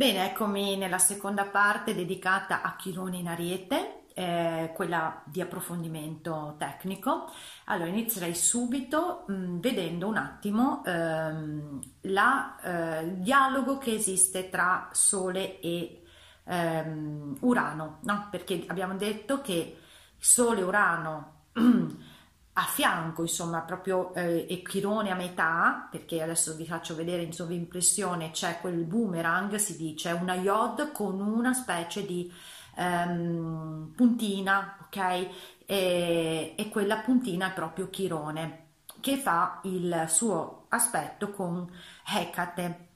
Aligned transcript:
Bene, 0.00 0.30
eccomi 0.30 0.78
nella 0.78 0.96
seconda 0.96 1.44
parte 1.44 1.94
dedicata 1.94 2.62
a 2.62 2.74
Chirone 2.74 3.18
in 3.18 3.28
Ariete, 3.28 4.04
eh, 4.14 4.72
quella 4.74 5.20
di 5.26 5.42
approfondimento 5.42 6.54
tecnico. 6.58 7.30
Allora, 7.66 7.90
inizierei 7.90 8.34
subito 8.34 9.24
mh, 9.26 9.32
mm, 9.34 9.60
vedendo 9.60 10.08
un 10.08 10.16
attimo 10.16 10.82
ehm, 10.86 11.80
la, 12.04 12.58
eh, 12.62 13.02
il 13.02 13.16
dialogo 13.16 13.76
che 13.76 13.92
esiste 13.92 14.48
tra 14.48 14.88
Sole 14.90 15.60
e 15.60 16.02
ehm, 16.44 17.36
Urano, 17.40 17.98
no? 18.04 18.28
perché 18.30 18.64
abbiamo 18.68 18.94
detto 18.96 19.42
che 19.42 19.80
Sole 20.16 20.60
e 20.60 20.62
Urano 20.62 21.32
a 22.52 22.62
fianco, 22.64 23.22
insomma, 23.22 23.60
proprio 23.60 24.12
eh, 24.14 24.46
e 24.48 24.62
Chirone 24.62 25.10
a 25.10 25.14
metà, 25.14 25.88
perché 25.90 26.20
adesso 26.22 26.54
vi 26.56 26.66
faccio 26.66 26.94
vedere 26.94 27.22
in 27.22 27.32
sovrimpressione, 27.32 28.32
c'è 28.32 28.58
quel 28.60 28.84
boomerang, 28.84 29.54
si 29.56 29.76
dice, 29.76 30.10
una 30.12 30.34
iod 30.34 30.92
con 30.92 31.20
una 31.20 31.52
specie 31.54 32.04
di 32.04 32.30
ehm, 32.76 33.92
puntina, 33.94 34.76
ok? 34.86 35.28
E, 35.66 36.54
e 36.56 36.68
quella 36.68 36.98
puntina 36.98 37.50
è 37.50 37.52
proprio 37.54 37.88
Chirone, 37.88 38.66
che 39.00 39.16
fa 39.16 39.60
il 39.64 40.06
suo 40.08 40.66
aspetto 40.68 41.30
con 41.30 41.70
Hecate. 42.04 42.88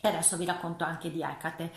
E 0.00 0.08
adesso 0.08 0.36
vi 0.36 0.44
racconto 0.44 0.84
anche 0.84 1.10
di 1.10 1.22
Hecate. 1.22 1.72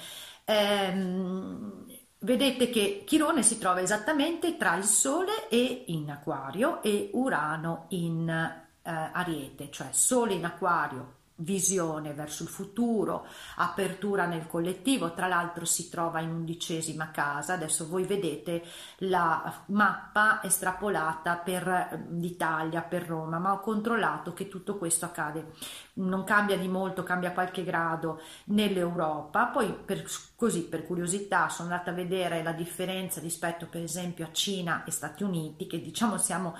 Ehm, 0.45 1.85
Vedete 2.19 2.69
che 2.69 3.03
Chirone 3.05 3.43
si 3.43 3.57
trova 3.57 3.81
esattamente 3.81 4.57
tra 4.57 4.75
il 4.75 4.83
Sole 4.83 5.47
e 5.49 5.83
in 5.87 6.09
Aquario 6.09 6.81
e 6.81 7.09
Urano 7.13 7.85
in 7.89 8.27
eh, 8.27 8.91
Ariete, 8.91 9.69
cioè 9.69 9.89
Sole 9.91 10.33
in 10.33 10.45
Aquario, 10.45 11.13
visione 11.37 12.13
verso 12.13 12.43
il 12.43 12.49
futuro, 12.49 13.25
apertura 13.57 14.25
nel 14.25 14.47
collettivo, 14.47 15.13
tra 15.13 15.27
l'altro 15.27 15.65
si 15.65 15.89
trova 15.89 16.21
in 16.21 16.29
undicesima 16.29 17.11
casa, 17.11 17.53
adesso 17.53 17.87
voi 17.87 18.05
vedete 18.05 18.63
la 18.99 19.63
mappa 19.67 20.41
estrapolata 20.43 21.35
per 21.35 22.05
l'Italia, 22.11 22.81
per 22.81 23.05
Roma, 23.05 23.37
ma 23.37 23.51
ho 23.51 23.59
controllato 23.59 24.33
che 24.33 24.47
tutto 24.47 24.77
questo 24.77 25.05
accade, 25.05 25.53
non 25.95 26.23
cambia 26.23 26.57
di 26.57 26.69
molto, 26.69 27.03
cambia 27.03 27.33
qualche 27.33 27.63
grado 27.63 28.21
nell'Europa, 28.45 29.47
poi 29.47 29.73
per, 29.73 30.05
così 30.35 30.61
per 30.61 30.85
curiosità 30.85 31.49
sono 31.49 31.69
andata 31.69 31.91
a 31.91 31.95
vedere 31.95 32.43
la 32.43 32.53
differenza 32.53 33.19
rispetto 33.19 33.67
per 33.67 33.81
esempio 33.81 34.25
a 34.25 34.31
Cina 34.31 34.83
e 34.85 34.91
Stati 34.91 35.23
Uniti, 35.23 35.67
che 35.67 35.81
diciamo 35.81 36.17
siamo, 36.17 36.55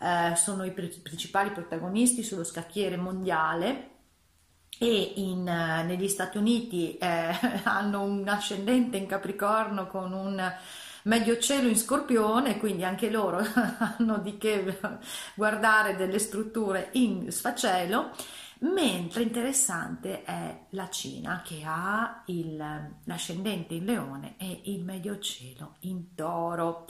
eh, 0.00 0.34
sono 0.34 0.64
i 0.64 0.72
principali 0.72 1.50
protagonisti 1.50 2.22
sullo 2.22 2.44
scacchiere 2.44 2.96
mondiale 2.96 3.92
e 4.78 5.12
in, 5.16 5.46
eh, 5.46 5.82
negli 5.84 6.08
Stati 6.08 6.38
Uniti 6.38 6.96
eh, 6.96 7.36
hanno 7.64 8.02
un 8.02 8.26
ascendente 8.28 8.96
in 8.96 9.06
Capricorno 9.06 9.86
con 9.86 10.12
un 10.12 10.52
medio 11.04 11.38
cielo 11.38 11.68
in 11.68 11.76
Scorpione, 11.76 12.58
quindi 12.58 12.84
anche 12.84 13.10
loro 13.10 13.38
hanno 13.98 14.18
di 14.18 14.38
che 14.38 14.78
guardare 15.34 15.96
delle 15.96 16.18
strutture 16.18 16.88
in 16.92 17.30
sfacelo, 17.30 18.10
mentre 18.60 19.22
interessante 19.22 20.22
è 20.24 20.66
la 20.70 20.88
Cina 20.88 21.42
che 21.44 21.62
ha 21.64 22.22
il, 22.26 22.56
l'ascendente 23.04 23.74
in 23.74 23.84
Leone 23.84 24.34
e 24.38 24.62
il 24.64 24.82
medio 24.82 25.18
cielo 25.18 25.76
in 25.80 26.14
Toro. 26.14 26.86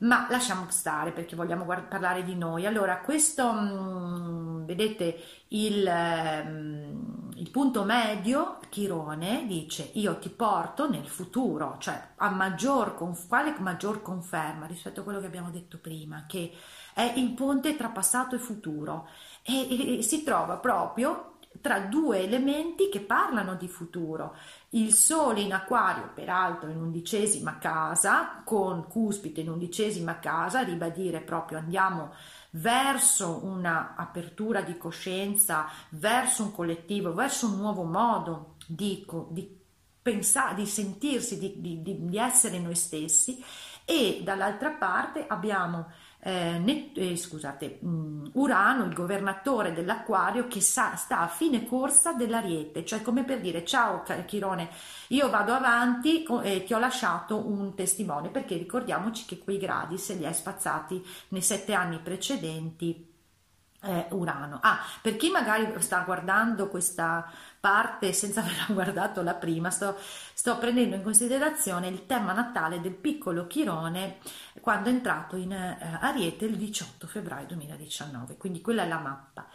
Ma 0.00 0.28
lasciamo 0.30 0.66
stare 0.68 1.10
perché 1.10 1.34
vogliamo 1.34 1.64
guard- 1.64 1.88
parlare 1.88 2.22
di 2.22 2.36
noi. 2.36 2.66
Allora, 2.66 2.98
questo, 3.00 3.52
mh, 3.52 4.60
mm, 4.60 4.64
vedete, 4.64 5.16
il, 5.48 5.82
mh, 5.84 7.30
il, 7.36 7.50
punto 7.50 7.82
medio, 7.82 8.58
Chirone, 8.68 9.44
dice 9.46 9.90
io 9.94 10.18
ti 10.18 10.28
porto 10.28 10.88
nel 10.88 11.06
futuro, 11.08 11.76
cioè 11.80 12.10
a 12.16 12.30
maggior, 12.30 12.94
conf- 12.94 13.26
quale 13.26 13.56
maggior 13.58 14.00
conferma 14.00 14.66
rispetto 14.66 15.00
a 15.00 15.02
quello 15.02 15.18
che 15.20 15.26
abbiamo 15.26 15.50
detto 15.50 15.78
prima, 15.78 16.26
che 16.28 16.52
è 16.94 17.14
il 17.16 17.32
ponte 17.32 17.74
tra 17.76 17.88
passato 17.88 18.36
e 18.36 18.38
futuro. 18.38 19.08
e, 19.42 19.68
e, 19.68 19.98
e 19.98 20.02
si 20.02 20.22
trova 20.22 20.58
proprio 20.58 21.27
tra 21.60 21.80
due 21.80 22.22
elementi 22.22 22.88
che 22.88 23.00
parlano 23.00 23.54
di 23.54 23.68
futuro. 23.68 24.36
Il 24.70 24.94
Sole 24.94 25.40
in 25.40 25.52
Aquario, 25.52 26.10
peraltro 26.14 26.70
in 26.70 26.80
undicesima 26.80 27.58
casa, 27.58 28.42
con 28.44 28.86
cuspide 28.86 29.40
in 29.40 29.50
undicesima 29.50 30.18
casa, 30.18 30.62
ribadire 30.62 31.20
proprio 31.20 31.58
andiamo 31.58 32.12
verso 32.50 33.44
una 33.44 33.94
apertura 33.96 34.60
di 34.60 34.76
coscienza, 34.78 35.68
verso 35.90 36.44
un 36.44 36.52
collettivo, 36.52 37.12
verso 37.12 37.46
un 37.46 37.56
nuovo 37.56 37.82
modo 37.82 38.54
di, 38.66 39.04
di 39.30 39.56
pensare, 40.00 40.54
di 40.54 40.66
sentirsi, 40.66 41.38
di, 41.38 41.60
di, 41.60 41.82
di 41.82 42.18
essere 42.18 42.58
noi 42.58 42.74
stessi 42.74 43.42
e 43.84 44.20
dall'altra 44.22 44.70
parte 44.70 45.26
abbiamo 45.26 45.90
eh, 46.20 46.58
Net- 46.58 46.96
eh, 46.98 47.16
scusate, 47.16 47.78
mm, 47.84 48.26
Urano, 48.32 48.84
il 48.84 48.94
governatore 48.94 49.72
dell'Aquario, 49.72 50.46
che 50.48 50.60
sa- 50.60 50.96
sta 50.96 51.20
a 51.20 51.28
fine 51.28 51.66
corsa 51.66 52.12
dell'Ariete, 52.12 52.84
cioè 52.84 53.02
come 53.02 53.24
per 53.24 53.40
dire 53.40 53.64
ciao 53.64 54.02
Chirone, 54.26 54.68
io 55.08 55.30
vado 55.30 55.52
avanti 55.52 56.24
e 56.42 56.64
ti 56.64 56.74
ho 56.74 56.78
lasciato 56.78 57.46
un 57.46 57.74
testimone, 57.74 58.30
perché 58.30 58.56
ricordiamoci 58.56 59.24
che 59.26 59.38
quei 59.38 59.58
gradi 59.58 59.96
se 59.98 60.14
li 60.14 60.26
hai 60.26 60.34
spazzati 60.34 61.04
nei 61.28 61.42
sette 61.42 61.72
anni 61.72 61.98
precedenti 62.00 63.07
eh, 63.82 64.06
Urano. 64.10 64.58
Ah, 64.62 64.80
per 65.00 65.16
chi 65.16 65.30
magari 65.30 65.72
sta 65.80 66.00
guardando 66.00 66.68
questa 66.68 67.30
parte 67.60 68.12
senza 68.12 68.40
aver 68.42 68.66
guardato 68.68 69.22
la 69.22 69.34
prima, 69.34 69.70
sto, 69.70 69.96
sto, 69.98 70.58
prendendo 70.58 70.96
in 70.96 71.02
considerazione 71.02 71.88
il 71.88 72.06
tema 72.06 72.32
natale 72.32 72.80
del 72.80 72.94
piccolo 72.94 73.46
Chirone 73.46 74.18
quando 74.60 74.88
è 74.88 74.92
entrato 74.92 75.36
in 75.36 75.52
eh, 75.52 75.98
Ariete 76.00 76.44
il 76.46 76.56
18 76.56 77.06
febbraio 77.06 77.46
2019, 77.46 78.36
quindi 78.36 78.60
quella 78.60 78.82
è 78.82 78.88
la 78.88 78.98
mappa. 78.98 79.46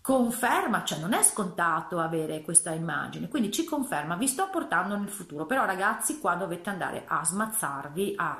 Conferma, 0.00 0.84
cioè 0.84 1.00
non 1.00 1.14
è 1.14 1.22
scontato 1.24 1.98
avere 1.98 2.40
questa 2.40 2.70
immagine, 2.70 3.26
quindi 3.26 3.50
ci 3.50 3.64
conferma, 3.64 4.14
vi 4.14 4.28
sto 4.28 4.48
portando 4.50 4.96
nel 4.96 5.08
futuro, 5.08 5.46
però 5.46 5.64
ragazzi 5.64 6.20
qua 6.20 6.36
dovete 6.36 6.70
andare 6.70 7.04
a 7.08 7.24
smazzarvi, 7.24 8.14
a, 8.16 8.38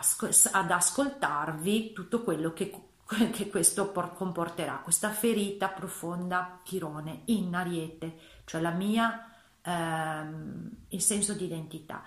ad 0.53 0.71
ascoltarvi 0.71 1.93
tutto 1.93 2.23
quello 2.23 2.53
che 2.53 2.71
che 3.33 3.49
questo 3.49 3.93
comporterà, 3.93 4.81
questa 4.83 5.11
ferita 5.11 5.69
profonda 5.69 6.61
Chirone 6.65 7.23
in 7.27 7.55
Ariete, 7.55 8.19
cioè 8.45 8.61
la 8.61 8.71
mia, 8.71 9.31
ehm, 9.63 10.71
il 10.89 11.01
senso 11.01 11.35
di 11.35 11.45
identità. 11.45 12.03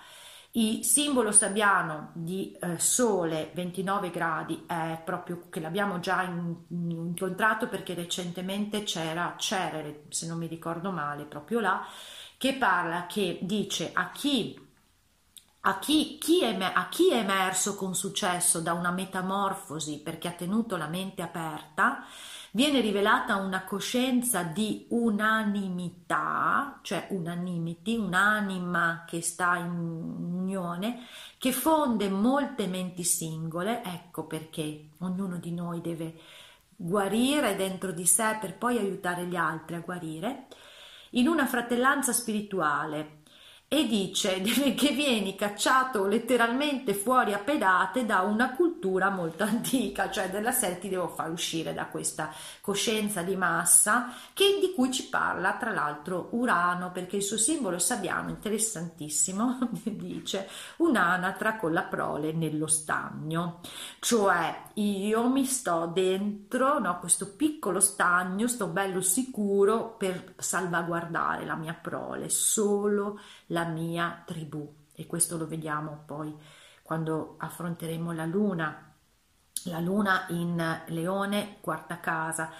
Il 0.53 0.83
simbolo 0.83 1.31
sabbiano 1.31 2.09
di 2.15 2.57
eh, 2.59 2.79
Sole 2.79 3.51
29 3.53 4.09
gradi 4.09 4.63
è 4.65 4.99
proprio 5.05 5.47
che 5.47 5.59
l'abbiamo 5.59 5.99
già 5.99 6.23
in, 6.23 6.55
incontrato 6.69 7.67
perché 7.67 7.93
recentemente 7.93 8.81
c'era 8.81 9.35
Cerere, 9.37 10.05
se 10.09 10.25
non 10.25 10.39
mi 10.39 10.47
ricordo 10.47 10.91
male, 10.91 11.25
proprio 11.25 11.59
là, 11.59 11.85
che 12.37 12.55
parla, 12.55 13.05
che 13.05 13.37
dice 13.41 13.91
a 13.93 14.09
chi 14.11 14.68
a 15.61 15.79
chi, 15.79 16.17
chi 16.17 16.41
è, 16.41 16.55
a 16.57 16.87
chi, 16.89 17.11
è, 17.11 17.17
emerso 17.17 17.75
con 17.75 17.93
successo 17.93 18.61
da 18.61 18.73
una 18.73 18.91
metamorfosi 18.91 19.99
perché 19.99 20.29
ha 20.29 20.31
tenuto 20.31 20.77
la 20.77 20.87
mente 20.87 21.21
aperta, 21.21 22.05
viene 22.51 22.79
rivelata 22.79 23.35
una 23.35 23.65
coscienza 23.65 24.43
di 24.43 24.85
unanimità, 24.89 26.79
cioè 26.81 27.07
unanimity, 27.09 27.97
un'anima 27.97 29.03
che 29.05 29.21
sta 29.21 29.57
in 29.57 29.69
unione, 29.69 31.05
che 31.37 31.51
fonde 31.51 32.09
molte 32.09 32.65
menti 32.67 33.03
singole, 33.03 33.83
ecco 33.83 34.25
perché 34.25 34.91
ognuno 34.99 35.37
di 35.37 35.51
noi 35.51 35.81
deve 35.81 36.19
guarire 36.73 37.57
dentro 37.57 37.91
di 37.91 38.05
sé 38.05 38.37
per 38.39 38.57
poi 38.57 38.77
aiutare 38.77 39.25
gli 39.25 39.35
altri 39.35 39.75
a 39.75 39.81
guarire, 39.81 40.47
in 41.13 41.27
una 41.27 41.45
fratellanza 41.45 42.13
spirituale 42.13 43.18
e 43.71 43.85
dice 43.85 44.41
che 44.73 44.89
vieni 44.93 45.35
cacciato 45.35 46.07
letteralmente 46.07 46.95
fuori 46.95 47.33
a 47.33 47.37
pedate 47.37 48.03
da 48.03 48.21
una 48.21 48.55
cultura 48.55 49.11
molto 49.11 49.43
antica, 49.45 50.09
cioè 50.09 50.31
della 50.31 50.51
serie 50.51 50.79
ti 50.79 50.89
devo 50.89 51.07
far 51.07 51.29
uscire 51.29 51.71
da 51.71 51.85
questa 51.85 52.33
coscienza 52.61 53.21
di 53.21 53.35
massa 53.35 54.11
che, 54.33 54.57
di 54.59 54.73
cui 54.73 54.91
ci 54.91 55.07
parla 55.07 55.53
tra 55.53 55.71
l'altro 55.71 56.29
Urano, 56.31 56.91
perché 56.91 57.17
il 57.17 57.21
suo 57.21 57.37
simbolo 57.37 57.77
sabiano, 57.77 58.29
interessantissimo, 58.29 59.59
dice 59.85 60.49
un'anatra 60.77 61.57
con 61.57 61.71
la 61.71 61.83
prole 61.83 62.31
nello 62.31 62.67
stagno, 62.67 63.59
cioè 63.99 64.63
io 64.73 65.29
mi 65.29 65.45
sto 65.45 65.91
dentro 65.93 66.79
no, 66.79 66.97
questo 66.97 67.35
piccolo 67.35 67.79
stagno, 67.79 68.47
sto 68.47 68.65
bello 68.65 69.01
sicuro 69.01 69.95
per 69.95 70.33
salvaguardare 70.37 71.45
la 71.45 71.55
mia 71.55 71.73
prole, 71.73 72.29
solo 72.29 73.19
la 73.49 73.65
mia 73.65 74.23
tribù. 74.25 74.67
E 74.93 75.05
questo 75.05 75.37
lo 75.37 75.47
vediamo 75.47 76.03
poi 76.05 76.35
quando 76.81 77.35
affronteremo 77.37 78.11
la 78.11 78.25
luna, 78.25 78.95
la 79.65 79.79
luna 79.79 80.25
in 80.29 80.81
leone, 80.87 81.57
quarta 81.61 81.99
casa. 81.99 82.51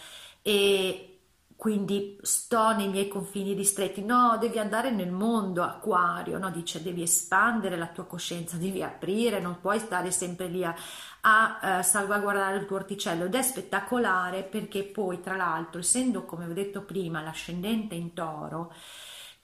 E 0.42 1.20
quindi 1.60 2.18
sto 2.22 2.74
nei 2.74 2.88
miei 2.88 3.10
confini 3.10 3.52
ristretti, 3.52 4.02
no, 4.02 4.38
devi 4.40 4.60
andare 4.60 4.92
nel 4.92 5.12
mondo 5.12 5.62
acquario, 5.62 6.38
no, 6.38 6.50
dice 6.52 6.82
devi 6.82 7.02
espandere 7.02 7.76
la 7.76 7.88
tua 7.88 8.06
coscienza, 8.06 8.56
devi 8.56 8.82
aprire, 8.82 9.42
non 9.42 9.60
puoi 9.60 9.78
stare 9.80 10.10
sempre 10.12 10.48
lì 10.48 10.64
a, 10.64 10.74
a 11.20 11.80
uh, 11.80 11.84
salvaguardare 11.84 12.56
il 12.60 12.66
tuo 12.66 12.78
orticello 12.78 13.26
ed 13.26 13.36
è 13.36 13.42
spettacolare 13.42 14.44
perché 14.44 14.84
poi 14.84 15.20
tra 15.20 15.36
l'altro 15.36 15.82
essendo 15.82 16.24
come 16.24 16.46
ho 16.46 16.54
detto 16.54 16.84
prima 16.84 17.22
l'ascendente 17.22 17.94
in 17.94 18.14
toro 18.14 18.74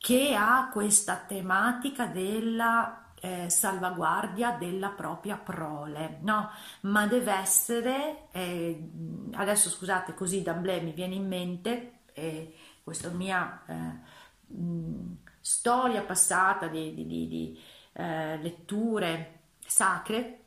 che 0.06 0.36
ha 0.36 0.70
questa 0.72 1.16
tematica 1.16 2.06
della 2.06 3.14
eh, 3.20 3.50
salvaguardia 3.50 4.52
della 4.52 4.90
propria 4.90 5.36
prole, 5.36 6.20
no? 6.22 6.52
Ma 6.82 7.08
deve 7.08 7.32
essere, 7.32 8.28
eh, 8.32 8.88
adesso 9.34 9.68
scusate 9.72 10.14
così 10.14 10.44
d'amblè 10.44 10.82
mi 10.82 10.92
viene 10.92 11.16
in 11.16 11.28
mente 11.28 12.02
eh, 12.14 12.54
questa 12.84 13.10
mia 13.10 13.64
eh, 13.66 14.54
mh, 14.54 15.18
storia 15.42 16.04
passata 16.04 16.68
di, 16.68 16.94
di, 16.94 17.08
di, 17.08 17.28
di 17.28 17.60
eh, 17.94 18.38
letture 18.38 19.40
sacre 19.66 20.40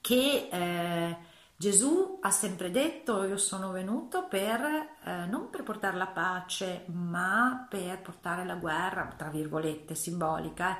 che 0.00 0.48
eh, 0.50 1.16
Gesù 1.60 2.16
ha 2.22 2.30
sempre 2.30 2.70
detto 2.70 3.22
io 3.24 3.36
sono 3.36 3.70
venuto 3.70 4.26
per, 4.28 4.62
eh, 5.04 5.26
non 5.26 5.50
per 5.50 5.62
portare 5.62 5.98
la 5.98 6.06
pace, 6.06 6.84
ma 6.86 7.66
per 7.68 8.00
portare 8.00 8.46
la 8.46 8.54
guerra, 8.54 9.12
tra 9.14 9.28
virgolette, 9.28 9.94
simbolica, 9.94 10.78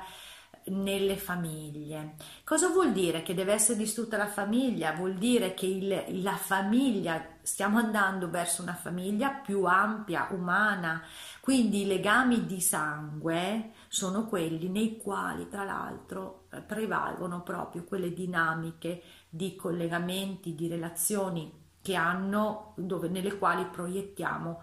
nelle 0.65 1.17
famiglie. 1.17 2.15
Cosa 2.43 2.69
vuol 2.69 2.93
dire 2.93 3.21
che 3.21 3.35
deve 3.35 3.53
essere 3.53 3.77
distrutta 3.77 4.17
la 4.17 4.27
famiglia? 4.27 4.93
Vuol 4.93 5.13
dire 5.13 5.53
che 5.53 5.67
il, 5.67 6.23
la 6.23 6.35
famiglia, 6.35 7.37
stiamo 7.43 7.77
andando 7.77 8.31
verso 8.31 8.63
una 8.63 8.73
famiglia 8.73 9.29
più 9.29 9.65
ampia, 9.65 10.29
umana, 10.31 11.03
quindi 11.41 11.81
i 11.81 11.87
legami 11.87 12.47
di 12.47 12.59
sangue 12.59 13.73
sono 13.87 14.25
quelli 14.25 14.67
nei 14.67 14.97
quali 14.97 15.47
tra 15.47 15.63
l'altro 15.63 16.45
eh, 16.51 16.61
prevalgono 16.61 17.41
proprio 17.43 17.83
quelle 17.83 18.13
dinamiche 18.13 19.01
di 19.33 19.55
collegamenti, 19.55 20.53
di 20.53 20.67
relazioni 20.67 21.49
che 21.81 21.95
hanno, 21.95 22.73
dove, 22.75 23.07
nelle 23.07 23.37
quali 23.37 23.65
proiettiamo 23.65 24.61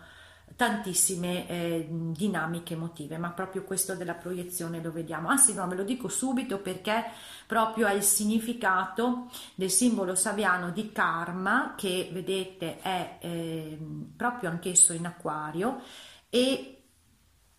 tantissime 0.54 1.48
eh, 1.48 1.86
dinamiche 1.88 2.74
emotive, 2.74 3.16
ma 3.16 3.30
proprio 3.30 3.64
questo 3.64 3.94
della 3.94 4.14
proiezione 4.14 4.82
lo 4.82 4.92
vediamo. 4.92 5.28
Anzi, 5.28 5.54
no, 5.54 5.66
ve 5.68 5.76
lo 5.76 5.84
dico 5.84 6.08
subito 6.08 6.58
perché 6.58 7.04
proprio 7.46 7.86
è 7.86 7.94
il 7.94 8.02
significato 8.02 9.30
del 9.54 9.70
simbolo 9.70 10.14
saviano 10.14 10.70
di 10.70 10.90
karma, 10.92 11.74
che 11.76 12.10
vedete 12.12 12.80
è 12.80 13.18
eh, 13.20 13.78
proprio 14.16 14.50
anch'esso 14.50 14.92
in 14.92 15.06
acquario 15.06 15.80
e 16.28 16.77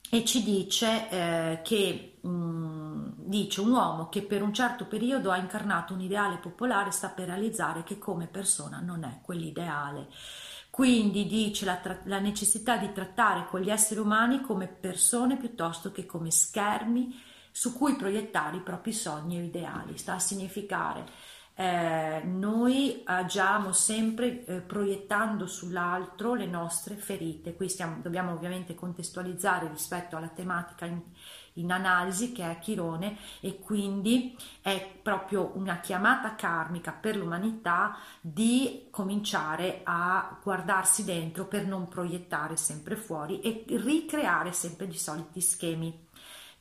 e 0.10 0.26
ci 0.26 0.44
dice 0.44 1.10
eh, 1.10 1.62
che 1.64 2.18
mm, 2.26 3.10
dice 3.16 3.62
un 3.62 3.72
uomo 3.72 4.10
che 4.10 4.24
per 4.24 4.42
un 4.42 4.54
certo 4.54 4.86
periodo 4.86 5.30
ha 5.30 5.38
incarnato 5.38 5.94
un 5.94 6.02
ideale 6.02 6.38
popolare 6.38 6.90
sta 6.92 7.10
per 7.10 7.28
realizzare 7.28 7.84
che 7.84 8.00
come 8.00 8.26
persona 8.28 8.80
non 8.80 9.04
è 9.04 9.20
quell'ideale. 9.22 10.08
Quindi 10.72 11.28
dice 11.28 11.66
la, 11.66 11.76
tra- 11.78 12.02
la 12.06 12.20
necessità 12.20 12.78
di 12.78 12.92
trattare 12.92 13.46
con 13.48 13.62
gli 13.62 13.70
esseri 13.70 14.00
umani 14.00 14.42
come 14.42 14.68
persone 14.68 15.38
piuttosto 15.38 15.92
che 15.92 16.06
come 16.06 16.32
schermi 16.32 17.22
su 17.52 17.74
cui 17.74 17.96
proiettare 17.96 18.58
i 18.58 18.62
propri 18.62 18.94
sogni 18.94 19.38
e 19.38 19.44
ideali. 19.44 19.98
Sta 19.98 20.16
a 20.16 20.20
significare 20.20 21.06
eh, 21.60 22.22
noi 22.24 23.02
agiamo 23.04 23.74
sempre 23.74 24.46
eh, 24.46 24.62
proiettando 24.62 25.46
sull'altro 25.46 26.34
le 26.34 26.46
nostre 26.46 26.96
ferite. 26.96 27.54
Qui 27.54 27.68
stiamo, 27.68 27.98
dobbiamo 28.02 28.32
ovviamente 28.32 28.76
contestualizzare 28.76 29.68
rispetto 29.68 30.16
alla 30.16 30.30
tematica 30.30 30.86
in, 30.86 31.02
in 31.56 31.70
analisi 31.74 32.32
che 32.32 32.50
è 32.50 32.60
Chirone 32.60 33.18
e 33.42 33.60
quindi 33.60 34.38
è 34.62 34.90
proprio 35.02 35.52
una 35.56 35.82
chiamata 35.82 36.34
karmica 36.36 36.94
per 36.94 37.18
l'umanità 37.18 37.98
di 38.22 38.88
cominciare 38.90 39.82
a 39.84 40.40
guardarsi 40.42 41.04
dentro 41.04 41.46
per 41.46 41.68
non 41.68 41.90
proiettare 41.90 42.56
sempre 42.56 42.96
fuori 42.96 43.42
e 43.42 43.66
ricreare 43.68 44.54
sempre 44.54 44.86
i 44.86 44.94
soliti 44.94 45.42
schemi 45.42 46.08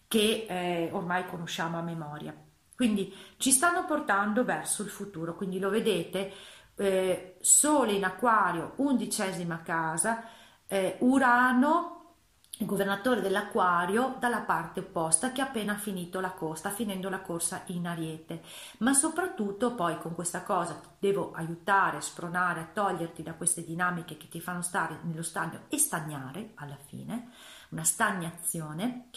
che 0.09 0.47
eh, 0.49 0.89
ormai 0.91 1.25
conosciamo 1.27 1.79
a 1.79 1.83
memoria. 1.83 2.35
Quindi 2.79 3.13
ci 3.39 3.51
stanno 3.51 3.85
portando 3.87 4.45
verso 4.45 4.85
il 4.85 4.89
futuro, 4.89 5.35
quindi 5.35 5.59
lo 5.59 5.69
vedete, 5.69 6.33
eh, 6.77 7.35
Sole 7.41 7.91
in 7.91 8.05
acquario, 8.05 8.75
undicesima 8.77 9.63
casa, 9.63 10.23
eh, 10.69 10.97
Urano, 11.01 12.15
il 12.59 12.67
governatore 12.67 13.21
dell'acquario, 13.21 14.15
dalla 14.21 14.43
parte 14.43 14.79
opposta 14.79 15.33
che 15.33 15.41
ha 15.41 15.47
appena 15.47 15.75
finito 15.75 16.21
la 16.21 16.31
corsa, 16.31 16.71
finendo 16.71 17.09
la 17.11 17.21
corsa 17.21 17.65
in 17.67 17.85
ariete. 17.89 18.43
Ma 18.79 18.93
soprattutto 18.93 19.75
poi 19.75 19.99
con 19.99 20.15
questa 20.15 20.45
cosa 20.45 20.75
ti 20.75 20.89
devo 21.01 21.33
aiutare, 21.35 22.01
spronare 22.01 22.71
toglierti 22.73 23.25
da 23.25 23.35
queste 23.35 23.65
dinamiche 23.65 24.17
che 24.17 24.29
ti 24.29 24.41
fanno 24.41 24.63
stare 24.63 25.01
nello 25.03 25.25
stagno 25.25 25.63
e 25.67 25.79
stagnare 25.79 26.53
alla 26.55 26.79
fine, 26.87 27.31
una 27.71 27.83
stagnazione. 27.83 29.09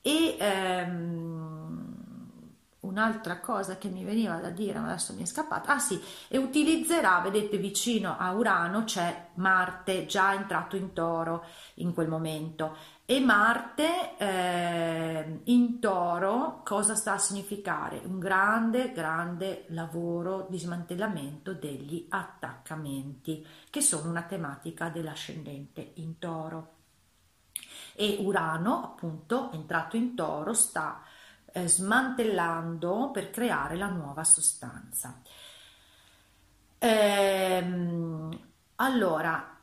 E 0.00 0.36
ehm, 0.38 2.11
un'altra 2.82 3.38
cosa 3.38 3.78
che 3.78 3.88
mi 3.88 4.04
veniva 4.04 4.36
da 4.36 4.50
dire, 4.50 4.78
ma 4.78 4.88
adesso 4.88 5.12
mi 5.14 5.22
è 5.22 5.26
scappata. 5.26 5.74
Ah 5.74 5.78
sì, 5.78 6.00
e 6.28 6.38
utilizzerà, 6.38 7.20
vedete 7.20 7.56
vicino 7.56 8.16
a 8.18 8.32
Urano 8.32 8.84
c'è 8.84 9.28
Marte 9.34 10.06
già 10.06 10.34
entrato 10.34 10.76
in 10.76 10.92
toro 10.92 11.44
in 11.74 11.94
quel 11.94 12.08
momento. 12.08 12.76
E 13.04 13.20
Marte 13.20 14.16
eh, 14.16 15.40
in 15.44 15.78
toro 15.80 16.62
cosa 16.64 16.94
sta 16.94 17.12
a 17.12 17.18
significare? 17.18 18.00
Un 18.04 18.18
grande, 18.18 18.92
grande 18.92 19.64
lavoro 19.68 20.46
di 20.48 20.58
smantellamento 20.58 21.52
degli 21.52 22.06
attaccamenti, 22.08 23.46
che 23.70 23.80
sono 23.80 24.08
una 24.08 24.22
tematica 24.22 24.88
dell'ascendente 24.88 25.92
in 25.96 26.18
toro. 26.18 26.74
E 27.94 28.18
Urano, 28.20 28.82
appunto, 28.82 29.52
entrato 29.52 29.96
in 29.96 30.14
toro, 30.14 30.52
sta 30.54 31.02
eh, 31.52 31.68
smantellando 31.68 33.10
per 33.12 33.30
creare 33.30 33.76
la 33.76 33.88
nuova 33.88 34.24
sostanza. 34.24 35.20
Ehm, 36.78 38.38
allora, 38.76 39.56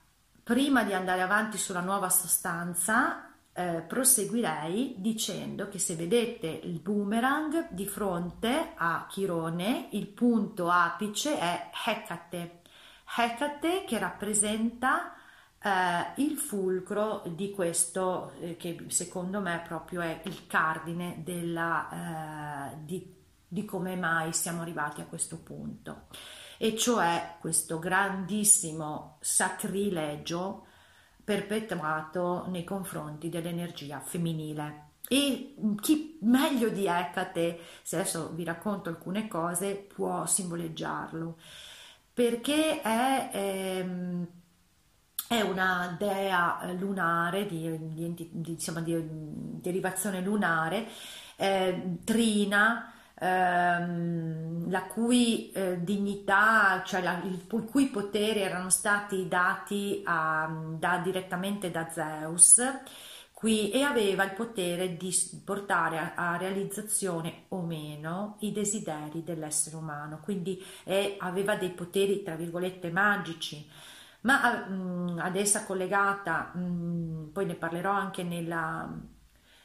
prima 0.43 0.83
di 0.83 0.93
andare 0.93 1.21
avanti 1.21 1.57
sulla 1.57 1.81
nuova 1.81 2.09
sostanza, 2.09 3.33
eh, 3.51 3.83
proseguirei 3.85 4.95
dicendo 4.99 5.67
che 5.67 5.79
se 5.79 5.95
vedete 5.95 6.47
il 6.47 6.79
boomerang 6.79 7.67
di 7.71 7.85
fronte 7.85 8.71
a 8.75 9.05
Chirone, 9.09 9.89
il 9.91 10.07
punto 10.07 10.69
apice 10.69 11.37
è 11.37 11.69
Hecate. 11.85 12.61
Hecate 13.17 13.83
che 13.85 13.99
rappresenta 13.99 15.13
eh, 15.61 16.21
il 16.21 16.37
fulcro 16.37 17.23
di 17.25 17.51
questo 17.51 18.33
eh, 18.39 18.55
che 18.57 18.85
secondo 18.87 19.41
me 19.41 19.61
proprio 19.67 20.01
è 20.01 20.21
il 20.23 20.47
cardine 20.47 21.21
della, 21.23 22.71
eh, 22.71 22.77
di, 22.83 23.15
di 23.47 23.65
come 23.65 23.95
mai 23.95 24.33
siamo 24.33 24.61
arrivati 24.61 25.01
a 25.01 25.05
questo 25.05 25.37
punto 25.39 26.07
e 26.57 26.75
cioè 26.77 27.35
questo 27.39 27.79
grandissimo 27.79 29.17
sacrilegio 29.21 30.65
perpetrato 31.23 32.45
nei 32.47 32.63
confronti 32.63 33.29
dell'energia 33.29 33.99
femminile. 33.99 34.87
E 35.07 35.55
chi 35.79 36.17
meglio 36.21 36.69
di 36.69 36.85
Ecate, 36.85 37.59
se 37.81 37.97
adesso 37.97 38.31
vi 38.33 38.43
racconto 38.43 38.89
alcune 38.89 39.27
cose, 39.27 39.75
può 39.75 40.25
simboleggiarlo, 40.25 41.37
perché 42.13 42.81
è 42.81 43.29
ehm, 43.31 44.27
è 45.29 45.41
una 45.41 45.95
dea 45.95 46.59
lunare 46.79 47.45
di, 47.45 47.77
di, 47.93 48.13
di, 48.15 48.29
diciamo, 48.31 48.81
di 48.81 48.97
derivazione 49.61 50.21
lunare 50.21 50.87
eh, 51.35 51.99
Trina, 52.03 52.91
ehm, 53.13 54.71
la 54.71 54.83
cui 54.85 55.51
eh, 55.51 55.83
dignità, 55.83 56.81
cioè 56.83 57.03
la, 57.03 57.21
il, 57.23 57.45
i 57.47 57.65
cui 57.65 57.89
poteri 57.89 58.41
erano 58.41 58.71
stati 58.71 59.27
dati 59.27 60.01
a, 60.03 60.51
da, 60.79 60.97
direttamente 60.97 61.69
da 61.69 61.87
Zeus 61.91 62.59
qui, 63.31 63.69
e 63.69 63.83
aveva 63.83 64.23
il 64.23 64.31
potere 64.31 64.97
di 64.97 65.15
portare 65.45 65.99
a, 65.99 66.13
a 66.15 66.37
realizzazione 66.37 67.43
o 67.49 67.61
meno 67.61 68.37
i 68.39 68.51
desideri 68.51 69.23
dell'essere 69.23 69.75
umano, 69.75 70.21
quindi 70.23 70.59
eh, 70.85 71.17
aveva 71.19 71.55
dei 71.55 71.69
poteri 71.69 72.23
tra 72.23 72.33
virgolette 72.35 72.89
magici 72.89 73.69
ma 74.21 74.65
mh, 74.67 74.73
mm, 74.73 75.19
ad 75.19 75.35
essa 75.35 75.65
collegata, 75.65 76.51
mh, 76.53 76.59
mm, 76.59 77.27
poi 77.29 77.45
ne 77.45 77.55
parlerò 77.55 77.91
anche 77.91 78.23
nella, 78.23 78.91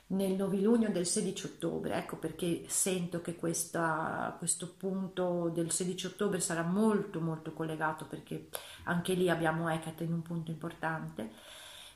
nel 0.08 0.32
novilunio 0.32 0.90
del 0.90 1.06
16 1.06 1.46
ottobre, 1.46 1.96
ecco 1.96 2.16
perché 2.16 2.64
sento 2.68 3.20
che 3.20 3.36
questa, 3.36 4.34
questo 4.38 4.74
punto 4.76 5.48
del 5.48 5.70
16 5.70 6.06
ottobre 6.06 6.40
sarà 6.40 6.62
molto 6.62 7.20
molto 7.20 7.52
collegato 7.52 8.06
perché 8.06 8.48
anche 8.84 9.14
lì 9.14 9.30
abbiamo 9.30 9.68
Ecate 9.70 10.04
in 10.04 10.12
un 10.12 10.22
punto 10.22 10.50
importante. 10.50 11.30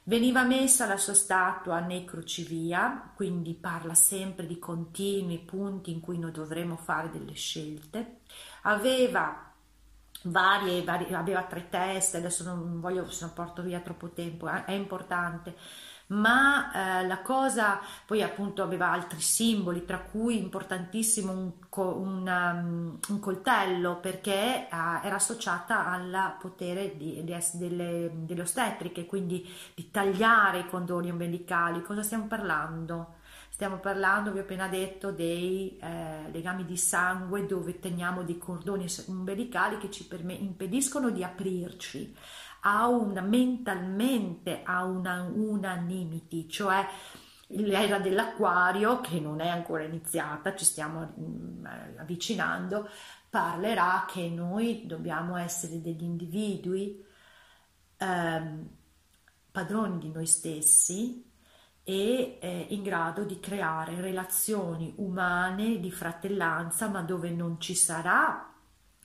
Veniva 0.05 0.43
messa 0.43 0.87
la 0.87 0.97
sua 0.97 1.13
statua 1.13 1.81
nei 1.81 2.07
crocevia, 2.07 3.13
quindi 3.15 3.53
parla 3.53 3.93
sempre 3.93 4.47
di 4.47 4.59
continui 4.59 5.39
punti 5.39 5.93
in 5.93 6.01
cui 6.01 6.19
noi 6.19 6.33
dovremo 6.33 6.77
fare 6.77 7.11
delle 7.11 7.35
scelte. 7.35 8.21
Aveva 8.63 9.48
varie, 10.23 10.83
varie, 10.83 11.15
aveva 11.15 11.43
tre 11.43 11.69
teste, 11.69 12.19
adesso 12.19 12.45
non 12.45 12.81
voglio, 12.81 13.11
se 13.11 13.25
non 13.25 13.35
porto 13.35 13.63
via 13.63 13.81
troppo 13.81 14.09
tempo, 14.11 14.49
è, 14.49 14.65
è 14.65 14.73
importante, 14.73 15.55
ma 16.09 17.01
eh, 17.03 17.07
la 17.07 17.21
cosa 17.21 17.81
poi 18.07 18.23
appunto 18.23 18.63
aveva 18.63 18.91
altri 18.91 19.21
simboli, 19.21 19.85
tra 19.85 19.99
cui 19.99 20.39
importantissimo 20.39 21.33
un, 21.33 21.53
un, 21.69 22.27
um, 22.27 22.99
un 23.09 23.21
coltello 23.21 23.97
perché 23.97 24.69
uh, 24.71 25.05
era 25.05 25.17
associata 25.17 25.87
al 25.87 26.37
potere 26.41 26.97
di, 26.97 27.23
di, 27.25 27.37
delle, 27.55 28.11
delle 28.15 28.41
ostetriche, 28.41 29.05
quindi 29.05 29.47
di 29.75 29.91
tagliare 29.91 30.61
i 30.61 30.69
condoni 30.69 31.11
ombelicali. 31.11 31.83
Cosa 31.83 32.03
stiamo 32.03 32.27
parlando? 32.27 33.17
Stiamo 33.59 33.81
parlando, 33.81 34.31
vi 34.31 34.39
ho 34.39 34.43
appena 34.43 34.69
detto, 34.69 35.11
dei 35.11 35.77
eh, 35.79 36.31
legami 36.31 36.65
di 36.65 36.77
sangue 36.77 37.45
dove 37.45 37.81
teniamo 37.81 38.23
dei 38.23 38.39
cordoni 38.39 38.87
umbilicali 39.07 39.79
che 39.79 39.91
ci 39.91 40.07
perm- 40.07 40.31
impediscono 40.31 41.11
di 41.11 41.25
aprirci 41.25 42.15
a 42.61 42.87
una 42.87 43.21
mentalmente 43.21 44.63
a 44.63 44.85
una 44.85 45.23
unanimity, 45.23 46.47
cioè 46.47 46.87
l'era 47.49 47.99
dell'acquario 47.99 49.01
che 49.01 49.19
non 49.19 49.41
è 49.41 49.49
ancora 49.49 49.83
iniziata, 49.83 50.55
ci 50.55 50.65
stiamo 50.65 51.01
mh, 51.17 51.23
mm, 51.23 51.67
avvicinando, 51.99 52.89
parlerà 53.29 54.05
che 54.07 54.29
noi 54.29 54.87
dobbiamo 54.87 55.37
essere 55.37 55.83
degli 55.83 56.05
individui 56.05 57.05
ehm, 57.97 58.69
padroni 59.51 59.99
di 59.99 60.13
noi 60.13 60.27
stessi 60.27 61.28
e 61.89 62.37
eh, 62.39 62.67
in 62.69 62.83
grado 62.83 63.25
di 63.25 63.41
creare 63.41 63.99
relazioni 64.03 64.93
umane 64.97 65.81
di 65.81 65.91
fratellanza, 65.91 66.87
ma 66.87 67.01
dove 67.01 67.31
non 67.31 67.59
ci 67.59 67.75
sarà 67.75 68.47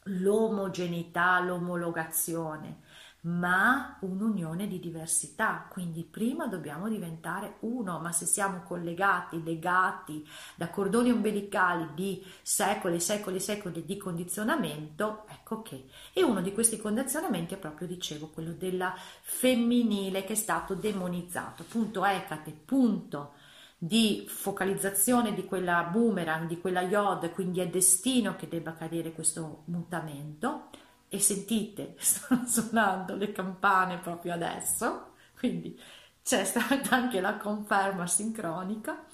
l'omogeneità, 0.08 1.40
l'omologazione, 1.40 2.80
ma 3.24 3.98
un'unione 4.02 4.68
di 4.68 4.80
diversità. 4.80 5.68
Quindi 5.70 6.04
prima 6.04 6.48
dobbiamo 6.48 6.90
diventare 6.90 7.58
uno, 7.62 8.00
ma 8.00 8.12
se 8.12 8.26
siamo 8.26 8.64
collegati, 8.64 9.44
legati 9.44 10.28
da 10.56 10.70
cordoni 10.70 11.12
ombelicali 11.12 11.90
di 11.94 12.26
secoli 12.42 13.00
secoli 13.00 13.40
secoli 13.40 13.86
di 13.86 13.98
condizionamento, 13.98 15.26
ecco 15.30 15.62
che. 15.62 15.86
E 16.14 16.24
uno 16.24 16.42
di 16.42 16.54
questi 16.54 16.78
condizionamenti 16.78 17.54
è 17.54 17.58
proprio, 17.58 17.88
dicevo, 17.88 18.28
quello 18.28 18.52
della 18.52 18.94
femminile 19.22 20.24
che 20.24 20.34
è 20.34 20.38
stato 20.38 20.74
demonizzato. 20.74 21.64
Punto 21.64 22.06
Ecate, 22.06 22.52
punto 22.52 23.34
di 23.78 24.26
focalizzazione 24.28 25.34
di 25.34 25.46
quella 25.46 25.84
boomerang, 25.84 26.48
di 26.48 26.60
quella 26.60 26.82
iod, 26.82 27.32
quindi 27.32 27.60
è 27.60 27.68
destino 27.68 28.36
che 28.36 28.48
debba 28.48 28.74
cadere 28.74 29.12
questo 29.12 29.64
mutamento 29.66 30.70
e 31.14 31.20
sentite, 31.20 31.94
stanno 32.02 32.48
suonando 32.48 33.16
le 33.16 33.32
campane 33.32 34.00
proprio 34.00 34.34
adesso, 34.34 35.14
quindi 35.38 35.80
c'è 36.24 36.44
stata 36.44 36.96
anche 36.96 37.22
la 37.22 37.38
conferma 37.38 38.08
sincronica. 38.08 39.06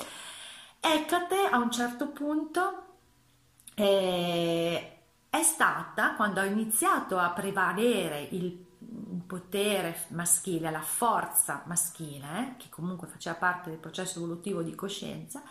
Ecate 0.79 1.35
a 1.51 1.57
un 1.57 1.69
certo 1.69 2.07
punto 2.07 2.83
eh, 3.75 4.97
è 5.29 5.43
stata, 5.43 6.15
quando 6.15 6.39
ha 6.39 6.45
iniziato 6.45 7.17
a 7.17 7.31
prevalere 7.31 8.29
il 8.31 8.67
potere 9.27 10.05
maschile, 10.09 10.71
la 10.71 10.81
forza 10.81 11.63
maschile, 11.65 12.27
eh, 12.39 12.53
che 12.57 12.69
comunque 12.69 13.07
faceva 13.07 13.35
parte 13.35 13.71
del 13.71 13.79
processo 13.79 14.19
evolutivo 14.19 14.61
di 14.61 14.73
coscienza, 14.73 15.43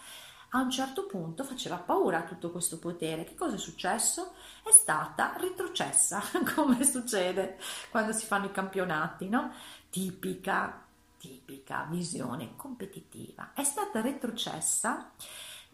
a 0.50 0.60
un 0.60 0.70
certo 0.70 1.04
punto 1.06 1.44
faceva 1.44 1.76
paura 1.76 2.22
tutto 2.22 2.50
questo 2.50 2.78
potere. 2.78 3.24
Che 3.24 3.34
cosa 3.34 3.56
è 3.56 3.58
successo? 3.58 4.32
È 4.62 4.70
stata 4.70 5.34
retrocessa, 5.36 6.22
come 6.54 6.84
succede 6.84 7.58
quando 7.90 8.12
si 8.12 8.24
fanno 8.24 8.46
i 8.46 8.52
campionati, 8.52 9.28
no? 9.28 9.52
Tipica, 9.90 10.84
tipica 11.18 11.86
visione 11.90 12.56
competitiva. 12.56 13.52
È 13.52 13.64
stata 13.64 14.00
retrocessa 14.00 15.10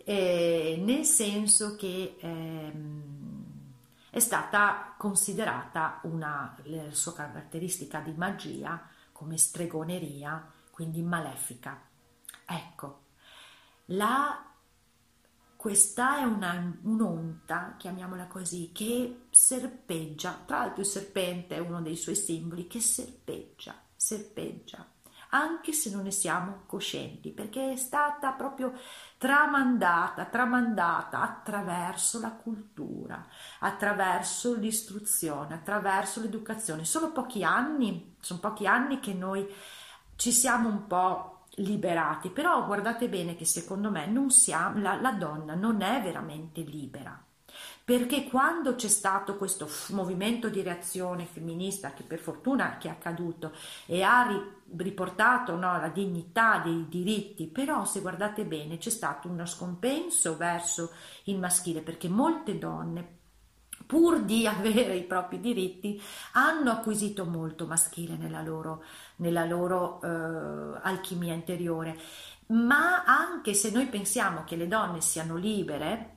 eh, 0.04 0.80
nel 0.84 1.04
senso 1.04 1.76
che 1.76 2.16
ehm, 2.18 3.42
è 4.10 4.18
stata 4.18 4.94
considerata 4.96 6.00
una 6.02 6.56
sua 6.90 7.14
caratteristica 7.14 8.00
di 8.00 8.12
magia 8.12 8.88
come 9.12 9.36
stregoneria, 9.36 10.50
quindi 10.70 11.00
malefica. 11.02 11.80
Ecco, 12.46 13.02
la 13.86 14.53
questa 15.64 16.18
è 16.18 16.24
una, 16.24 16.76
un'onta, 16.82 17.76
chiamiamola 17.78 18.26
così, 18.26 18.70
che 18.70 19.28
serpeggia, 19.30 20.42
tra 20.44 20.58
l'altro 20.58 20.82
il 20.82 20.86
serpente 20.86 21.54
è 21.54 21.58
uno 21.58 21.80
dei 21.80 21.96
suoi 21.96 22.16
simboli, 22.16 22.66
che 22.66 22.80
serpeggia, 22.80 23.74
serpeggia, 23.96 24.86
anche 25.30 25.72
se 25.72 25.88
non 25.88 26.02
ne 26.02 26.10
siamo 26.10 26.64
coscienti, 26.66 27.30
perché 27.30 27.72
è 27.72 27.76
stata 27.76 28.32
proprio 28.32 28.74
tramandata, 29.16 30.26
tramandata 30.26 31.22
attraverso 31.22 32.20
la 32.20 32.32
cultura, 32.32 33.26
attraverso 33.60 34.54
l'istruzione, 34.54 35.54
attraverso 35.54 36.20
l'educazione. 36.20 36.84
Sono 36.84 37.10
pochi 37.10 37.42
anni, 37.42 38.16
sono 38.20 38.38
pochi 38.38 38.66
anni 38.66 39.00
che 39.00 39.14
noi 39.14 39.50
ci 40.16 40.30
siamo 40.30 40.68
un 40.68 40.86
po' 40.86 41.33
liberati, 41.56 42.30
però 42.30 42.64
guardate 42.64 43.08
bene 43.08 43.36
che 43.36 43.44
secondo 43.44 43.90
me 43.90 44.06
non 44.06 44.30
siamo, 44.30 44.80
la, 44.80 45.00
la 45.00 45.12
donna 45.12 45.54
non 45.54 45.82
è 45.82 46.02
veramente 46.02 46.60
libera. 46.62 47.22
Perché 47.84 48.24
quando 48.24 48.74
c'è 48.74 48.88
stato 48.88 49.36
questo 49.36 49.68
movimento 49.90 50.48
di 50.48 50.62
reazione 50.62 51.26
femminista 51.26 51.92
che 51.92 52.02
per 52.02 52.18
fortuna 52.18 52.78
che 52.78 52.88
è 52.88 52.90
accaduto 52.90 53.52
e 53.86 54.02
ha 54.02 54.26
riportato 54.76 55.54
no, 55.54 55.78
la 55.78 55.88
dignità 55.88 56.60
dei 56.64 56.86
diritti, 56.88 57.46
però 57.46 57.84
se 57.84 58.00
guardate 58.00 58.44
bene 58.44 58.78
c'è 58.78 58.90
stato 58.90 59.28
uno 59.28 59.44
scompenso 59.44 60.36
verso 60.36 60.92
il 61.24 61.38
maschile 61.38 61.82
perché 61.82 62.08
molte 62.08 62.58
donne 62.58 63.18
pur 63.94 64.22
di 64.22 64.44
avere 64.48 64.96
i 64.96 65.04
propri 65.04 65.38
diritti, 65.38 66.02
hanno 66.32 66.72
acquisito 66.72 67.24
molto 67.24 67.66
maschile 67.66 68.16
nella 68.16 68.42
loro, 68.42 68.82
nella 69.16 69.44
loro 69.44 70.02
eh, 70.02 70.80
alchimia 70.82 71.32
interiore. 71.32 71.96
Ma 72.46 73.04
anche 73.04 73.54
se 73.54 73.70
noi 73.70 73.86
pensiamo 73.86 74.42
che 74.42 74.56
le 74.56 74.66
donne 74.66 75.00
siano 75.00 75.36
libere, 75.36 76.10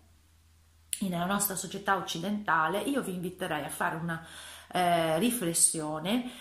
nella 1.01 1.25
nostra 1.25 1.55
società 1.55 1.97
occidentale, 1.97 2.79
io 2.79 3.03
vi 3.03 3.13
inviterei 3.13 3.63
a 3.63 3.69
fare 3.69 3.97
una 3.97 4.25
eh, 4.71 5.19
riflessione 5.19 6.31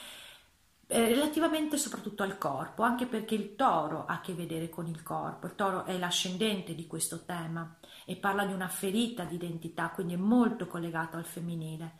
eh, 0.86 1.08
relativamente 1.08 1.76
soprattutto 1.76 2.22
al 2.22 2.38
corpo, 2.38 2.82
anche 2.82 3.04
perché 3.04 3.34
il 3.34 3.54
toro 3.54 4.06
ha 4.06 4.14
a 4.14 4.20
che 4.22 4.32
vedere 4.32 4.70
con 4.70 4.86
il 4.86 5.02
corpo, 5.02 5.46
il 5.46 5.54
toro 5.54 5.84
è 5.84 5.98
l'ascendente 5.98 6.74
di 6.74 6.86
questo 6.86 7.26
tema 7.26 7.76
e 8.06 8.16
parla 8.16 8.46
di 8.46 8.52
una 8.52 8.68
ferita 8.68 9.24
di 9.24 9.34
identità, 9.34 9.90
quindi 9.90 10.14
è 10.14 10.16
molto 10.16 10.66
collegato 10.66 11.16
al 11.16 11.24
femminile. 11.26 11.98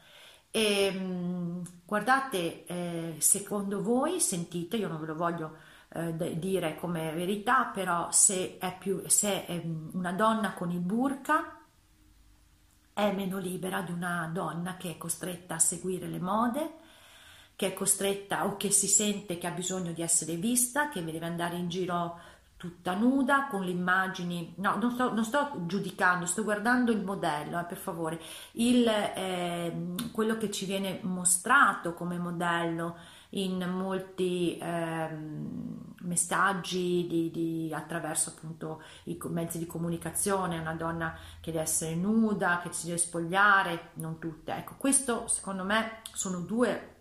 E, 0.50 0.90
mm, 0.90 1.62
guardate, 1.84 2.64
eh, 2.64 3.16
secondo 3.18 3.82
voi, 3.82 4.20
sentite, 4.20 4.76
io 4.76 4.88
non 4.88 5.00
ve 5.00 5.06
lo 5.06 5.16
voglio 5.16 5.56
eh, 5.90 6.38
dire 6.38 6.76
come 6.76 7.12
verità, 7.12 7.64
però 7.66 8.10
se 8.12 8.56
è, 8.58 8.76
più, 8.78 9.02
se 9.08 9.46
è 9.46 9.60
una 9.92 10.12
donna 10.12 10.54
con 10.54 10.70
il 10.70 10.80
burka 10.80 11.60
è 12.92 13.12
meno 13.12 13.38
libera 13.38 13.82
di 13.82 13.92
una 13.92 14.30
donna 14.32 14.76
che 14.76 14.92
è 14.92 14.96
costretta 14.96 15.56
a 15.56 15.58
seguire 15.58 16.06
le 16.06 16.20
mode, 16.20 16.75
che 17.56 17.66
è 17.68 17.75
costretta 17.75 18.46
o 18.46 18.56
che 18.56 18.70
si 18.70 18.86
sente 18.86 19.38
che 19.38 19.46
ha 19.46 19.50
bisogno 19.50 19.92
di 19.92 20.02
essere 20.02 20.36
vista, 20.36 20.88
che 20.88 21.04
deve 21.04 21.26
andare 21.26 21.56
in 21.56 21.68
giro 21.68 22.18
tutta 22.56 22.94
nuda 22.94 23.48
con 23.48 23.64
le 23.64 23.70
immagini, 23.70 24.54
no, 24.58 24.76
non 24.76 24.90
sto, 24.90 25.12
non 25.12 25.25
sto 25.25 25.66
giudicando, 25.66 26.25
sto 26.25 26.42
guardando 26.42 26.90
il 26.90 27.04
modello, 27.04 27.58
eh, 27.58 27.64
per 27.64 27.76
favore, 27.76 28.20
il, 28.52 28.86
eh, 28.86 29.94
quello 30.12 30.38
che 30.38 30.50
ci 30.50 30.64
viene 30.64 31.00
mostrato 31.02 31.92
come 31.92 32.16
modello 32.18 32.96
in 33.30 33.58
molti 33.68 34.56
eh, 34.56 35.08
messaggi 36.00 37.06
di, 37.06 37.30
di, 37.30 37.75
attraverso 37.75 38.30
appunto 38.30 38.82
i 39.04 39.18
mezzi 39.28 39.58
di 39.58 39.66
comunicazione, 39.66 40.58
una 40.58 40.75
donna 40.75 41.14
che 41.40 41.50
deve 41.50 41.64
essere 41.64 41.94
nuda, 41.94 42.60
che 42.62 42.72
si 42.72 42.86
deve 42.86 42.98
spogliare, 42.98 43.90
non 43.94 44.18
tutte. 44.18 44.52
Ecco, 44.52 44.76
questo 44.78 45.28
secondo 45.28 45.64
me 45.64 46.00
sono 46.12 46.40
due 46.40 46.94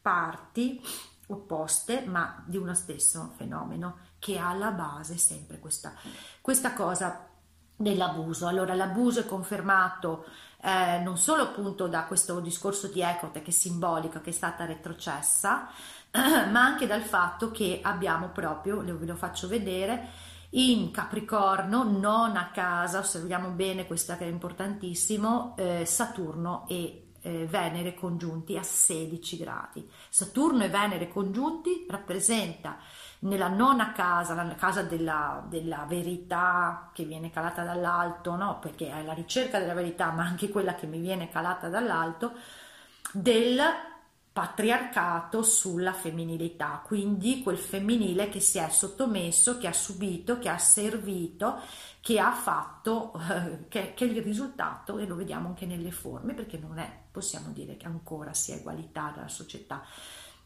parti 0.00 0.80
opposte 1.26 2.04
ma 2.06 2.42
di 2.46 2.56
uno 2.56 2.74
stesso 2.74 3.32
fenomeno 3.36 4.08
che 4.20 4.38
ha 4.38 4.50
alla 4.50 4.70
base 4.70 5.18
sempre 5.18 5.58
questa, 5.58 5.92
questa 6.40 6.72
cosa 6.72 7.26
dell'abuso. 7.74 8.46
Allora 8.46 8.74
l'abuso 8.74 9.20
è 9.20 9.26
confermato 9.26 10.26
eh, 10.62 10.98
non 10.98 11.16
solo 11.16 11.42
appunto 11.42 11.88
da 11.88 12.04
questo 12.04 12.38
discorso 12.40 12.88
di 12.88 13.00
Ecote 13.00 13.42
che 13.42 13.50
è 13.50 13.52
simbolico, 13.52 14.20
che 14.20 14.30
è 14.30 14.32
stata 14.32 14.66
retrocessa, 14.66 15.68
ma 16.12 16.62
anche 16.62 16.86
dal 16.86 17.02
fatto 17.02 17.50
che 17.50 17.80
abbiamo 17.82 18.28
proprio, 18.28 18.82
ve 18.82 19.06
lo 19.06 19.16
faccio 19.16 19.48
vedere, 19.48 20.28
in 20.50 20.90
Capricorno, 20.90 21.84
non 21.84 22.36
a 22.36 22.50
casa, 22.50 22.98
osserviamo 22.98 23.50
bene 23.50 23.86
questo 23.86 24.16
che 24.16 24.24
è 24.24 24.28
importantissimo, 24.28 25.54
eh, 25.56 25.84
Saturno 25.86 26.66
e 26.68 27.10
eh, 27.22 27.46
Venere 27.46 27.94
congiunti 27.94 28.56
a 28.56 28.62
16 28.62 29.36
gradi. 29.36 29.88
Saturno 30.08 30.64
e 30.64 30.68
Venere 30.68 31.08
congiunti 31.08 31.86
rappresenta 31.88 32.78
nella 33.20 33.48
nona 33.48 33.92
casa, 33.92 34.34
la 34.34 34.54
casa 34.54 34.82
della, 34.82 35.44
della, 35.48 35.84
verità 35.86 36.90
che 36.92 37.04
viene 37.04 37.30
calata 37.30 37.64
dall'alto, 37.64 38.34
no? 38.34 38.58
perché 38.60 38.90
è 38.90 39.02
la 39.02 39.12
ricerca 39.12 39.58
della 39.58 39.74
verità, 39.74 40.10
ma 40.10 40.24
anche 40.24 40.48
quella 40.48 40.74
che 40.74 40.86
mi 40.86 41.00
viene 41.00 41.28
calata 41.28 41.68
dall'alto, 41.68 42.32
del 43.12 43.60
patriarcato 44.32 45.42
sulla 45.42 45.92
femminilità, 45.92 46.82
quindi 46.84 47.42
quel 47.42 47.58
femminile 47.58 48.28
che 48.28 48.40
si 48.40 48.58
è 48.58 48.68
sottomesso, 48.68 49.58
che 49.58 49.66
ha 49.66 49.72
subito, 49.72 50.38
che 50.38 50.48
ha 50.48 50.58
servito, 50.58 51.58
che 52.00 52.18
ha 52.18 52.32
fatto, 52.32 53.12
eh, 53.28 53.68
che, 53.68 53.92
che, 53.92 54.04
il 54.04 54.22
risultato, 54.22 54.98
e 54.98 55.06
lo 55.06 55.16
vediamo 55.16 55.48
anche 55.48 55.66
nelle 55.66 55.90
forme, 55.90 56.32
perché 56.32 56.58
non 56.58 56.78
è, 56.78 56.90
possiamo 57.10 57.50
dire 57.50 57.76
che 57.76 57.86
ancora 57.86 58.32
sia 58.32 58.54
egualità 58.54 59.12
della 59.14 59.28
società, 59.28 59.82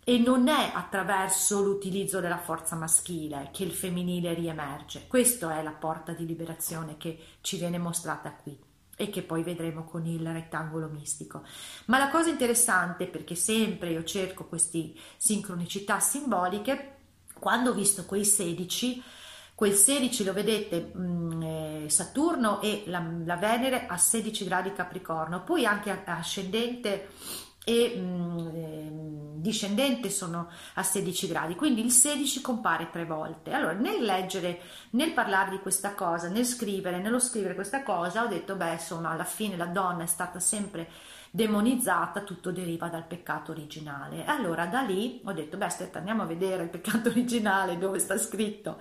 e 0.04 0.18
non 0.18 0.48
è 0.48 0.70
attraverso 0.74 1.62
l'utilizzo 1.62 2.20
della 2.20 2.38
forza 2.38 2.76
maschile 2.76 3.48
che 3.52 3.64
il 3.64 3.72
femminile 3.72 4.34
riemerge. 4.34 5.06
Questa 5.06 5.58
è 5.58 5.62
la 5.62 5.72
porta 5.72 6.12
di 6.12 6.26
liberazione 6.26 6.98
che 6.98 7.18
ci 7.40 7.56
viene 7.56 7.78
mostrata 7.78 8.30
qui 8.32 8.56
e 8.96 9.10
che 9.10 9.22
poi 9.22 9.42
vedremo 9.42 9.84
con 9.84 10.06
il 10.06 10.24
rettangolo 10.30 10.88
mistico. 10.88 11.42
Ma 11.86 11.98
la 11.98 12.10
cosa 12.10 12.28
interessante, 12.28 13.06
perché 13.06 13.34
sempre 13.34 13.90
io 13.90 14.04
cerco 14.04 14.44
queste 14.44 14.92
sincronicità 15.16 15.98
simboliche, 16.00 16.96
quando 17.38 17.70
ho 17.70 17.74
visto 17.74 18.04
quei 18.04 18.24
16, 18.24 19.02
quel 19.54 19.72
16 19.72 20.24
lo 20.24 20.32
vedete 20.32 20.92
mm, 20.96 21.42
eh, 21.42 21.84
Saturno 21.88 22.60
e 22.60 22.84
la, 22.86 23.04
la, 23.24 23.36
Venere 23.36 23.86
a 23.86 23.96
16 23.96 24.44
gradi 24.44 24.72
Capricorno, 24.72 25.44
poi 25.44 25.64
anche 25.64 26.02
ascendente 26.04 27.08
e 27.64 27.96
mh, 27.96 28.50
eh, 28.54 29.14
discendente 29.44 30.10
sono 30.10 30.50
a 30.74 30.82
16 30.82 31.26
gradi, 31.28 31.54
quindi 31.54 31.84
il 31.84 31.90
16 31.90 32.40
compare 32.40 32.90
tre 32.90 33.04
volte. 33.04 33.52
Allora, 33.52 33.72
nel 33.72 34.02
leggere, 34.02 34.60
nel 34.90 35.12
parlare 35.12 35.50
di 35.50 35.58
questa 35.58 35.94
cosa, 35.94 36.28
nel 36.28 36.44
scrivere, 36.44 36.98
nello 36.98 37.18
scrivere 37.18 37.54
questa 37.54 37.82
cosa, 37.82 38.24
ho 38.24 38.26
detto, 38.26 38.56
beh, 38.56 38.72
insomma, 38.72 39.10
alla 39.10 39.24
fine 39.24 39.56
la 39.56 39.66
donna 39.66 40.02
è 40.02 40.06
stata 40.06 40.40
sempre 40.40 40.88
demonizzata, 41.30 42.22
tutto 42.22 42.52
deriva 42.52 42.88
dal 42.88 43.06
peccato 43.06 43.52
originale. 43.52 44.24
Allora, 44.24 44.66
da 44.66 44.80
lì 44.80 45.20
ho 45.24 45.32
detto, 45.32 45.56
beh, 45.56 45.64
aspetta, 45.66 45.98
andiamo 45.98 46.22
a 46.22 46.26
vedere 46.26 46.62
il 46.64 46.70
peccato 46.70 47.08
originale, 47.10 47.78
dove 47.78 47.98
sta 47.98 48.16
scritto. 48.18 48.80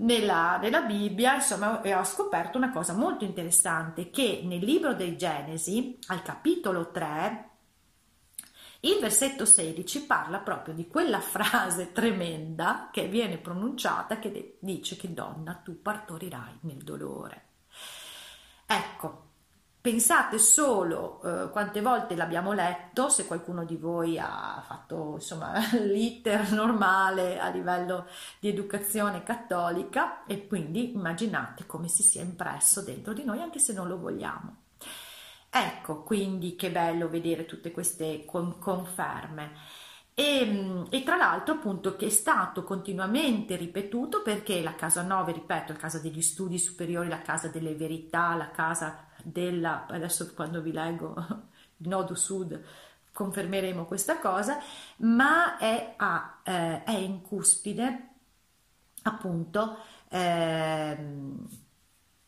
Nella, 0.00 0.58
nella, 0.58 0.82
Bibbia, 0.82 1.34
insomma, 1.34 1.80
ho 1.80 2.04
scoperto 2.04 2.56
una 2.56 2.70
cosa 2.70 2.92
molto 2.92 3.24
interessante 3.24 4.10
che 4.10 4.42
nel 4.44 4.62
libro 4.62 4.94
dei 4.94 5.16
Genesi, 5.16 5.98
al 6.06 6.22
capitolo 6.22 6.92
3, 6.92 7.47
il 8.80 8.98
versetto 9.00 9.44
16 9.44 10.04
parla 10.04 10.38
proprio 10.38 10.72
di 10.72 10.86
quella 10.86 11.20
frase 11.20 11.90
tremenda 11.90 12.90
che 12.92 13.08
viene 13.08 13.38
pronunciata 13.38 14.20
che 14.20 14.58
dice 14.60 14.96
che 14.96 15.12
donna 15.12 15.54
tu 15.54 15.82
partorirai 15.82 16.58
nel 16.60 16.84
dolore. 16.84 17.46
Ecco, 18.66 19.26
pensate 19.80 20.38
solo 20.38 21.20
eh, 21.22 21.50
quante 21.50 21.80
volte 21.80 22.14
l'abbiamo 22.14 22.52
letto, 22.52 23.08
se 23.08 23.26
qualcuno 23.26 23.64
di 23.64 23.76
voi 23.76 24.16
ha 24.16 24.62
fatto 24.64 25.14
insomma 25.14 25.54
l'iter 25.80 26.52
normale 26.52 27.40
a 27.40 27.48
livello 27.48 28.06
di 28.38 28.48
educazione 28.48 29.24
cattolica 29.24 30.24
e 30.24 30.46
quindi 30.46 30.92
immaginate 30.92 31.66
come 31.66 31.88
si 31.88 32.04
sia 32.04 32.22
impresso 32.22 32.82
dentro 32.82 33.12
di 33.12 33.24
noi 33.24 33.40
anche 33.40 33.58
se 33.58 33.72
non 33.72 33.88
lo 33.88 33.98
vogliamo. 33.98 34.57
Ecco, 35.50 36.02
quindi 36.02 36.56
che 36.56 36.70
bello 36.70 37.08
vedere 37.08 37.46
tutte 37.46 37.70
queste 37.70 38.24
con- 38.24 38.58
conferme. 38.58 39.52
E, 40.14 40.44
mm, 40.44 40.84
e, 40.90 41.02
tra 41.02 41.16
l'altro 41.16 41.54
appunto 41.54 41.96
che 41.96 42.06
è 42.06 42.10
stato 42.10 42.64
continuamente 42.64 43.56
ripetuto 43.56 44.22
perché 44.22 44.62
la 44.62 44.74
casa 44.74 45.02
9, 45.02 45.32
ripeto, 45.32 45.72
la 45.72 45.78
casa 45.78 45.98
degli 46.00 46.20
studi 46.22 46.58
superiori, 46.58 47.08
la 47.08 47.22
casa 47.22 47.48
delle 47.48 47.74
verità, 47.74 48.34
la 48.34 48.50
casa 48.50 49.06
della, 49.22 49.86
adesso 49.86 50.32
quando 50.34 50.60
vi 50.60 50.72
leggo 50.72 51.14
il 51.78 51.88
nodo 51.88 52.14
sud 52.14 52.60
confermeremo 53.12 53.84
questa 53.84 54.18
cosa, 54.20 54.58
ma 54.98 55.56
è, 55.58 55.94
a, 55.96 56.40
eh, 56.44 56.84
è 56.84 56.96
in 56.96 57.22
cuspide 57.22 58.08
appunto 59.02 59.78
eh, 60.08 60.96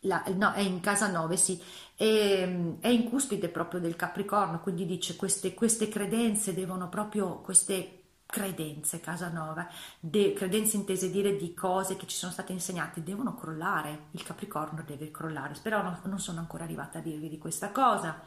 la, 0.05 0.25
no, 0.35 0.53
è 0.53 0.61
in 0.61 0.81
casa 0.81 1.09
9, 1.09 1.37
sì, 1.37 1.61
e, 2.01 2.79
è 2.81 2.89
in 2.89 3.05
cuspide 3.11 3.51
proprio 3.51 3.79
del 3.79 3.95
Capricorno, 3.95 4.61
quindi 4.61 4.87
dice 4.87 5.17
queste, 5.17 5.53
queste 5.53 5.89
credenze 5.89 6.55
devono 6.55 6.89
proprio, 6.89 7.41
queste 7.41 8.05
credenze, 8.25 9.01
Casanova, 9.01 9.69
de, 9.99 10.33
credenze 10.33 10.79
intese 10.79 11.11
dire 11.11 11.37
di 11.37 11.53
cose 11.53 11.97
che 11.97 12.07
ci 12.07 12.17
sono 12.17 12.33
state 12.33 12.53
insegnate, 12.53 13.03
devono 13.03 13.35
crollare, 13.35 14.07
il 14.13 14.23
Capricorno 14.23 14.83
deve 14.87 15.11
crollare, 15.11 15.55
però 15.61 15.83
non, 15.83 16.01
non 16.05 16.19
sono 16.19 16.39
ancora 16.39 16.65
arrivata 16.65 17.01
a 17.01 17.03
dirvi 17.03 17.29
di 17.29 17.37
questa 17.37 17.71
cosa. 17.71 18.23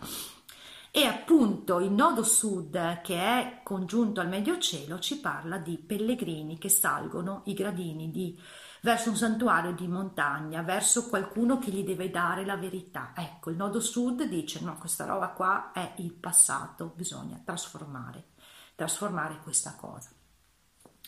E 0.91 1.05
appunto 1.05 1.79
il 1.79 1.89
nodo 1.89 2.21
sud, 2.21 3.01
che 3.01 3.17
è 3.17 3.61
congiunto 3.63 4.21
al 4.21 4.27
medio 4.27 4.59
cielo, 4.59 4.99
ci 4.99 5.19
parla 5.19 5.57
di 5.57 5.79
pellegrini 5.79 6.59
che 6.59 6.69
salgono 6.69 7.41
i 7.45 7.53
gradini 7.53 8.11
di 8.11 8.39
verso 8.83 9.09
un 9.09 9.15
santuario 9.15 9.71
di 9.71 9.87
montagna, 9.87 10.61
verso 10.61 11.07
qualcuno 11.07 11.57
che 11.57 11.71
gli 11.71 11.85
deve 11.85 12.11
dare 12.11 12.45
la 12.45 12.57
verità. 12.57 13.13
Ecco, 13.15 13.49
il 13.49 13.55
nodo 13.55 13.79
sud 13.79 14.23
dice 14.23 14.59
no, 14.59 14.77
questa 14.77 15.05
roba 15.05 15.29
qua 15.29 15.71
è 15.71 15.93
il 15.97 16.11
passato, 16.11 16.91
bisogna 16.93 17.41
trasformare, 17.43 18.31
trasformare 18.75 19.39
questa 19.41 19.75
cosa. 19.75 20.09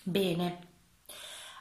Bene, 0.04 0.68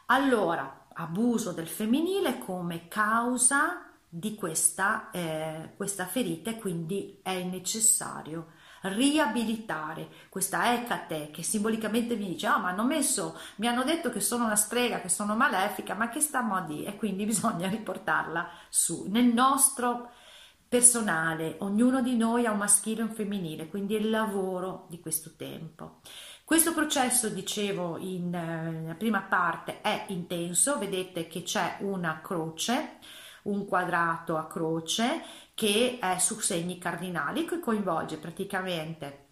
allora, 0.07 0.87
abuso 0.92 1.50
del 1.50 1.66
femminile 1.66 2.38
come 2.38 2.87
causa 2.87 3.90
di 4.09 4.37
questa, 4.37 5.11
eh, 5.11 5.72
questa 5.77 6.07
ferita 6.07 6.50
e 6.50 6.59
quindi 6.59 7.18
è 7.22 7.42
necessario 7.42 8.53
riabilitare 8.85 10.09
questa 10.29 10.75
Ecate 10.75 11.31
che 11.31 11.42
simbolicamente 11.42 12.16
mi 12.16 12.29
dice, 12.29 12.47
ah 12.47 12.59
ma 12.59 12.68
hanno 12.68 12.85
messo, 12.85 13.38
mi 13.57 13.66
hanno 13.66 13.83
detto 13.83 14.11
che 14.11 14.20
sono 14.20 14.44
una 14.44 14.57
strega, 14.57 15.01
che 15.01 15.09
sono 15.09 15.35
malefica, 15.37 15.94
ma 15.94 16.09
che 16.09 16.20
stiamo 16.20 16.55
a 16.55 16.61
dire? 16.61 16.90
E 16.90 16.97
quindi 16.97 17.25
bisogna 17.27 17.68
riportarla 17.68 18.49
su, 18.68 19.07
nel 19.09 19.27
nostro 19.27 20.11
personale, 20.68 21.57
ognuno 21.61 22.03
di 22.03 22.16
noi 22.16 22.47
ha 22.47 22.51
un 22.51 22.59
maschile 22.59 23.01
e 23.01 23.05
un 23.05 23.14
femminile, 23.14 23.68
quindi 23.68 23.94
è 23.94 23.99
il 23.99 24.11
lavoro 24.11 24.87
di 24.88 24.99
questo 25.01 25.35
tempo. 25.37 26.01
Questo 26.44 26.75
processo, 26.75 27.29
dicevo 27.29 27.97
in, 27.99 28.35
eh, 28.35 28.70
nella 28.70 28.94
prima 28.94 29.23
parte, 29.23 29.81
è 29.81 30.07
intenso, 30.09 30.79
vedete 30.79 31.27
che 31.27 31.42
c'è 31.42 31.77
una 31.81 32.20
croce, 32.23 32.99
un 33.44 33.66
quadrato 33.66 34.37
a 34.37 34.47
croce 34.47 35.23
che 35.55 35.99
è 36.01 36.19
su 36.19 36.38
segni 36.40 36.79
cardinali 36.79 37.45
che 37.45 37.61
coinvolge 37.61 38.19
praticamente 38.19 39.23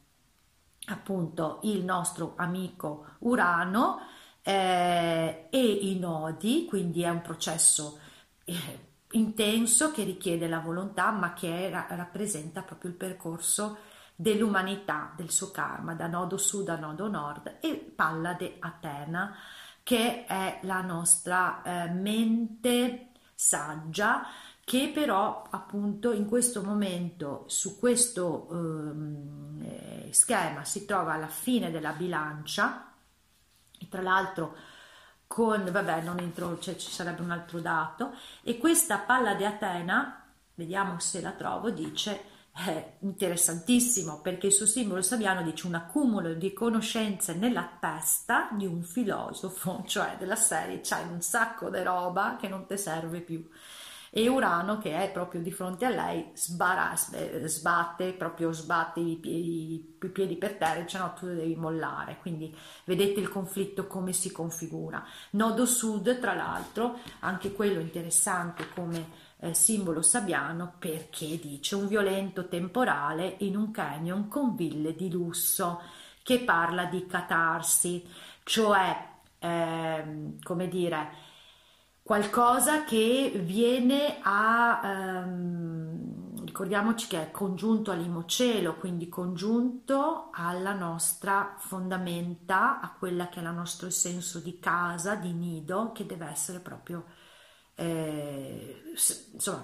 appunto 0.86 1.60
il 1.62 1.84
nostro 1.84 2.34
amico 2.36 3.06
Urano 3.20 4.00
eh, 4.42 5.48
e 5.50 5.60
i 5.60 5.98
nodi, 5.98 6.66
quindi 6.68 7.02
è 7.02 7.08
un 7.08 7.20
processo 7.20 7.98
eh, 8.44 8.90
intenso 9.12 9.92
che 9.92 10.04
richiede 10.04 10.48
la 10.48 10.58
volontà 10.58 11.10
ma 11.10 11.32
che 11.32 11.70
ra- 11.70 11.86
rappresenta 11.90 12.62
proprio 12.62 12.90
il 12.90 12.96
percorso 12.96 13.78
dell'umanità, 14.14 15.12
del 15.16 15.30
suo 15.30 15.50
karma, 15.50 15.94
da 15.94 16.06
nodo 16.06 16.36
sud 16.36 16.68
a 16.68 16.76
nodo 16.76 17.08
nord 17.08 17.58
e 17.60 17.74
Pallade 17.74 18.56
Atena 18.58 19.36
che 19.82 20.24
è 20.24 20.60
la 20.62 20.80
nostra 20.80 21.62
eh, 21.62 21.88
mente 21.88 23.08
saggia 23.34 24.24
che 24.72 24.88
però 24.88 25.46
appunto 25.50 26.12
in 26.12 26.26
questo 26.26 26.62
momento 26.62 27.44
su 27.46 27.78
questo 27.78 28.48
ehm, 28.50 29.60
eh, 29.60 30.08
schema 30.14 30.64
si 30.64 30.86
trova 30.86 31.12
alla 31.12 31.28
fine 31.28 31.70
della 31.70 31.92
bilancia. 31.92 32.90
E 33.78 33.86
tra 33.90 34.00
l'altro 34.00 34.56
con, 35.26 35.68
vabbè 35.70 36.00
non 36.00 36.20
entro, 36.20 36.58
cioè, 36.58 36.76
ci 36.76 36.90
sarebbe 36.90 37.20
un 37.20 37.32
altro 37.32 37.60
dato. 37.60 38.14
E 38.42 38.56
questa 38.56 38.96
palla 38.96 39.34
di 39.34 39.44
Atena, 39.44 40.24
vediamo 40.54 40.98
se 41.00 41.20
la 41.20 41.32
trovo, 41.32 41.68
dice 41.68 42.30
è 42.54 42.96
interessantissimo 43.00 44.20
perché 44.22 44.46
il 44.46 44.52
suo 44.52 44.66
simbolo 44.66 45.02
sabiano 45.02 45.42
dice 45.42 45.66
un 45.66 45.74
accumulo 45.74 46.32
di 46.32 46.54
conoscenze 46.54 47.34
nella 47.34 47.76
testa 47.78 48.48
di 48.52 48.64
un 48.64 48.82
filosofo, 48.82 49.84
cioè 49.88 50.16
della 50.18 50.36
serie 50.36 50.80
c'hai 50.80 51.06
un 51.10 51.20
sacco 51.20 51.68
di 51.68 51.82
roba 51.82 52.38
che 52.40 52.48
non 52.48 52.66
ti 52.66 52.78
serve 52.78 53.20
più 53.20 53.46
e 54.14 54.28
Urano 54.28 54.76
che 54.76 54.94
è 54.94 55.10
proprio 55.10 55.40
di 55.40 55.50
fronte 55.50 55.86
a 55.86 55.88
lei 55.88 56.32
sbara, 56.34 56.92
sbatte, 56.94 58.12
proprio 58.12 58.52
sbatte 58.52 59.00
i 59.00 59.16
piedi, 59.16 59.96
i 60.02 60.08
piedi 60.08 60.36
per 60.36 60.56
terra 60.56 60.80
e 60.80 60.82
dice 60.82 60.98
no 60.98 61.14
tu 61.14 61.24
devi 61.24 61.56
mollare, 61.56 62.18
quindi 62.20 62.54
vedete 62.84 63.20
il 63.20 63.30
conflitto 63.30 63.86
come 63.86 64.12
si 64.12 64.30
configura. 64.30 65.02
Nodo 65.30 65.64
sud 65.64 66.20
tra 66.20 66.34
l'altro, 66.34 66.98
anche 67.20 67.52
quello 67.52 67.80
interessante 67.80 68.68
come 68.74 69.06
eh, 69.38 69.54
simbolo 69.54 70.02
sabbiano 70.02 70.74
perché 70.78 71.38
dice 71.40 71.74
un 71.74 71.88
violento 71.88 72.48
temporale 72.48 73.36
in 73.38 73.56
un 73.56 73.70
canyon 73.70 74.28
con 74.28 74.54
ville 74.54 74.94
di 74.94 75.10
lusso 75.10 75.80
che 76.22 76.40
parla 76.40 76.84
di 76.84 77.06
catarsi, 77.06 78.06
cioè 78.42 79.08
eh, 79.38 80.34
come 80.42 80.68
dire 80.68 81.30
qualcosa 82.02 82.84
che 82.84 83.32
viene 83.44 84.18
a, 84.22 84.80
ehm, 84.84 86.44
ricordiamoci 86.44 87.06
che 87.06 87.22
è 87.22 87.30
congiunto 87.30 87.90
all'imocielo, 87.90 88.76
quindi 88.76 89.08
congiunto 89.08 90.30
alla 90.32 90.74
nostra 90.74 91.54
fondamenta, 91.58 92.80
a 92.80 92.92
quella 92.98 93.28
che 93.28 93.40
è 93.40 93.42
il 93.44 93.52
nostro 93.54 93.88
senso 93.90 94.40
di 94.40 94.58
casa, 94.58 95.14
di 95.14 95.32
nido, 95.32 95.92
che 95.92 96.04
deve 96.06 96.26
essere 96.26 96.58
proprio, 96.60 97.06
eh, 97.74 98.82
insomma, 99.32 99.62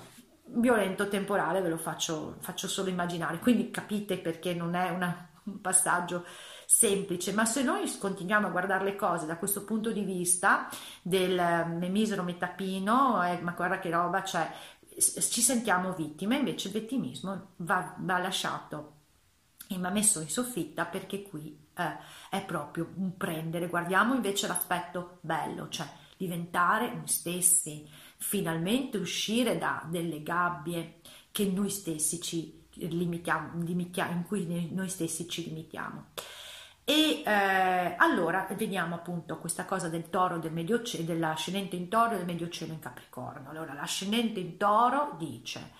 violento 0.51 1.09
temporale, 1.09 1.61
ve 1.61 1.68
lo 1.68 1.77
faccio, 1.77 2.37
faccio 2.40 2.68
solo 2.68 2.88
immaginare, 2.88 3.38
quindi 3.38 3.70
capite 3.70 4.18
perché 4.18 4.55
non 4.55 4.74
è 4.74 4.90
una, 4.90 5.31
un 5.44 5.61
passaggio 5.61 6.24
semplice, 6.70 7.33
ma 7.33 7.46
se 7.46 7.62
noi 7.62 7.90
continuiamo 7.96 8.48
a 8.48 8.50
guardare 8.50 8.85
le 8.85 8.94
cose 8.94 9.24
da 9.24 9.38
questo 9.38 9.64
punto 9.64 9.90
di 9.90 10.02
vista 10.02 10.68
del 11.00 11.33
me 11.35 11.88
misero 11.88 12.22
metapino, 12.22 13.24
eh, 13.24 13.40
ma 13.40 13.52
guarda 13.52 13.78
che 13.78 13.88
roba 13.88 14.20
c'è, 14.20 14.52
ci 14.98 15.40
sentiamo 15.40 15.94
vittime, 15.94 16.37
invece 16.37 16.68
il 16.68 16.74
vittimismo 16.74 17.52
va, 17.57 17.94
va 17.96 18.18
lasciato 18.18 18.96
e 19.66 19.78
va 19.78 19.88
messo 19.88 20.20
in 20.20 20.28
soffitta 20.28 20.85
perché 20.85 21.22
qui 21.22 21.59
eh, 21.74 21.96
è 22.28 22.44
proprio 22.44 22.92
un 22.96 23.16
prendere, 23.16 23.68
guardiamo 23.68 24.12
invece 24.12 24.46
l'aspetto 24.46 25.20
bello, 25.22 25.70
cioè 25.70 25.88
diventare 26.18 26.92
noi 26.92 27.09
stessi, 27.09 27.88
finalmente 28.18 28.98
uscire 28.98 29.57
da 29.57 29.83
delle 29.88 30.22
gabbie 30.22 31.00
che 31.33 31.46
noi 31.46 31.70
stessi 31.70 32.20
ci 32.20 32.66
limitiamo, 32.74 33.62
limitiamo 33.62 34.12
in 34.12 34.24
cui 34.24 34.70
noi 34.70 34.88
stessi 34.90 35.26
ci 35.26 35.44
limitiamo. 35.44 36.09
E 36.90 37.22
eh, 37.22 37.94
allora 37.98 38.46
vediamo 38.57 38.94
appunto 38.94 39.37
questa 39.37 39.66
cosa 39.66 39.90
del 39.90 40.09
toro 40.09 40.38
del 40.38 40.53
medio 40.53 40.81
dell'ascendente 41.01 41.77
in 41.77 41.90
toro 41.90 42.12
e 42.12 42.16
del 42.16 42.24
medio 42.24 42.48
cielo 42.48 42.72
in 42.72 42.79
capricorno. 42.79 43.51
Allora 43.51 43.74
l'ascendente 43.74 44.40
in 44.40 44.57
toro 44.57 45.14
dice 45.18 45.72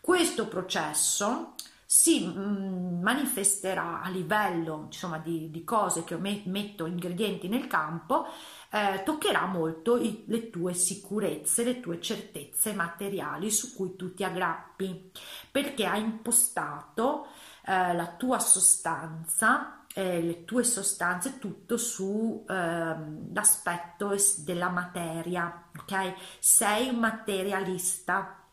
questo 0.00 0.48
processo 0.48 1.52
si 1.84 2.26
mm, 2.26 3.02
manifesterà 3.02 4.00
a 4.00 4.08
livello 4.08 4.84
insomma, 4.86 5.18
di, 5.18 5.50
di, 5.50 5.62
cose 5.62 6.04
che 6.04 6.16
metto 6.16 6.86
ingredienti 6.86 7.48
nel 7.48 7.66
campo, 7.66 8.26
eh, 8.70 9.02
toccherà 9.04 9.44
molto 9.44 9.98
i, 9.98 10.24
le 10.26 10.48
tue 10.48 10.72
sicurezze, 10.72 11.64
le 11.64 11.80
tue 11.80 12.00
certezze 12.00 12.72
materiali 12.72 13.50
su 13.50 13.74
cui 13.74 13.94
tu 13.94 14.14
ti 14.14 14.24
aggrappi, 14.24 15.10
perché 15.50 15.84
hai 15.84 16.00
impostato 16.00 17.26
eh, 17.66 17.92
la 17.94 18.14
tua 18.16 18.38
sostanza 18.38 19.82
eh, 19.98 20.20
le 20.20 20.44
tue 20.44 20.62
sostanze, 20.62 21.38
tutto 21.38 21.78
sull'aspetto 21.78 24.10
ehm, 24.12 24.18
della 24.44 24.68
materia, 24.68 25.70
ok? 25.74 26.12
Sei 26.38 26.90
un 26.90 26.96
materialista, 26.96 28.44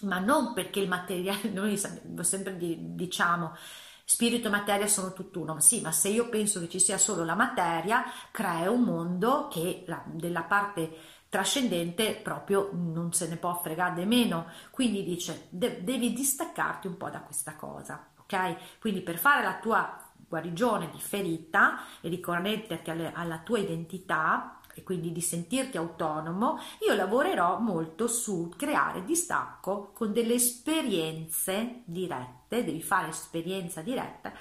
ma 0.00 0.18
non 0.18 0.52
perché 0.52 0.80
il 0.80 0.88
materiale, 0.88 1.48
noi 1.48 1.78
sempre 1.78 2.58
diciamo, 2.58 3.56
spirito 4.04 4.48
e 4.48 4.50
materia 4.50 4.86
sono 4.86 5.14
tutt'uno, 5.14 5.60
sì, 5.60 5.80
ma 5.80 5.92
se 5.92 6.10
io 6.10 6.28
penso 6.28 6.60
che 6.60 6.68
ci 6.68 6.78
sia 6.78 6.98
solo 6.98 7.24
la 7.24 7.36
materia, 7.36 8.04
creo 8.30 8.74
un 8.74 8.82
mondo 8.82 9.48
che 9.48 9.84
la, 9.86 10.02
della 10.06 10.42
parte 10.42 10.90
trascendente 11.30 12.20
proprio 12.22 12.68
non 12.74 13.14
se 13.14 13.28
ne 13.28 13.38
può 13.38 13.58
fregare 13.62 14.04
meno, 14.04 14.44
quindi 14.70 15.02
dice 15.04 15.46
de- 15.48 15.82
devi 15.82 16.12
distaccarti 16.12 16.86
un 16.86 16.98
po' 16.98 17.08
da 17.08 17.22
questa 17.22 17.56
cosa, 17.56 18.10
ok? 18.20 18.78
Quindi 18.78 19.00
per 19.00 19.16
fare 19.16 19.42
la 19.42 19.58
tua 19.58 20.10
guarigione 20.32 20.88
di 20.90 20.98
ferita 20.98 21.80
e 22.00 22.08
riconnetterti 22.08 22.90
alla 23.12 23.40
tua 23.40 23.58
identità 23.58 24.60
e 24.72 24.82
quindi 24.82 25.12
di 25.12 25.20
sentirti 25.20 25.76
autonomo, 25.76 26.58
io 26.86 26.94
lavorerò 26.94 27.58
molto 27.58 28.08
su 28.08 28.50
creare 28.56 29.04
distacco 29.04 29.90
con 29.92 30.14
delle 30.14 30.32
esperienze 30.32 31.82
dirette, 31.84 32.64
devi 32.64 32.80
fare 32.80 33.10
esperienza 33.10 33.82
diretta, 33.82 34.32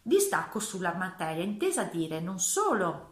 distacco 0.00 0.60
sulla 0.60 0.94
materia, 0.94 1.42
intesa 1.42 1.82
dire 1.82 2.20
non 2.20 2.38
solo 2.38 3.08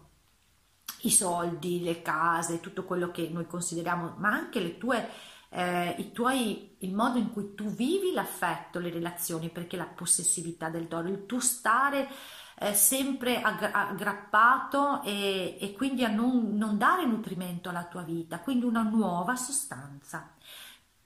i 1.00 1.10
soldi, 1.10 1.82
le 1.82 2.00
case, 2.00 2.60
tutto 2.60 2.84
quello 2.84 3.10
che 3.10 3.28
noi 3.28 3.48
consideriamo, 3.48 4.14
ma 4.18 4.28
anche 4.28 4.60
le 4.60 4.78
tue 4.78 5.08
eh, 5.50 6.10
tuoi, 6.12 6.76
il 6.78 6.94
modo 6.94 7.18
in 7.18 7.32
cui 7.32 7.54
tu 7.54 7.66
vivi 7.66 8.12
l'affetto, 8.12 8.78
le 8.78 8.90
relazioni, 8.90 9.50
perché 9.50 9.76
la 9.76 9.86
possessività 9.86 10.68
del 10.68 10.88
toro, 10.88 11.08
il 11.08 11.26
tuo 11.26 11.40
stare 11.40 12.08
eh, 12.56 12.74
sempre 12.74 13.40
aggrappato 13.40 15.02
e, 15.02 15.56
e, 15.60 15.72
quindi 15.72 16.04
a 16.04 16.08
non, 16.08 16.56
non 16.56 16.78
dare 16.78 17.04
nutrimento 17.06 17.68
alla 17.68 17.84
tua 17.84 18.02
vita, 18.02 18.38
quindi 18.40 18.64
una 18.64 18.82
nuova 18.82 19.34
sostanza. 19.36 20.34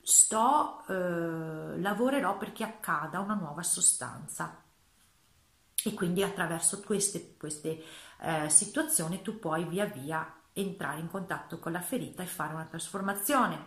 Sto, 0.03 0.85
eh, 0.89 1.81
lavorerò 1.81 2.37
perché 2.37 2.65
accada 2.65 3.21
una 3.21 3.35
nuova 3.35 3.63
sostanza 3.63 4.63
e 5.83 5.95
quindi 5.95 6.23
attraverso 6.23 6.81
queste, 6.83 7.37
queste 7.39 7.83
eh, 8.21 8.49
situazioni 8.51 9.23
tu 9.23 9.39
puoi 9.39 9.65
via 9.65 9.87
via 9.87 10.41
entrare 10.53 11.01
in 11.01 11.09
contatto 11.09 11.59
con 11.59 11.73
la 11.73 11.81
ferita 11.81 12.23
e 12.23 12.27
fare 12.27 12.53
una 12.55 12.65
trasformazione. 12.65 13.67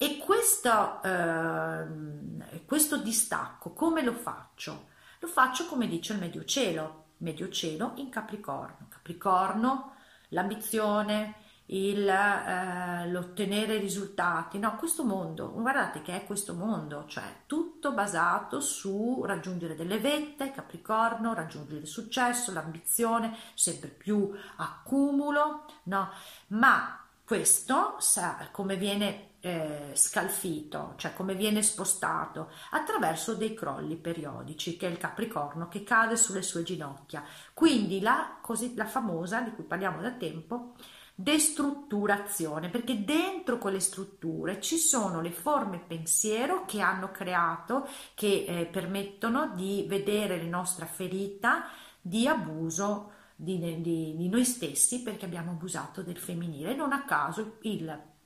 E 0.00 0.18
questo, 0.18 1.02
eh, 1.02 2.62
questo 2.64 2.98
distacco 2.98 3.72
come 3.72 4.02
lo 4.04 4.12
faccio? 4.12 4.90
Lo 5.18 5.26
faccio 5.26 5.66
come 5.66 5.88
dice 5.88 6.12
il 6.12 6.20
medio 6.20 6.44
cielo, 6.44 7.06
medio 7.16 7.48
cielo 7.48 7.94
in 7.96 8.08
Capricorno. 8.08 8.86
Capricorno, 8.88 9.96
l'ambizione, 10.28 11.34
il, 11.66 12.08
eh, 12.08 13.10
l'ottenere 13.10 13.78
risultati, 13.78 14.60
no, 14.60 14.76
questo 14.76 15.02
mondo, 15.02 15.50
guardate 15.50 16.00
che 16.00 16.14
è 16.14 16.24
questo 16.24 16.54
mondo, 16.54 17.04
cioè 17.08 17.40
tutto 17.46 17.92
basato 17.92 18.60
su 18.60 19.24
raggiungere 19.24 19.74
delle 19.74 19.98
vette, 19.98 20.52
Capricorno, 20.52 21.34
raggiungere 21.34 21.80
il 21.80 21.88
successo, 21.88 22.52
l'ambizione, 22.52 23.36
sempre 23.54 23.88
più 23.88 24.32
accumulo, 24.58 25.64
no, 25.84 26.10
ma 26.48 27.04
questo 27.24 27.96
sa 27.98 28.48
come 28.52 28.76
viene 28.76 29.27
eh, 29.40 29.90
scalfito, 29.94 30.94
cioè 30.96 31.14
come 31.14 31.34
viene 31.34 31.62
spostato 31.62 32.50
attraverso 32.70 33.34
dei 33.34 33.54
crolli 33.54 33.96
periodici, 33.96 34.76
che 34.76 34.88
è 34.88 34.90
il 34.90 34.98
Capricorno 34.98 35.68
che 35.68 35.84
cade 35.84 36.16
sulle 36.16 36.42
sue 36.42 36.62
ginocchia. 36.62 37.24
Quindi 37.54 38.00
la, 38.00 38.38
così, 38.40 38.74
la 38.74 38.86
famosa, 38.86 39.40
di 39.40 39.52
cui 39.52 39.64
parliamo 39.64 40.00
da 40.00 40.12
tempo, 40.12 40.74
destrutturazione, 41.14 42.68
perché 42.68 43.04
dentro 43.04 43.58
quelle 43.58 43.80
strutture 43.80 44.60
ci 44.60 44.76
sono 44.76 45.20
le 45.20 45.32
forme 45.32 45.82
pensiero 45.84 46.64
che 46.64 46.80
hanno 46.80 47.10
creato, 47.10 47.88
che 48.14 48.44
eh, 48.46 48.66
permettono 48.66 49.52
di 49.54 49.84
vedere 49.88 50.40
la 50.40 50.48
nostra 50.48 50.86
ferita 50.86 51.64
di 52.00 52.26
abuso 52.26 53.12
di, 53.34 53.58
di, 53.80 54.16
di 54.16 54.28
noi 54.28 54.44
stessi 54.44 55.02
perché 55.02 55.24
abbiamo 55.24 55.52
abusato 55.52 56.02
del 56.02 56.18
femminile. 56.18 56.74
Non 56.74 56.92
a 56.92 57.04
caso 57.04 57.58
il 57.62 58.16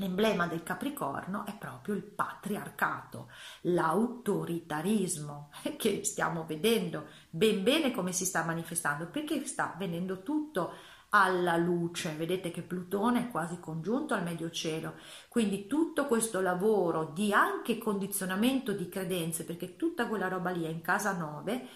L'emblema 0.00 0.46
del 0.46 0.62
Capricorno 0.62 1.44
è 1.44 1.56
proprio 1.56 1.96
il 1.96 2.04
patriarcato, 2.04 3.30
l'autoritarismo 3.62 5.50
che 5.76 6.04
stiamo 6.04 6.44
vedendo 6.44 7.06
ben 7.30 7.64
bene 7.64 7.90
come 7.90 8.12
si 8.12 8.24
sta 8.24 8.44
manifestando, 8.44 9.06
perché 9.06 9.44
sta 9.44 9.74
venendo 9.76 10.22
tutto 10.22 10.72
alla 11.08 11.56
luce. 11.56 12.14
Vedete 12.14 12.52
che 12.52 12.62
Plutone 12.62 13.22
è 13.22 13.30
quasi 13.30 13.58
congiunto 13.58 14.14
al 14.14 14.22
medio 14.22 14.50
cielo, 14.50 14.94
quindi 15.28 15.66
tutto 15.66 16.06
questo 16.06 16.40
lavoro 16.40 17.10
di 17.12 17.32
anche 17.32 17.78
condizionamento 17.78 18.70
di 18.72 18.88
credenze, 18.88 19.44
perché 19.44 19.74
tutta 19.74 20.06
quella 20.06 20.28
roba 20.28 20.50
lì 20.50 20.62
è 20.62 20.68
in 20.68 20.80
casa 20.80 21.10
9, 21.10 21.66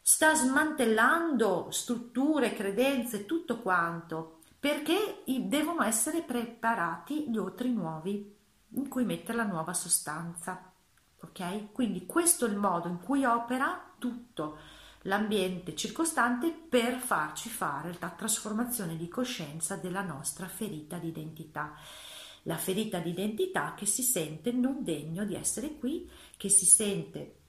sta 0.00 0.34
smantellando 0.34 1.68
strutture, 1.70 2.52
credenze, 2.52 3.26
tutto 3.26 3.60
quanto, 3.60 4.40
perché 4.64 5.22
devono 5.26 5.82
essere 5.82 6.22
preparati 6.22 7.28
gli 7.28 7.36
otri 7.36 7.70
nuovi 7.70 8.34
in 8.68 8.88
cui 8.88 9.04
mettere 9.04 9.36
la 9.36 9.44
nuova 9.44 9.74
sostanza. 9.74 10.72
Ok? 11.20 11.70
Quindi 11.70 12.06
questo 12.06 12.46
è 12.46 12.48
il 12.48 12.56
modo 12.56 12.88
in 12.88 12.98
cui 12.98 13.26
opera 13.26 13.92
tutto 13.98 14.56
l'ambiente 15.02 15.74
circostante 15.74 16.50
per 16.50 16.94
farci 16.94 17.50
fare 17.50 17.94
la 18.00 18.08
trasformazione 18.08 18.96
di 18.96 19.06
coscienza 19.06 19.76
della 19.76 20.00
nostra 20.00 20.48
ferita 20.48 20.96
di 20.96 21.08
identità. 21.08 21.74
La 22.44 22.56
ferita 22.56 23.00
di 23.00 23.10
identità 23.10 23.74
che 23.74 23.84
si 23.84 24.02
sente 24.02 24.50
non 24.50 24.82
degno 24.82 25.26
di 25.26 25.34
essere 25.34 25.76
qui, 25.76 26.10
che 26.38 26.48
si 26.48 26.64
sente 26.64 27.40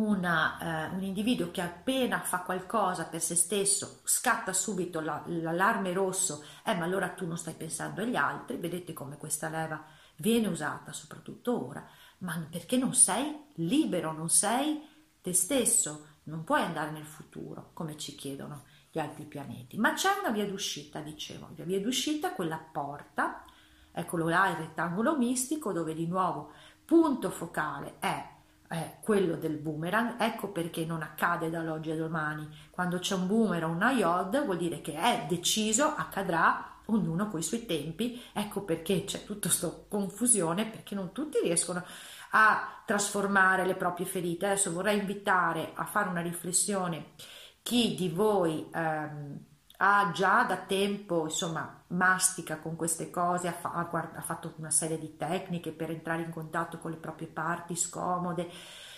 una, 0.00 0.88
eh, 0.90 0.94
un 0.94 1.02
individuo 1.02 1.50
che 1.50 1.60
appena 1.60 2.20
fa 2.20 2.40
qualcosa 2.40 3.04
per 3.04 3.20
se 3.20 3.34
stesso 3.34 4.00
scatta 4.04 4.52
subito 4.52 5.00
la, 5.00 5.22
l'allarme 5.26 5.92
rosso, 5.92 6.44
eh 6.64 6.74
ma 6.74 6.84
allora 6.84 7.10
tu 7.10 7.26
non 7.26 7.36
stai 7.36 7.54
pensando 7.54 8.00
agli 8.00 8.16
altri, 8.16 8.56
vedete 8.56 8.92
come 8.92 9.16
questa 9.16 9.48
leva 9.48 9.84
viene 10.16 10.48
usata 10.48 10.92
soprattutto 10.92 11.66
ora, 11.66 11.86
ma 12.18 12.46
perché 12.50 12.76
non 12.76 12.94
sei 12.94 13.46
libero, 13.54 14.12
non 14.12 14.28
sei 14.28 14.86
te 15.20 15.32
stesso, 15.32 16.06
non 16.24 16.44
puoi 16.44 16.62
andare 16.62 16.90
nel 16.90 17.06
futuro 17.06 17.70
come 17.72 17.96
ci 17.96 18.14
chiedono 18.14 18.64
gli 18.90 18.98
altri 18.98 19.24
pianeti, 19.24 19.78
ma 19.78 19.92
c'è 19.92 20.10
una 20.20 20.30
via 20.30 20.46
d'uscita, 20.46 21.00
dicevo, 21.00 21.50
la 21.56 21.64
via 21.64 21.80
d'uscita, 21.80 22.32
quella 22.32 22.58
porta, 22.58 23.44
eccolo 23.92 24.28
là 24.28 24.48
il 24.50 24.56
rettangolo 24.56 25.16
mistico 25.16 25.72
dove 25.72 25.94
di 25.94 26.06
nuovo 26.06 26.52
punto 26.84 27.30
focale 27.30 27.96
è 27.98 28.38
è 28.70 28.98
quello 29.02 29.34
del 29.34 29.56
boomerang, 29.56 30.14
ecco 30.20 30.52
perché 30.52 30.84
non 30.84 31.02
accade 31.02 31.50
dall'oggi 31.50 31.90
a 31.90 31.96
domani. 31.96 32.48
Quando 32.70 33.00
c'è 33.00 33.16
un 33.16 33.26
boomerang 33.26 33.74
una 33.74 33.90
iod 33.90 34.44
vuol 34.44 34.58
dire 34.58 34.80
che 34.80 34.94
è 34.94 35.26
deciso, 35.28 35.92
accadrà, 35.96 36.78
ognuno 36.86 37.28
con 37.28 37.40
i 37.40 37.42
suoi 37.42 37.66
tempi, 37.66 38.22
ecco 38.32 38.62
perché 38.62 39.02
c'è 39.02 39.24
tutta 39.24 39.48
questa 39.48 39.74
confusione, 39.88 40.66
perché 40.66 40.94
non 40.94 41.10
tutti 41.10 41.40
riescono 41.42 41.84
a 42.30 42.82
trasformare 42.86 43.66
le 43.66 43.74
proprie 43.74 44.06
ferite. 44.06 44.46
Adesso 44.46 44.72
vorrei 44.72 44.98
invitare 44.98 45.72
a 45.74 45.84
fare 45.84 46.08
una 46.08 46.22
riflessione 46.22 47.14
chi 47.62 47.96
di 47.96 48.08
voi 48.08 48.70
ehm, 48.72 49.38
ha 49.82 50.10
già 50.12 50.44
da 50.44 50.56
tempo, 50.56 51.24
insomma, 51.24 51.82
mastica 51.88 52.58
con 52.58 52.76
queste 52.76 53.10
cose, 53.10 53.48
ha, 53.48 53.52
fa- 53.52 53.72
ha, 53.72 54.20
fatto 54.20 54.52
una 54.56 54.70
serie 54.70 54.98
di 54.98 55.16
tecniche 55.16 55.72
per 55.72 55.90
entrare 55.90 56.22
in 56.22 56.30
contatto 56.30 56.78
con 56.78 56.90
le 56.90 56.98
proprie 56.98 57.28
parti 57.28 57.76
scomode 57.76 58.50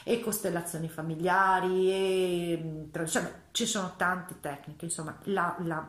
e 0.03 0.21
costellazioni 0.21 0.89
familiari, 0.89 1.89
e, 1.89 2.89
insomma, 2.99 3.31
ci 3.53 3.65
sono 3.65 3.95
tante 3.97 4.41
tecniche, 4.41 4.87
insomma, 4.87 5.17
la, 5.25 5.55
la, 5.61 5.89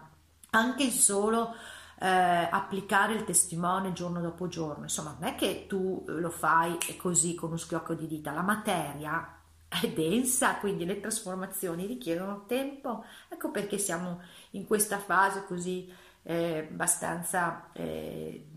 anche 0.51 0.83
il 0.83 0.91
solo 0.91 1.55
eh, 1.99 2.07
applicare 2.51 3.15
il 3.15 3.23
testimone 3.23 3.93
giorno 3.93 4.21
dopo 4.21 4.47
giorno, 4.47 4.83
insomma, 4.83 5.15
non 5.19 5.27
è 5.27 5.33
che 5.33 5.65
tu 5.67 6.03
lo 6.05 6.29
fai 6.29 6.77
così 7.01 7.33
con 7.33 7.49
uno 7.49 7.57
schiocco 7.57 7.95
di 7.95 8.05
dita, 8.05 8.31
la 8.31 8.43
materia 8.43 9.41
è 9.81 9.89
densa, 9.89 10.55
quindi 10.55 10.85
le 10.85 10.99
trasformazioni 10.99 11.85
richiedono 11.85 12.45
tempo, 12.45 13.05
ecco 13.29 13.51
perché 13.51 13.77
siamo 13.77 14.21
in 14.51 14.65
questa 14.65 14.99
fase 14.99 15.45
così 15.45 15.91
eh, 16.23 16.67
abbastanza 16.69 17.71
eh, 17.73 18.47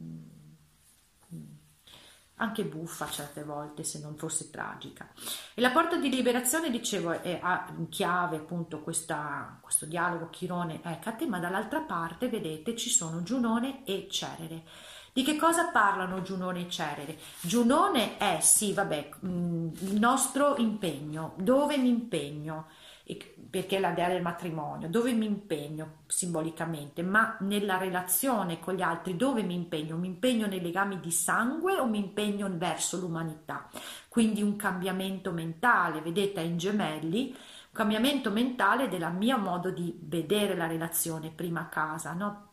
anche 2.39 2.65
buffa 2.65 3.09
certe 3.09 3.45
volte 3.45 3.83
se 3.83 3.99
non 4.01 4.17
fosse 4.17 4.51
tragica. 4.51 5.09
E 5.55 5.61
la 5.61 5.71
porta 5.71 5.97
di 5.97 6.11
liberazione, 6.11 6.71
dicevo, 6.71 7.23
è, 7.23 7.39
ha 7.43 7.73
in 7.77 7.89
chiave 7.89 8.37
appunto 8.37 8.81
questa, 8.81 9.59
questo 9.61 9.87
dialogo 9.87 10.29
Chirone-Ecate, 10.29 11.27
ma 11.27 11.39
dall'altra 11.39 11.81
parte, 11.81 12.29
vedete, 12.29 12.77
ci 12.77 12.91
sono 12.91 13.23
Giunone 13.23 13.85
e 13.85 14.07
Cerere. 14.11 14.65
Di 15.17 15.23
che 15.23 15.37
cosa 15.37 15.71
parlano 15.71 16.21
Giunone 16.21 16.67
e 16.67 16.69
Cerere? 16.69 17.17
Giunone 17.41 18.19
è, 18.19 18.41
sì, 18.43 18.75
vabbè, 18.75 19.09
mm, 19.25 19.69
il 19.79 19.99
nostro 19.99 20.57
impegno, 20.59 21.33
dove 21.39 21.79
mi 21.79 21.89
impegno, 21.89 22.67
perché 23.49 23.79
è 23.79 23.81
la 23.81 23.93
dea 23.93 24.09
del 24.09 24.21
matrimonio, 24.21 24.91
dove 24.91 25.15
mi 25.15 25.25
impegno 25.25 26.01
simbolicamente, 26.07 27.03
ma 27.03 27.35
nella 27.41 27.79
relazione 27.79 28.61
con 28.61 28.75
gli 28.75 28.83
altri, 28.83 29.17
dove 29.17 29.43
mi 29.43 29.55
impegno? 29.55 29.97
Mi 29.97 30.09
impegno 30.09 30.47
nei 30.47 30.61
legami 30.61 31.01
di 31.01 31.11
sangue 31.11 31.79
o 31.79 31.87
mi 31.87 31.97
impegno 31.97 32.47
verso 32.53 32.99
l'umanità? 32.99 33.71
Quindi 34.09 34.43
un 34.43 34.57
cambiamento 34.57 35.33
mentale, 35.33 36.03
vedete, 36.03 36.43
in 36.43 36.59
gemelli, 36.59 37.29
un 37.29 37.73
cambiamento 37.73 38.31
mentale 38.31 38.91
del 38.91 39.11
mio 39.13 39.39
modo 39.39 39.71
di 39.71 39.99
vedere 39.99 40.55
la 40.55 40.67
relazione 40.67 41.31
prima 41.31 41.61
a 41.61 41.69
casa, 41.69 42.13
no? 42.13 42.46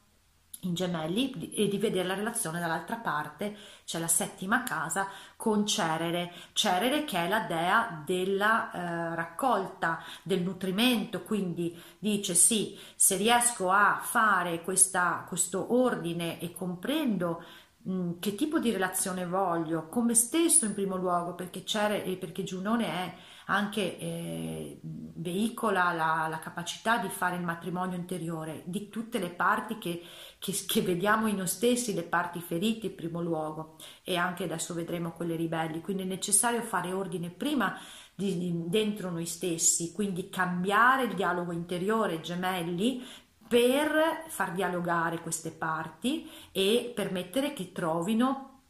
In 0.64 0.74
gemelli 0.74 1.52
e 1.52 1.68
di 1.68 1.78
vedere 1.78 2.08
la 2.08 2.14
relazione 2.14 2.60
dall'altra 2.60 2.98
parte 2.98 3.56
c'è 3.86 4.00
la 4.00 4.08
settima 4.08 4.64
casa 4.64 5.08
con 5.36 5.66
Cerere, 5.66 6.32
Cerere 6.54 7.06
che 7.06 7.18
è 7.18 7.28
la 7.28 7.42
dea 7.42 8.04
della 8.06 8.72
eh, 8.72 9.16
raccolta, 9.16 10.02
del 10.24 10.42
nutrimento, 10.42 11.24
quindi 11.24 11.80
dice 12.00 12.34
sì, 12.34 12.78
se 12.96 13.18
riesco 13.18 13.70
a 13.70 14.00
fare 14.02 14.62
questa, 14.62 15.26
questo 15.28 15.74
ordine 15.74 16.40
e 16.40 16.54
comprendo 16.54 17.44
mh, 17.84 18.20
che 18.20 18.36
tipo 18.36 18.60
di 18.60 18.72
relazione 18.72 19.26
voglio, 19.26 19.88
come 19.88 20.14
stesso 20.14 20.66
in 20.66 20.74
primo 20.74 20.96
luogo, 20.96 21.36
perché, 21.36 21.66
Cerere, 21.66 22.16
perché 22.18 22.44
Giunone 22.44 22.86
è 22.88 23.14
anche 23.46 23.98
eh, 23.98 24.80
veicola 25.24 25.94
la, 25.94 26.28
la, 26.30 26.40
capacità 26.40 26.98
di 26.98 27.08
fare 27.08 27.38
il 27.38 27.42
matrimonio 27.42 27.98
interiore 27.98 28.62
di 28.66 28.90
tutte 28.90 29.18
le 29.18 29.30
parti 29.30 29.78
che, 29.78 30.04
che, 30.38 30.54
che, 30.68 30.82
vediamo 30.82 31.28
in 31.28 31.38
noi 31.38 31.48
stessi, 31.48 31.94
le 31.94 32.04
parti 32.04 32.42
ferite 32.42 32.88
in 32.88 32.96
primo 32.96 33.22
luogo 33.22 33.78
e 34.04 34.18
anche 34.18 34.44
adesso 34.44 34.74
vedremo 34.74 35.14
quelle 35.14 35.38
ribelli, 35.38 35.80
quindi 35.80 36.04
è 36.04 36.06
necessario 36.06 36.62
fare 36.62 36.92
ordine 36.92 37.30
prima 37.30 37.80
di, 38.14 38.38
di, 38.38 38.70
dentro 38.70 39.10
noi 39.10 39.26
stessi, 39.26 39.94
quindi 39.94 40.30
cambiare 40.30 41.04
il 41.04 41.16
dialogo 41.16 41.54
interiore, 41.54 42.20
gemelli, 42.20 43.02
per 43.48 44.26
far 44.28 44.52
dialogare 44.52 45.22
queste 45.22 45.52
parti 45.52 46.30
e 46.52 46.92
permettere 46.94 47.54
che 47.54 47.72
trovino 47.72 48.62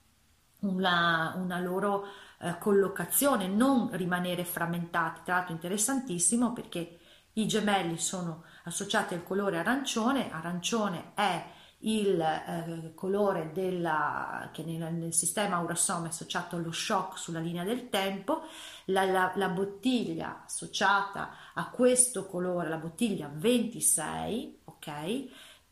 una, 0.59 1.33
una 1.37 1.59
loro 1.59 2.05
eh, 2.43 2.57
collocazione, 2.59 3.47
non 3.47 3.89
rimanere 3.93 4.43
frammentati. 4.43 5.21
Tra 5.23 5.35
l'altro 5.35 5.53
interessantissimo 5.53 6.53
perché 6.53 6.99
i 7.33 7.47
gemelli 7.47 7.97
sono 7.97 8.43
associati 8.65 9.13
al 9.13 9.23
colore 9.23 9.57
arancione, 9.57 10.31
arancione 10.31 11.11
è 11.15 11.45
il 11.85 12.19
eh, 12.19 12.91
colore 12.95 13.51
della, 13.53 14.49
che 14.53 14.63
nel, 14.63 14.93
nel 14.93 15.13
sistema 15.13 15.57
Aurasoma 15.57 16.05
è 16.05 16.09
associato 16.09 16.55
allo 16.55 16.71
shock 16.71 17.17
sulla 17.17 17.39
linea 17.39 17.63
del 17.63 17.89
tempo, 17.89 18.43
la, 18.85 19.03
la, 19.05 19.31
la, 19.35 19.49
bottiglia 19.49 20.43
associata 20.45 21.31
a 21.53 21.69
questo 21.69 22.25
colore, 22.25 22.69
la 22.69 22.77
bottiglia 22.77 23.29
26, 23.33 24.59
ok? 24.65 24.87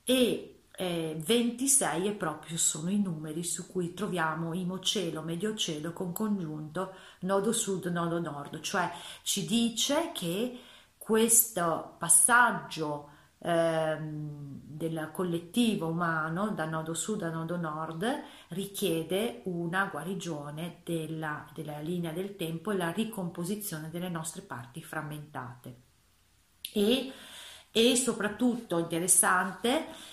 E 0.03 0.50
eh, 0.81 1.15
26 1.15 2.07
e 2.07 2.11
proprio 2.13 2.57
sono 2.57 2.89
i 2.89 2.99
numeri 2.99 3.43
su 3.43 3.67
cui 3.67 3.93
troviamo 3.93 4.55
imocielo, 4.55 5.21
medio 5.21 5.53
cielo 5.53 5.93
con 5.93 6.11
congiunto 6.11 6.95
nodo 7.19 7.51
sud, 7.51 7.85
nodo 7.85 8.19
nord, 8.19 8.61
cioè 8.61 8.91
ci 9.21 9.45
dice 9.45 10.09
che 10.11 10.59
questo 10.97 11.97
passaggio 11.99 13.09
ehm, 13.37 14.59
del 14.63 15.11
collettivo 15.13 15.85
umano 15.85 16.49
da 16.49 16.65
nodo 16.65 16.95
sud 16.95 17.21
a 17.21 17.29
nodo 17.29 17.57
nord 17.57 18.23
richiede 18.47 19.41
una 19.43 19.85
guarigione 19.85 20.79
della, 20.83 21.45
della 21.53 21.77
linea 21.77 22.11
del 22.11 22.35
tempo 22.35 22.71
e 22.71 22.77
la 22.77 22.89
ricomposizione 22.89 23.91
delle 23.91 24.09
nostre 24.09 24.41
parti 24.41 24.81
frammentate. 24.81 25.75
E, 26.73 27.11
e 27.69 27.95
soprattutto 27.95 28.79
interessante 28.79 30.09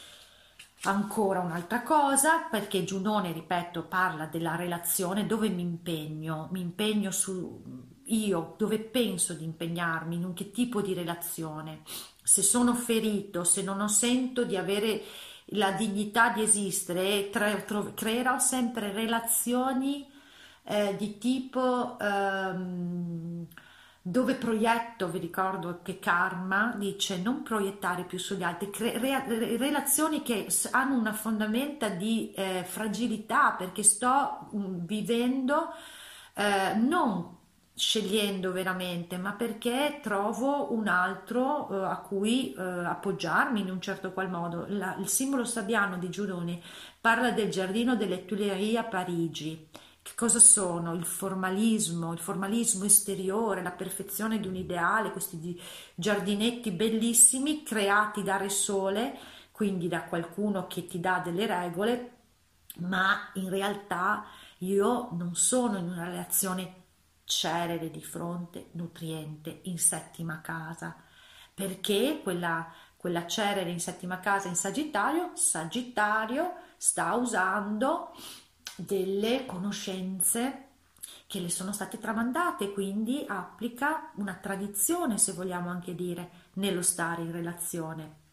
Ancora 0.82 1.40
un'altra 1.40 1.82
cosa, 1.82 2.46
perché 2.48 2.84
Giunone, 2.84 3.32
ripeto, 3.32 3.86
parla 3.86 4.26
della 4.26 4.54
relazione 4.54 5.26
dove 5.26 5.48
mi 5.48 5.62
impegno, 5.62 6.48
mi 6.52 6.60
impegno 6.60 7.10
su 7.10 7.62
io, 8.04 8.54
dove 8.56 8.78
penso 8.78 9.34
di 9.34 9.44
impegnarmi, 9.44 10.14
in 10.14 10.32
che 10.34 10.50
tipo 10.50 10.80
di 10.80 10.94
relazione. 10.94 11.82
Se 12.22 12.42
sono 12.42 12.74
ferito, 12.74 13.42
se 13.42 13.62
non 13.62 13.80
ho 13.80 13.88
sento 13.88 14.44
di 14.44 14.56
avere 14.56 15.02
la 15.52 15.72
dignità 15.72 16.30
di 16.30 16.42
esistere, 16.42 17.28
creerò 17.30 18.38
sempre 18.38 18.92
relazioni 18.92 20.06
eh, 20.62 20.94
di 20.96 21.18
tipo 21.18 21.98
ehm, 21.98 23.46
dove 24.02 24.34
proietto, 24.34 25.08
vi 25.08 25.18
ricordo 25.18 25.80
che 25.82 25.98
karma 25.98 26.74
dice 26.76 27.18
non 27.18 27.42
proiettare 27.42 28.04
più 28.04 28.18
sugli 28.18 28.42
altri, 28.42 28.70
cre- 28.70 28.98
re- 28.98 29.56
relazioni 29.56 30.22
che 30.22 30.46
hanno 30.70 30.96
una 30.96 31.12
fondamenta 31.12 31.88
di 31.88 32.32
eh, 32.32 32.64
fragilità 32.66 33.52
perché 33.52 33.82
sto 33.82 34.48
mh, 34.50 34.58
mm, 34.58 34.86
vivendo 34.86 35.72
eh, 36.34 36.74
non 36.74 37.36
scegliendo 37.74 38.50
veramente, 38.50 39.16
ma 39.18 39.32
perché 39.32 40.00
trovo 40.02 40.72
un 40.72 40.88
altro 40.88 41.68
eh, 41.70 41.84
a 41.86 41.98
cui 41.98 42.52
eh, 42.52 42.60
appoggiarmi 42.60 43.60
in 43.60 43.70
un 43.70 43.80
certo 43.80 44.12
qual 44.12 44.28
modo. 44.28 44.66
La, 44.68 44.96
il 44.98 45.08
simbolo 45.08 45.44
sabbiano 45.44 45.96
di 45.96 46.10
Giuroni 46.10 46.60
parla 47.00 47.30
del 47.30 47.50
giardino 47.50 47.94
delle 47.94 48.24
Tuileries 48.24 48.78
a 48.78 48.84
Parigi 48.84 49.68
che 50.08 50.14
cosa 50.14 50.38
sono? 50.38 50.94
Il 50.94 51.04
formalismo, 51.04 52.14
il 52.14 52.18
formalismo 52.18 52.84
esteriore, 52.84 53.62
la 53.62 53.72
perfezione 53.72 54.40
di 54.40 54.48
un 54.48 54.56
ideale, 54.56 55.12
questi 55.12 55.60
giardinetti 55.94 56.70
bellissimi 56.70 57.62
creati 57.62 58.22
da 58.22 58.38
Re 58.38 58.48
Sole, 58.48 59.18
quindi 59.52 59.86
da 59.86 60.04
qualcuno 60.04 60.66
che 60.66 60.86
ti 60.86 60.98
dà 60.98 61.18
delle 61.18 61.46
regole, 61.46 62.12
ma 62.76 63.30
in 63.34 63.50
realtà 63.50 64.24
io 64.58 65.10
non 65.12 65.34
sono 65.34 65.76
in 65.76 65.90
una 65.90 66.04
relazione 66.04 66.84
celere 67.24 67.90
di 67.90 68.02
fronte, 68.02 68.70
nutriente, 68.72 69.60
in 69.64 69.78
settima 69.78 70.40
casa, 70.40 70.96
perché 71.52 72.20
quella, 72.22 72.72
quella 72.96 73.26
celere 73.26 73.68
in 73.68 73.80
settima 73.80 74.20
casa 74.20 74.48
in 74.48 74.56
Sagittario, 74.56 75.32
Sagittario 75.34 76.54
sta 76.78 77.12
usando 77.12 78.12
delle 78.78 79.44
conoscenze 79.44 80.66
che 81.26 81.40
le 81.40 81.50
sono 81.50 81.72
state 81.72 81.98
tramandate, 81.98 82.72
quindi 82.72 83.24
applica 83.26 84.10
una 84.14 84.34
tradizione, 84.34 85.18
se 85.18 85.32
vogliamo 85.32 85.68
anche 85.68 85.94
dire, 85.94 86.30
nello 86.54 86.82
stare 86.82 87.22
in 87.22 87.32
relazione. 87.32 88.26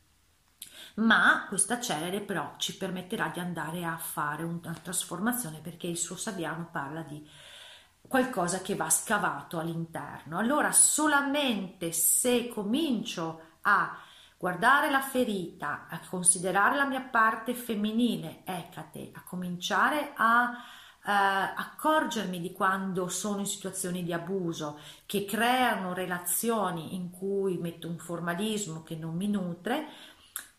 Ma 0.95 1.45
questa 1.49 1.81
celere 1.81 2.21
però 2.21 2.53
ci 2.57 2.77
permetterà 2.77 3.29
di 3.29 3.39
andare 3.39 3.83
a 3.83 3.97
fare 3.97 4.43
una 4.43 4.73
trasformazione 4.81 5.59
perché 5.59 5.87
il 5.87 5.97
suo 5.97 6.15
Sabiano 6.15 6.69
parla 6.71 7.01
di 7.01 7.27
qualcosa 8.07 8.61
che 8.61 8.75
va 8.75 8.89
scavato 8.89 9.59
all'interno. 9.59 10.37
Allora 10.37 10.71
solamente 10.71 11.91
se 11.91 12.47
comincio 12.47 13.41
a 13.61 13.97
guardare 14.45 14.91
la 14.91 15.01
ferita, 15.01 15.87
a 15.89 15.99
considerare 16.07 16.75
la 16.75 16.85
mia 16.85 17.01
parte 17.01 17.55
femminile, 17.55 18.41
Ecate, 18.43 19.09
a 19.15 19.23
cominciare 19.23 20.11
a 20.15 20.51
eh, 21.03 21.11
accorgermi 21.11 22.39
di 22.39 22.51
quando 22.51 23.07
sono 23.07 23.39
in 23.39 23.47
situazioni 23.47 24.03
di 24.03 24.13
abuso 24.13 24.77
che 25.07 25.25
creano 25.25 25.95
relazioni 25.95 26.93
in 26.93 27.09
cui 27.09 27.57
metto 27.57 27.87
un 27.87 27.97
formalismo 27.97 28.83
che 28.83 28.95
non 28.95 29.15
mi 29.15 29.27
nutre, 29.27 29.87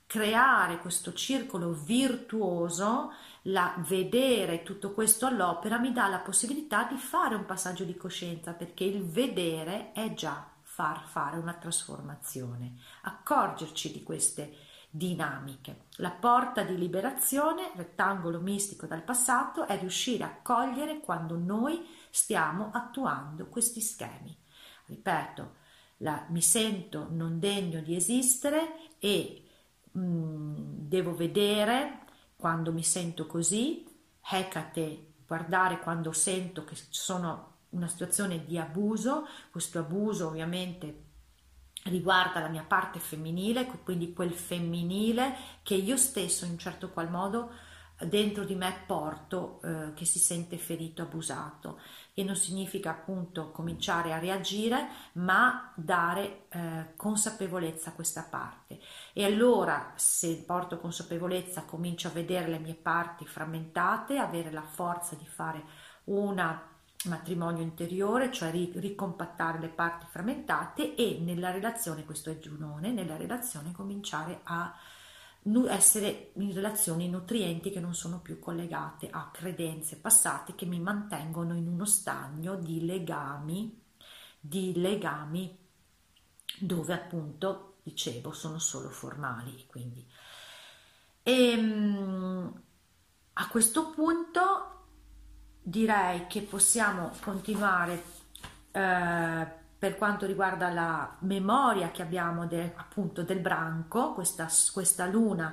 creare 0.05 0.79
questo 0.79 1.13
circolo 1.13 1.71
virtuoso, 1.71 3.13
la, 3.43 3.73
vedere 3.87 4.65
tutto 4.65 4.91
questo 4.91 5.27
all'opera 5.27 5.79
mi 5.79 5.93
dà 5.93 6.09
la 6.09 6.19
possibilità 6.19 6.89
di 6.91 6.97
fare 6.97 7.37
un 7.37 7.45
passaggio 7.45 7.85
di 7.85 7.97
coscienza 7.97 8.51
perché 8.53 8.83
il 8.83 9.05
vedere 9.05 9.93
è 9.93 10.13
già 10.13 10.55
far 10.77 11.07
fare 11.07 11.39
una 11.39 11.55
trasformazione, 11.55 12.75
accorgerci 13.05 13.93
di 13.93 14.03
queste 14.03 14.55
dinamiche. 14.91 15.85
La 15.97 16.11
porta 16.11 16.65
di 16.65 16.77
liberazione, 16.77 17.73
rettangolo 17.77 18.41
mistico 18.41 18.85
dal 18.85 19.01
passato, 19.01 19.67
è 19.67 19.79
riuscire 19.79 20.25
a 20.25 20.37
cogliere 20.43 21.01
quando 21.01 21.39
noi 21.39 21.83
stiamo 22.11 22.73
attuando 22.75 23.47
questi 23.47 23.81
schemi. 23.81 24.37
Ripeto, 24.85 25.55
la, 25.99 26.27
mi 26.29 26.43
sento 26.43 27.07
non 27.09 27.39
degno 27.39 27.81
di 27.81 27.97
esistere 27.97 28.91
e 28.99 29.45
mh, 29.93 29.99
mm, 29.99 30.55
devo 30.89 31.15
vedere 31.15 32.01
quando 32.37 32.71
mi 32.71 32.83
sento 32.83 33.27
così, 33.27 33.83
Hecate, 34.21 35.07
guardare 35.27 35.79
quando 35.81 36.13
sento 36.13 36.65
che 36.65 36.77
sono 36.91 37.55
una 37.77 37.89
situazione 37.89 38.45
di 38.45 38.59
abuso, 38.59 39.27
questo 39.51 39.79
abuso 39.79 40.29
ovviamente 40.29 41.05
riguarda 41.85 42.41
la 42.41 42.49
mia 42.49 42.65
parte 42.65 42.99
femminile, 42.99 43.67
quindi 43.85 44.13
quel 44.13 44.33
femminile 44.33 45.37
che 45.63 45.75
io 45.75 45.97
stesso 45.97 46.45
in 46.45 46.59
certo 46.59 46.91
qual 46.91 47.11
modo 47.11 47.53
dentro 47.99 48.45
di 48.45 48.55
me 48.55 48.83
porto 48.87 49.61
eh, 49.63 49.95
che 49.95 50.05
si 50.05 50.19
sente 50.19 50.59
ferito, 50.59 51.03
abusato. 51.03 51.81
E 52.13 52.25
non 52.25 52.37
significa 52.37 52.91
appunto 52.91 53.51
cominciare 53.51 54.13
a 54.13 54.19
reagire 54.19 54.89
ma 55.15 55.73
dare 55.77 56.47
eh, 56.49 56.93
consapevolezza 56.97 57.91
a 57.91 57.93
questa 57.93 58.27
parte. 58.29 58.81
E 59.13 59.25
allora 59.25 59.93
se 59.97 60.43
porto 60.47 60.79
consapevolezza 60.79 61.63
comincio 61.63 62.09
a 62.09 62.13
vedere 62.13 62.49
le 62.49 62.59
mie 62.59 62.75
parti 62.75 63.27
frammentate 63.27 64.19
avere 64.19 64.51
la 64.51 64.63
forza 64.63 65.15
di 65.15 65.27
fare 65.27 65.63
una 66.05 66.75
matrimonio 67.09 67.63
interiore, 67.63 68.31
cioè 68.31 68.51
ricompattare 68.51 69.59
le 69.59 69.69
parti 69.69 70.07
frammentate 70.09 70.95
e 70.95 71.19
nella 71.21 71.51
relazione, 71.51 72.05
questo 72.05 72.31
è 72.31 72.39
Giunone, 72.39 72.93
nella 72.93 73.17
relazione 73.17 73.73
cominciare 73.73 74.41
a 74.45 74.75
essere 75.69 76.31
in 76.35 76.53
relazioni 76.53 77.09
nutrienti 77.09 77.71
che 77.71 77.79
non 77.79 77.95
sono 77.95 78.19
più 78.19 78.41
collegate 78.41 79.09
a 79.11 79.31
credenze 79.33 79.97
passate 79.97 80.57
che 80.57 80.67
mi 80.67 80.81
mantengono 80.81 81.55
in 81.55 81.69
uno 81.69 81.85
stagno 81.85 82.57
di 82.57 82.85
legami, 82.85 83.81
di 84.41 84.73
legami 84.77 85.57
dove 86.59 86.93
appunto, 86.95 87.77
dicevo, 87.83 88.33
sono 88.33 88.59
solo 88.59 88.89
formali. 88.89 89.65
Quindi. 89.67 90.05
E, 91.23 91.51
ehm, 91.51 92.63
a 93.35 93.49
questo 93.49 93.91
punto 93.91 94.76
direi 95.69 96.29
che 96.29 96.43
possiamo 96.43 97.11
continuare 97.21 98.01
eh, 98.71 99.47
per 99.77 99.97
quanto 99.97 100.25
riguarda 100.25 100.71
la 100.71 101.17
memoria 101.21 101.91
che 101.91 102.03
abbiamo 102.03 102.47
de, 102.47 102.73
appunto 102.77 103.25
del 103.25 103.41
branco, 103.41 104.15
questa, 104.15 104.47
questa 104.73 105.07
luna 105.07 105.53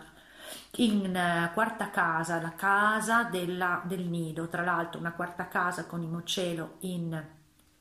in 0.77 1.05
uh, 1.05 1.51
quarta 1.53 1.89
casa, 1.89 2.39
la 2.39 2.53
casa 2.53 3.23
della, 3.23 3.81
del 3.85 4.05
nido, 4.07 4.47
tra 4.47 4.63
l'altro 4.63 4.99
una 4.99 5.13
quarta 5.13 5.47
casa 5.47 5.87
con 5.87 6.03
Imocelo 6.03 6.75
in 6.81 7.21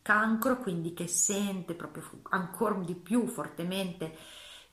cancro, 0.00 0.58
quindi 0.58 0.94
che 0.94 1.08
sente 1.08 1.74
proprio 1.74 2.04
ancora 2.30 2.76
di 2.76 2.94
più 2.94 3.26
fortemente 3.26 4.16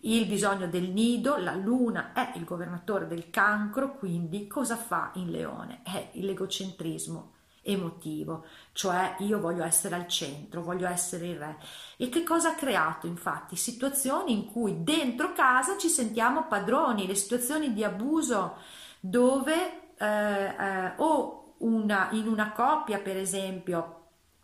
il 0.03 0.25
bisogno 0.27 0.67
del 0.67 0.89
nido, 0.91 1.35
la 1.35 1.55
luna 1.55 2.13
è 2.13 2.31
il 2.35 2.45
governatore 2.45 3.05
del 3.05 3.29
cancro, 3.29 3.95
quindi 3.95 4.47
cosa 4.47 4.77
fa 4.77 5.11
in 5.15 5.29
leone? 5.29 5.81
È 5.83 6.11
l'egocentrismo 6.13 7.33
emotivo, 7.71 8.45
cioè 8.73 9.15
io 9.19 9.39
voglio 9.39 9.63
essere 9.63 9.95
al 9.95 10.07
centro, 10.07 10.61
voglio 10.61 10.87
essere 10.87 11.27
il 11.27 11.37
re. 11.37 11.57
E 11.97 12.09
che 12.09 12.23
cosa 12.23 12.49
ha 12.49 12.55
creato 12.55 13.07
infatti? 13.07 13.55
Situazioni 13.55 14.33
in 14.33 14.45
cui 14.45 14.83
dentro 14.83 15.33
casa 15.33 15.77
ci 15.77 15.89
sentiamo 15.89 16.47
padroni, 16.47 17.07
le 17.07 17.15
situazioni 17.15 17.73
di 17.73 17.83
abuso 17.83 18.57
dove 18.99 19.93
eh, 19.97 20.05
eh, 20.05 20.93
o 20.97 21.55
una, 21.59 22.09
in 22.11 22.27
una 22.27 22.51
coppia 22.51 22.99
per 22.99 23.17
esempio 23.17 23.95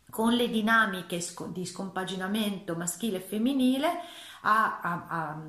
con 0.10 0.34
le 0.34 0.50
dinamiche 0.50 1.22
di 1.50 1.66
scompaginamento 1.66 2.76
maschile 2.76 3.18
e 3.18 3.22
femminile 3.22 3.88
a, 4.42 4.80
a, 4.82 5.06
a 5.08 5.42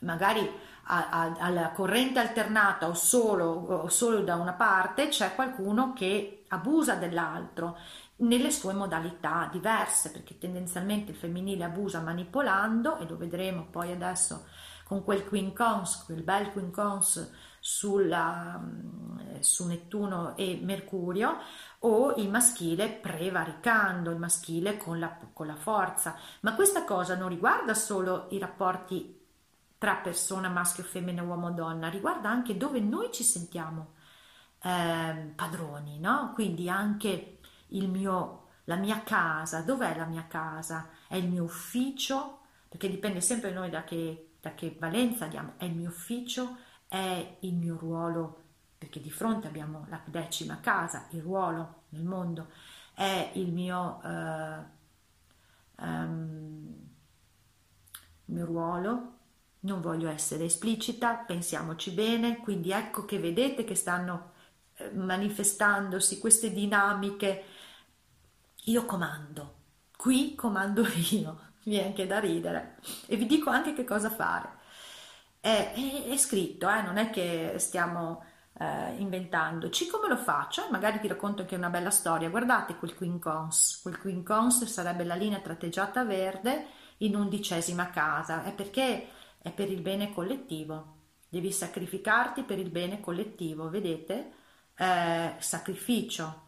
magari 0.00 0.50
alla 0.86 1.70
corrente 1.70 2.18
alternata 2.18 2.88
o 2.88 2.94
solo, 2.94 3.46
o 3.46 3.88
solo 3.88 4.20
da 4.20 4.34
una 4.36 4.52
parte 4.52 5.08
c'è 5.08 5.34
qualcuno 5.34 5.92
che 5.94 6.44
abusa 6.48 6.94
dell'altro 6.94 7.78
nelle 8.16 8.50
sue 8.50 8.74
modalità 8.74 9.48
diverse 9.50 10.10
perché 10.10 10.38
tendenzialmente 10.38 11.12
il 11.12 11.16
femminile 11.16 11.64
abusa 11.64 12.00
manipolando 12.00 12.98
e 12.98 13.08
lo 13.08 13.16
vedremo 13.16 13.66
poi 13.70 13.92
adesso 13.92 14.46
con 14.84 15.02
quel 15.02 15.24
quincons, 15.24 16.04
quel 16.04 16.22
bel 16.22 16.52
quincons 16.52 17.32
sulla, 17.58 18.60
mm, 18.62 19.40
su 19.40 19.66
Nettuno 19.66 20.36
e 20.36 20.60
Mercurio 20.62 21.38
o 21.80 22.14
il 22.16 22.28
maschile 22.28 22.90
prevaricando, 22.90 24.10
il 24.10 24.18
maschile 24.18 24.76
con 24.76 24.98
la, 24.98 25.16
con 25.32 25.46
la 25.46 25.56
forza. 25.56 26.14
Ma 26.40 26.54
questa 26.54 26.84
cosa 26.84 27.16
non 27.16 27.30
riguarda 27.30 27.72
solo 27.72 28.26
i 28.30 28.38
rapporti 28.38 29.23
tra 29.84 29.96
persona 29.96 30.48
maschio, 30.48 30.82
femmina, 30.82 31.22
uomo, 31.22 31.50
donna, 31.50 31.90
riguarda 31.90 32.30
anche 32.30 32.56
dove 32.56 32.80
noi 32.80 33.12
ci 33.12 33.22
sentiamo 33.22 33.96
eh, 34.62 35.32
padroni, 35.34 35.98
no? 35.98 36.32
Quindi 36.32 36.70
anche 36.70 37.40
il 37.68 37.90
mio, 37.90 38.46
la 38.64 38.76
mia 38.76 39.02
casa, 39.02 39.60
dov'è 39.60 39.94
la 39.94 40.06
mia 40.06 40.26
casa? 40.26 40.88
È 41.06 41.16
il 41.16 41.28
mio 41.28 41.42
ufficio? 41.42 42.38
Perché 42.66 42.88
dipende 42.88 43.20
sempre 43.20 43.52
noi 43.52 43.68
da 43.68 43.84
che, 43.84 44.36
da 44.40 44.54
che 44.54 44.74
valenza 44.80 45.26
diamo, 45.26 45.52
è 45.58 45.64
il 45.66 45.74
mio 45.74 45.90
ufficio, 45.90 46.56
è 46.88 47.36
il 47.40 47.54
mio 47.54 47.76
ruolo, 47.76 48.42
perché 48.78 49.02
di 49.02 49.10
fronte 49.10 49.48
abbiamo 49.48 49.84
la 49.90 50.00
decima 50.06 50.60
casa, 50.60 51.08
il 51.10 51.20
ruolo 51.20 51.82
nel 51.90 52.04
mondo, 52.04 52.48
è 52.94 53.32
il 53.34 53.52
mio... 53.52 54.00
Eh, 54.02 54.64
um, 55.76 56.92
il 58.26 58.34
mio 58.34 58.46
ruolo, 58.46 59.13
non 59.64 59.80
voglio 59.80 60.08
essere 60.08 60.44
esplicita, 60.44 61.14
pensiamoci 61.14 61.90
bene, 61.90 62.38
quindi 62.38 62.70
ecco 62.70 63.04
che 63.04 63.18
vedete 63.18 63.64
che 63.64 63.74
stanno 63.74 64.32
eh, 64.76 64.90
manifestandosi 64.92 66.18
queste 66.18 66.52
dinamiche. 66.52 67.44
Io 68.66 68.84
comando, 68.84 69.54
qui 69.96 70.34
comando 70.34 70.86
io, 71.10 71.52
viene 71.64 71.86
anche 71.88 72.06
da 72.06 72.18
ridere 72.18 72.78
e 73.06 73.16
vi 73.16 73.26
dico 73.26 73.50
anche 73.50 73.72
che 73.74 73.84
cosa 73.84 74.10
fare. 74.10 74.62
È, 75.40 75.72
è, 75.74 76.04
è 76.10 76.16
scritto, 76.16 76.68
eh? 76.68 76.82
non 76.82 76.96
è 76.96 77.10
che 77.10 77.54
stiamo 77.58 78.24
eh, 78.58 78.94
inventandoci. 78.98 79.86
Come 79.88 80.08
lo 80.08 80.16
faccio? 80.16 80.68
Magari 80.70 81.00
ti 81.00 81.08
racconto 81.08 81.42
anche 81.42 81.56
una 81.56 81.70
bella 81.70 81.90
storia. 81.90 82.28
Guardate 82.30 82.76
quel 82.76 82.94
quincons, 82.94 83.80
quel 83.82 83.98
quincons 83.98 84.64
sarebbe 84.64 85.04
la 85.04 85.14
linea 85.14 85.40
tratteggiata 85.40 86.04
verde 86.04 86.66
in 86.98 87.16
undicesima 87.16 87.90
casa, 87.90 88.44
è 88.44 88.52
perché 88.52 89.08
è 89.44 89.52
per 89.52 89.70
il 89.70 89.82
bene 89.82 90.10
collettivo. 90.14 90.92
Devi 91.28 91.52
sacrificarti 91.52 92.44
per 92.44 92.58
il 92.58 92.70
bene 92.70 92.98
collettivo, 93.00 93.68
vedete? 93.68 94.32
Eh, 94.74 95.34
sacrificio, 95.38 96.42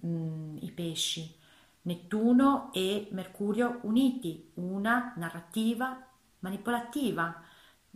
mh, 0.00 0.08
mm, 0.08 0.56
i 0.60 0.70
pesci, 0.70 1.34
Nettuno 1.82 2.70
e 2.74 3.08
Mercurio 3.12 3.78
uniti, 3.84 4.50
una 4.56 5.14
narrativa 5.16 6.06
manipolativa, 6.40 7.42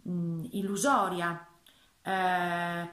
mh, 0.05 0.11
mm, 0.11 0.45
illusoria, 0.53 1.47
eh, 2.01 2.89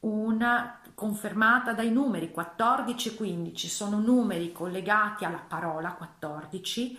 una 0.00 0.80
confermata 0.94 1.72
dai 1.72 1.90
numeri 1.90 2.30
14 2.30 3.08
e 3.08 3.14
15, 3.16 3.68
sono 3.68 3.98
numeri 3.98 4.52
collegati 4.52 5.24
alla 5.24 5.38
parola 5.38 5.94
14 5.94 6.96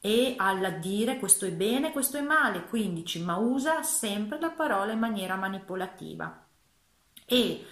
e 0.00 0.34
al 0.36 0.78
dire 0.80 1.18
questo 1.18 1.46
è 1.46 1.52
bene, 1.52 1.92
questo 1.92 2.16
è 2.16 2.22
male, 2.22 2.66
15, 2.66 3.22
ma 3.22 3.36
usa 3.36 3.82
sempre 3.82 4.38
la 4.38 4.50
parola 4.50 4.92
in 4.92 4.98
maniera 4.98 5.36
manipolativa. 5.36 6.46
E 7.26 7.64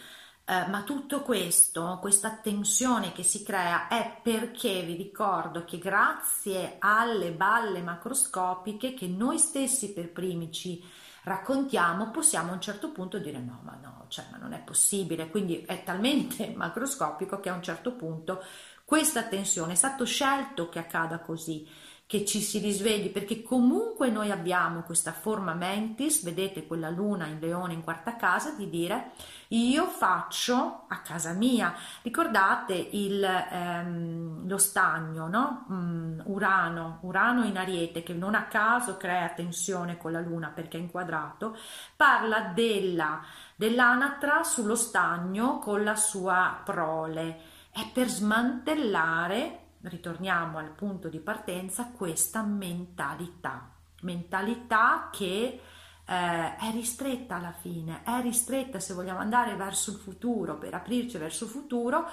eh, 0.48 0.66
ma 0.68 0.82
tutto 0.84 1.22
questo, 1.22 1.98
questa 2.00 2.36
tensione 2.36 3.10
che 3.10 3.24
si 3.24 3.42
crea 3.42 3.88
è 3.88 4.20
perché 4.22 4.82
vi 4.82 4.94
ricordo 4.94 5.64
che 5.64 5.76
grazie 5.78 6.76
alle 6.78 7.32
balle 7.32 7.80
macroscopiche 7.82 8.94
che 8.94 9.08
noi 9.08 9.38
stessi 9.40 9.92
per 9.92 10.12
primi 10.12 10.52
ci 10.52 10.80
raccontiamo, 11.24 12.12
possiamo 12.12 12.52
a 12.52 12.54
un 12.54 12.60
certo 12.60 12.92
punto 12.92 13.18
dire 13.18 13.40
no, 13.40 13.58
ma 13.64 13.76
no, 13.82 14.04
cioè, 14.06 14.26
ma 14.30 14.36
non 14.36 14.52
è 14.52 14.60
possibile. 14.60 15.30
Quindi 15.30 15.62
è 15.62 15.82
talmente 15.82 16.46
macroscopico 16.54 17.40
che 17.40 17.48
a 17.48 17.54
un 17.54 17.62
certo 17.62 17.94
punto 17.94 18.40
questa 18.84 19.24
tensione 19.24 19.72
è 19.72 19.74
stato 19.76 20.04
scelto 20.04 20.68
che 20.68 20.78
accada 20.78 21.18
così 21.18 21.68
che 22.06 22.24
ci 22.24 22.40
si 22.40 22.60
risvegli, 22.60 23.10
perché 23.10 23.42
comunque 23.42 24.10
noi 24.10 24.30
abbiamo 24.30 24.82
questa 24.82 25.10
forma 25.10 25.54
mentis, 25.54 26.22
vedete 26.22 26.64
quella 26.64 26.88
luna 26.88 27.26
in 27.26 27.40
leone 27.40 27.72
in 27.72 27.82
quarta 27.82 28.14
casa, 28.14 28.52
di 28.52 28.70
dire 28.70 29.10
io 29.48 29.86
faccio 29.86 30.84
a 30.86 31.00
casa 31.00 31.32
mia. 31.32 31.74
Ricordate 32.02 32.74
il, 32.74 33.24
ehm, 33.24 34.46
lo 34.46 34.56
stagno, 34.56 35.26
no? 35.26 35.66
Mm, 35.72 36.20
Urano, 36.26 36.98
Urano 37.02 37.44
in 37.44 37.58
ariete, 37.58 38.04
che 38.04 38.14
non 38.14 38.36
a 38.36 38.44
caso 38.46 38.96
crea 38.96 39.30
tensione 39.30 39.96
con 39.96 40.12
la 40.12 40.20
luna 40.20 40.48
perché 40.50 40.78
è 40.78 40.80
inquadrato, 40.80 41.56
parla 41.96 42.52
della, 42.54 43.20
dell'anatra 43.56 44.44
sullo 44.44 44.76
stagno 44.76 45.58
con 45.58 45.82
la 45.82 45.96
sua 45.96 46.60
prole. 46.64 47.40
È 47.68 47.84
per 47.92 48.06
smantellare 48.06 49.65
ritorniamo 49.88 50.58
al 50.58 50.70
punto 50.70 51.08
di 51.08 51.18
partenza, 51.18 51.90
questa 51.96 52.42
mentalità, 52.42 53.72
mentalità 54.02 55.08
che 55.12 55.60
eh, 56.06 56.56
è 56.56 56.70
ristretta 56.72 57.36
alla 57.36 57.52
fine, 57.52 58.02
è 58.04 58.20
ristretta 58.20 58.80
se 58.80 58.94
vogliamo 58.94 59.20
andare 59.20 59.54
verso 59.56 59.90
il 59.90 59.98
futuro, 59.98 60.58
per 60.58 60.74
aprirci 60.74 61.18
verso 61.18 61.44
il 61.44 61.50
futuro, 61.50 62.08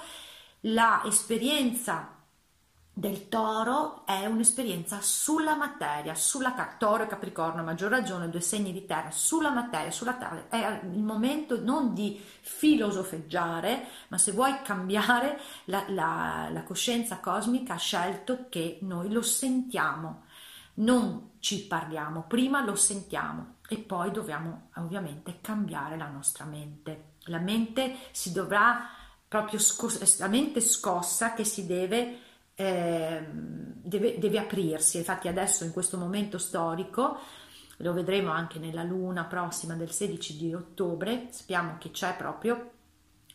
la 0.60 1.02
esperienza 1.04 2.23
del 2.96 3.28
toro 3.28 4.06
è 4.06 4.24
un'esperienza 4.26 5.00
sulla 5.00 5.56
materia, 5.56 6.14
sulla 6.14 6.54
toro 6.78 7.02
e 7.02 7.06
capricorno, 7.08 7.60
a 7.60 7.64
maggior 7.64 7.90
ragione, 7.90 8.30
due 8.30 8.40
segni 8.40 8.72
di 8.72 8.86
terra, 8.86 9.10
sulla 9.10 9.50
materia, 9.50 9.90
sulla 9.90 10.14
terra, 10.14 10.46
è 10.48 10.80
il 10.84 11.02
momento 11.02 11.60
non 11.60 11.92
di 11.92 12.22
filosofeggiare, 12.40 13.88
ma 14.08 14.16
se 14.16 14.30
vuoi 14.30 14.62
cambiare 14.62 15.40
la, 15.64 15.84
la, 15.88 16.48
la 16.52 16.62
coscienza 16.62 17.18
cosmica 17.18 17.74
ha 17.74 17.78
scelto 17.78 18.46
che 18.48 18.78
noi 18.82 19.10
lo 19.10 19.22
sentiamo, 19.22 20.26
non 20.74 21.32
ci 21.40 21.66
parliamo, 21.66 22.22
prima 22.28 22.64
lo 22.64 22.76
sentiamo 22.76 23.56
e 23.68 23.78
poi 23.78 24.12
dobbiamo 24.12 24.68
ovviamente 24.76 25.40
cambiare 25.40 25.96
la 25.96 26.08
nostra 26.08 26.44
mente. 26.44 27.14
La 27.24 27.38
mente 27.38 27.96
si 28.12 28.30
dovrà 28.30 28.88
proprio, 29.26 29.58
scos- 29.58 30.18
la 30.18 30.28
mente 30.28 30.60
scossa 30.60 31.34
che 31.34 31.42
si 31.42 31.66
deve 31.66 32.23
eh, 32.54 33.26
deve, 33.30 34.18
deve 34.18 34.38
aprirsi. 34.38 34.98
Infatti 34.98 35.28
adesso 35.28 35.64
in 35.64 35.72
questo 35.72 35.96
momento 35.98 36.38
storico 36.38 37.18
lo 37.78 37.92
vedremo 37.92 38.30
anche 38.30 38.58
nella 38.58 38.82
luna 38.82 39.24
prossima 39.24 39.74
del 39.74 39.90
16 39.90 40.36
di 40.36 40.54
ottobre, 40.54 41.28
sappiamo 41.30 41.76
che 41.78 41.90
c'è 41.90 42.14
proprio 42.16 42.70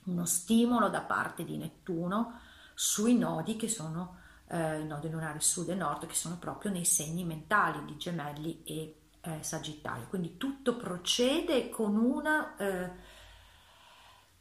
uno 0.05 0.25
stimolo 0.25 0.89
da 0.89 1.01
parte 1.01 1.43
di 1.43 1.57
Nettuno 1.57 2.39
sui 2.73 3.17
nodi 3.17 3.57
che 3.57 3.67
sono 3.67 4.17
eh, 4.47 4.79
i 4.79 4.85
nodi 4.85 5.09
lunari 5.09 5.41
sud 5.41 5.69
e 5.69 5.75
nord, 5.75 6.07
che 6.07 6.15
sono 6.15 6.37
proprio 6.37 6.71
nei 6.71 6.85
segni 6.85 7.23
mentali 7.25 7.83
di 7.85 7.97
gemelli 7.97 8.63
e 8.63 8.95
eh, 9.21 9.37
sagittario. 9.41 10.07
Quindi 10.07 10.37
tutto 10.37 10.77
procede 10.77 11.69
con 11.69 11.95
una 11.95 12.55
eh, 12.55 12.91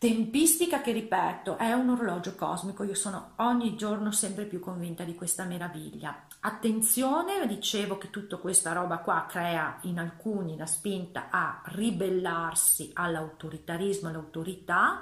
Tempistica 0.01 0.81
che 0.81 0.93
ripeto 0.93 1.57
è 1.57 1.73
un 1.73 1.89
orologio 1.89 2.37
cosmico, 2.37 2.85
io 2.85 2.95
sono 2.95 3.33
ogni 3.39 3.77
giorno 3.77 4.13
sempre 4.13 4.45
più 4.45 4.61
convinta 4.61 5.03
di 5.03 5.17
questa 5.17 5.43
meraviglia. 5.43 6.27
Attenzione, 6.39 7.45
dicevo 7.49 7.99
che 7.99 8.09
tutta 8.09 8.37
questa 8.37 8.73
roba 8.73 8.99
qua 8.99 9.27
crea 9.29 9.79
in 9.83 9.99
alcuni 9.99 10.57
la 10.57 10.67
spinta 10.67 11.31
a 11.31 11.63
ribellarsi 11.65 12.93
all'autoritarismo, 12.95 14.09
all'autorità, 14.09 15.01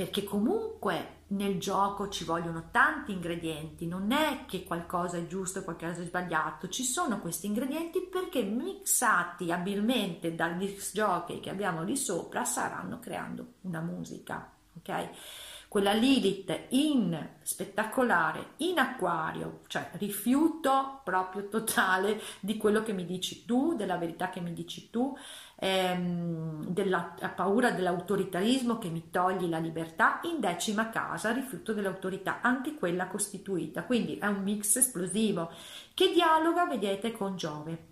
perché 0.00 0.24
comunque 0.24 1.24
nel 1.28 1.60
gioco 1.60 2.08
ci 2.08 2.24
vogliono 2.24 2.68
tanti 2.70 3.12
ingredienti, 3.12 3.86
non 3.86 4.12
è 4.12 4.46
che 4.46 4.64
qualcosa 4.64 5.18
è 5.18 5.26
giusto 5.26 5.58
e 5.58 5.62
qualcosa 5.62 6.00
è 6.00 6.06
sbagliato, 6.06 6.70
ci 6.70 6.84
sono 6.84 7.20
questi 7.20 7.48
ingredienti 7.48 8.08
perché 8.10 8.42
mixati 8.42 9.52
abilmente 9.52 10.34
dagli 10.34 10.74
giochi 10.94 11.40
che 11.40 11.50
abbiamo 11.50 11.82
lì 11.82 11.98
sopra 11.98 12.46
saranno 12.46 12.98
creando 12.98 13.56
una 13.60 13.82
musica, 13.82 14.50
ok? 14.78 15.08
Quella 15.70 15.92
Lilith 15.92 16.62
in 16.70 17.28
spettacolare, 17.42 18.54
in 18.56 18.80
acquario, 18.80 19.60
cioè 19.68 19.88
rifiuto 19.92 21.00
proprio 21.04 21.48
totale 21.48 22.20
di 22.40 22.56
quello 22.56 22.82
che 22.82 22.92
mi 22.92 23.04
dici 23.04 23.44
tu, 23.44 23.76
della 23.76 23.96
verità 23.96 24.30
che 24.30 24.40
mi 24.40 24.52
dici 24.52 24.90
tu, 24.90 25.16
ehm, 25.60 26.66
della 26.66 27.14
paura 27.36 27.70
dell'autoritarismo 27.70 28.78
che 28.78 28.88
mi 28.88 29.10
togli 29.12 29.48
la 29.48 29.58
libertà, 29.58 30.18
in 30.24 30.40
decima 30.40 30.90
casa 30.90 31.30
rifiuto 31.30 31.72
dell'autorità, 31.72 32.40
anche 32.40 32.74
quella 32.74 33.06
costituita, 33.06 33.84
quindi 33.84 34.18
è 34.18 34.26
un 34.26 34.42
mix 34.42 34.74
esplosivo 34.74 35.52
che 35.94 36.10
dialoga, 36.10 36.66
vedete, 36.66 37.12
con 37.12 37.36
Giove. 37.36 37.86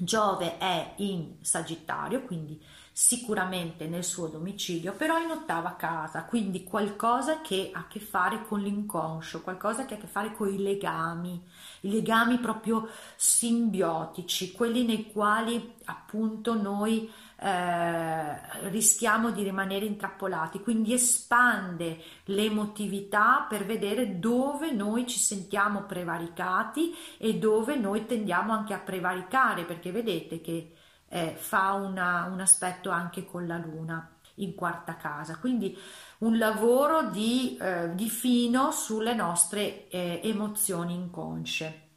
Giove 0.00 0.58
è 0.58 0.92
in 0.98 1.38
Sagittario, 1.40 2.22
quindi 2.22 2.62
sicuramente 3.00 3.86
nel 3.86 4.02
suo 4.02 4.26
domicilio, 4.26 4.92
però 4.92 5.18
in 5.20 5.30
ottava 5.30 5.76
casa, 5.76 6.24
quindi 6.24 6.64
qualcosa 6.64 7.40
che 7.40 7.70
ha 7.72 7.78
a 7.78 7.86
che 7.86 8.00
fare 8.00 8.44
con 8.44 8.60
l'inconscio, 8.60 9.40
qualcosa 9.42 9.84
che 9.84 9.94
ha 9.94 9.96
a 9.98 10.00
che 10.00 10.08
fare 10.08 10.34
con 10.34 10.52
i 10.52 10.60
legami, 10.60 11.40
i 11.82 11.90
legami 11.92 12.38
proprio 12.38 12.88
simbiotici, 13.14 14.50
quelli 14.50 14.84
nei 14.84 15.12
quali 15.12 15.74
appunto 15.84 16.60
noi 16.60 17.08
eh, 17.36 18.68
rischiamo 18.70 19.30
di 19.30 19.44
rimanere 19.44 19.84
intrappolati, 19.84 20.60
quindi 20.60 20.92
espande 20.92 22.02
l'emotività 22.24 23.46
per 23.48 23.64
vedere 23.64 24.18
dove 24.18 24.72
noi 24.72 25.06
ci 25.06 25.20
sentiamo 25.20 25.84
prevaricati 25.84 26.92
e 27.16 27.38
dove 27.38 27.76
noi 27.76 28.06
tendiamo 28.06 28.52
anche 28.52 28.74
a 28.74 28.80
prevaricare, 28.80 29.62
perché 29.62 29.92
vedete 29.92 30.40
che 30.40 30.72
eh, 31.08 31.34
fa 31.36 31.72
una, 31.72 32.28
un 32.30 32.40
aspetto 32.40 32.90
anche 32.90 33.24
con 33.24 33.46
la 33.46 33.56
luna 33.56 34.10
in 34.36 34.54
quarta 34.54 34.96
casa, 34.96 35.36
quindi 35.36 35.76
un 36.18 36.38
lavoro 36.38 37.10
di, 37.10 37.56
eh, 37.60 37.94
di 37.94 38.08
fino 38.08 38.70
sulle 38.70 39.14
nostre 39.14 39.88
eh, 39.88 40.20
emozioni 40.22 40.94
inconsce, 40.94 41.88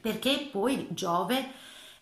perché 0.00 0.48
poi 0.50 0.88
Giove 0.90 1.52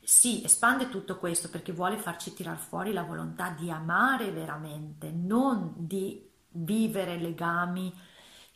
si 0.00 0.42
espande 0.42 0.88
tutto 0.88 1.18
questo 1.18 1.50
perché 1.50 1.72
vuole 1.72 1.98
farci 1.98 2.32
tirar 2.32 2.56
fuori 2.56 2.92
la 2.92 3.02
volontà 3.02 3.50
di 3.50 3.70
amare 3.70 4.30
veramente, 4.30 5.10
non 5.10 5.74
di 5.76 6.26
vivere 6.50 7.18
legami 7.18 7.92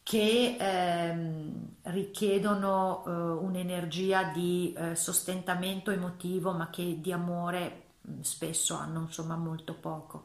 che 0.03 0.57
ehm, 0.59 1.69
richiedono 1.83 3.05
eh, 3.07 3.11
un'energia 3.11 4.25
di 4.25 4.75
eh, 4.77 4.95
sostentamento 4.97 5.91
emotivo, 5.91 6.53
ma 6.53 6.71
che 6.71 7.01
di 7.01 7.13
amore 7.13 7.85
mm, 8.09 8.21
spesso 8.21 8.75
hanno 8.75 9.01
insomma 9.01 9.37
molto 9.37 9.75
poco. 9.75 10.25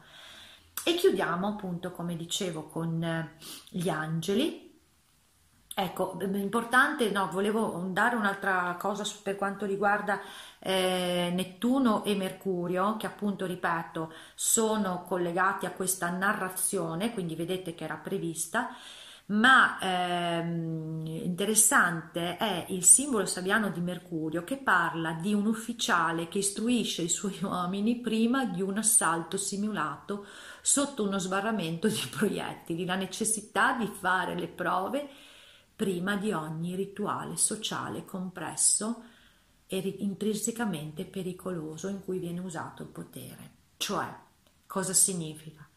E 0.83 0.95
chiudiamo 0.95 1.47
appunto, 1.47 1.91
come 1.91 2.15
dicevo, 2.15 2.63
con 2.63 3.03
eh, 3.03 3.35
gli 3.69 3.89
angeli. 3.89 4.65
Ecco, 5.79 6.17
importante, 6.21 7.11
no, 7.11 7.29
volevo 7.31 7.87
dare 7.91 8.15
un'altra 8.15 8.75
cosa 8.79 9.03
per 9.21 9.35
quanto 9.35 9.65
riguarda 9.65 10.19
eh, 10.59 11.29
Nettuno 11.31 12.03
e 12.03 12.15
Mercurio, 12.15 12.97
che 12.97 13.05
appunto, 13.05 13.45
ripeto, 13.45 14.11
sono 14.33 15.03
collegati 15.03 15.67
a 15.67 15.71
questa 15.71 16.09
narrazione, 16.09 17.13
quindi 17.13 17.35
vedete 17.35 17.75
che 17.75 17.83
era 17.83 17.95
prevista, 17.95 18.69
ma 19.27 19.77
ehm, 19.79 21.05
interessante 21.05 22.37
è 22.37 22.65
il 22.69 22.85
simbolo 22.85 23.25
sabiano 23.25 23.69
di 23.69 23.81
Mercurio 23.81 24.45
che 24.45 24.55
parla 24.55 25.13
di 25.13 25.33
un 25.33 25.47
ufficiale 25.47 26.29
che 26.29 26.37
istruisce 26.37 27.01
i 27.01 27.09
suoi 27.09 27.37
uomini 27.43 27.99
prima 27.99 28.45
di 28.45 28.61
un 28.61 28.77
assalto 28.77 29.35
simulato 29.35 30.25
sotto 30.61 31.03
uno 31.03 31.19
sbarramento 31.19 31.87
di 31.89 32.01
proiettili, 32.09 32.85
la 32.85 32.95
necessità 32.95 33.73
di 33.73 33.87
fare 33.87 34.33
le 34.35 34.47
prove 34.47 35.09
prima 35.75 36.15
di 36.15 36.31
ogni 36.31 36.75
rituale 36.75 37.35
sociale 37.35 38.05
compresso 38.05 39.03
e 39.67 39.95
intrinsecamente 39.99 41.03
pericoloso 41.03 41.89
in 41.89 42.01
cui 42.03 42.19
viene 42.19 42.39
usato 42.39 42.83
il 42.83 42.89
potere. 42.89 43.51
Cioè, 43.75 44.07
cosa 44.65 44.93
significa? 44.93 45.67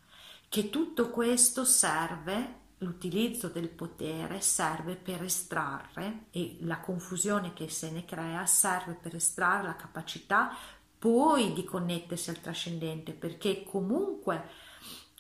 Che 0.49 0.71
tutto 0.71 1.11
questo 1.11 1.65
serve 1.65 2.60
l'utilizzo 2.81 3.49
del 3.49 3.69
potere 3.69 4.41
serve 4.41 4.95
per 4.95 5.23
estrarre 5.23 6.27
e 6.31 6.59
la 6.61 6.81
confusione 6.81 7.53
che 7.53 7.69
se 7.69 7.91
ne 7.91 8.05
crea 8.05 8.47
serve 8.47 8.95
per 8.95 9.15
estrarre 9.15 9.67
la 9.67 9.77
capacità 9.77 10.55
poi 10.99 11.53
di 11.53 11.65
connettersi 11.65 12.31
al 12.31 12.41
trascendente 12.41 13.13
perché 13.13 13.65
comunque 13.65 14.45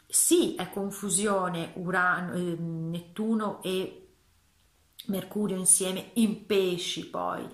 sì 0.06 0.54
è 0.54 0.70
confusione 0.70 1.72
Urano, 1.74 2.32
eh, 2.34 2.56
Nettuno 2.58 3.62
e 3.62 4.08
Mercurio 5.06 5.56
insieme 5.56 6.11
in 6.14 6.46
pesci 6.46 7.08
poi 7.08 7.46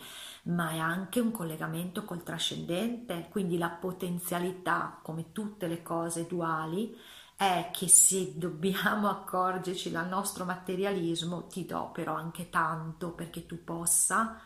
ma 0.45 0.71
è 0.71 0.79
anche 0.79 1.19
un 1.19 1.33
collegamento 1.33 2.05
col 2.05 2.23
trascendente 2.23 3.27
quindi 3.29 3.59
la 3.59 3.71
potenzialità 3.71 5.01
come 5.03 5.33
tutte 5.33 5.67
le 5.67 5.83
cose 5.83 6.27
duali 6.27 6.97
è 7.37 7.71
che 7.73 7.87
se 7.87 8.33
dobbiamo 8.37 9.09
accorgerci 9.09 9.91
dal 9.91 10.09
nostro 10.09 10.45
materialismo, 10.45 11.47
ti 11.47 11.67
do 11.67 11.91
però 11.93 12.15
anche 12.15 12.49
tanto 12.49 13.13
perché 13.13 13.45
tu 13.45 13.63
possa 13.63 14.41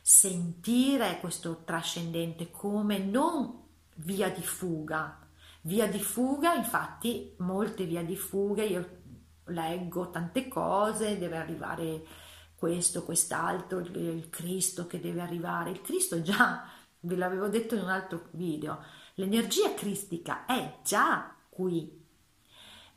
sentire 0.00 1.18
questo 1.20 1.62
trascendente 1.64 2.50
come 2.50 2.98
non 2.98 3.66
via 3.96 4.30
di 4.30 4.42
fuga. 4.42 5.18
Via 5.62 5.88
di 5.88 6.00
fuga, 6.00 6.54
infatti, 6.54 7.34
molte 7.38 7.84
via 7.84 8.04
di 8.04 8.16
fuga, 8.16 8.62
io 8.62 8.96
leggo 9.46 10.10
tante 10.10 10.46
cose, 10.48 11.18
deve 11.18 11.36
arrivare 11.36 12.06
questo, 12.54 13.02
quest'altro, 13.04 13.80
il 13.80 14.28
Cristo 14.30 14.86
che 14.86 15.00
deve 15.00 15.20
arrivare. 15.20 15.70
Il 15.70 15.80
Cristo 15.80 16.22
già, 16.22 16.64
ve 17.00 17.16
l'avevo 17.16 17.48
detto 17.48 17.74
in 17.74 17.82
un 17.82 17.90
altro 17.90 18.28
video, 18.32 18.82
l'energia 19.14 19.74
cristica 19.74 20.46
è 20.46 20.78
già 20.84 21.34
qui, 21.48 21.97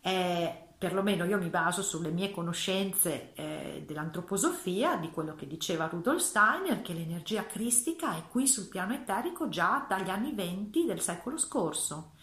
eh, 0.01 0.67
perlomeno 0.77 1.25
io 1.25 1.37
mi 1.37 1.49
baso 1.49 1.83
sulle 1.83 2.09
mie 2.09 2.31
conoscenze 2.31 3.33
eh, 3.35 3.83
dell'antroposofia, 3.85 4.95
di 4.95 5.11
quello 5.11 5.35
che 5.35 5.45
diceva 5.45 5.87
Rudolf 5.87 6.21
Steiner, 6.21 6.81
che 6.81 6.93
l'energia 6.93 7.45
cristica 7.45 8.17
è 8.17 8.27
qui 8.27 8.47
sul 8.47 8.67
piano 8.67 8.93
eterico 8.93 9.47
già 9.47 9.85
dagli 9.87 10.09
anni 10.09 10.33
20 10.33 10.85
del 10.85 10.99
secolo 10.99 11.37
scorso. 11.37 12.13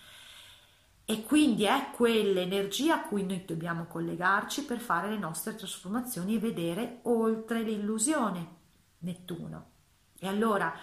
E 1.05 1.23
quindi 1.23 1.65
è 1.65 1.91
quell'energia 1.95 2.97
a 2.97 3.03
cui 3.03 3.25
noi 3.25 3.45
dobbiamo 3.47 3.87
collegarci 3.87 4.65
per 4.65 4.79
fare 4.79 5.09
le 5.09 5.19
nostre 5.19 5.55
trasformazioni 5.55 6.35
e 6.35 6.39
vedere 6.41 6.99
oltre 7.05 7.63
l'illusione 7.63 8.57
Nettuno. 8.99 9.71
E 10.19 10.27
allora 10.27 10.75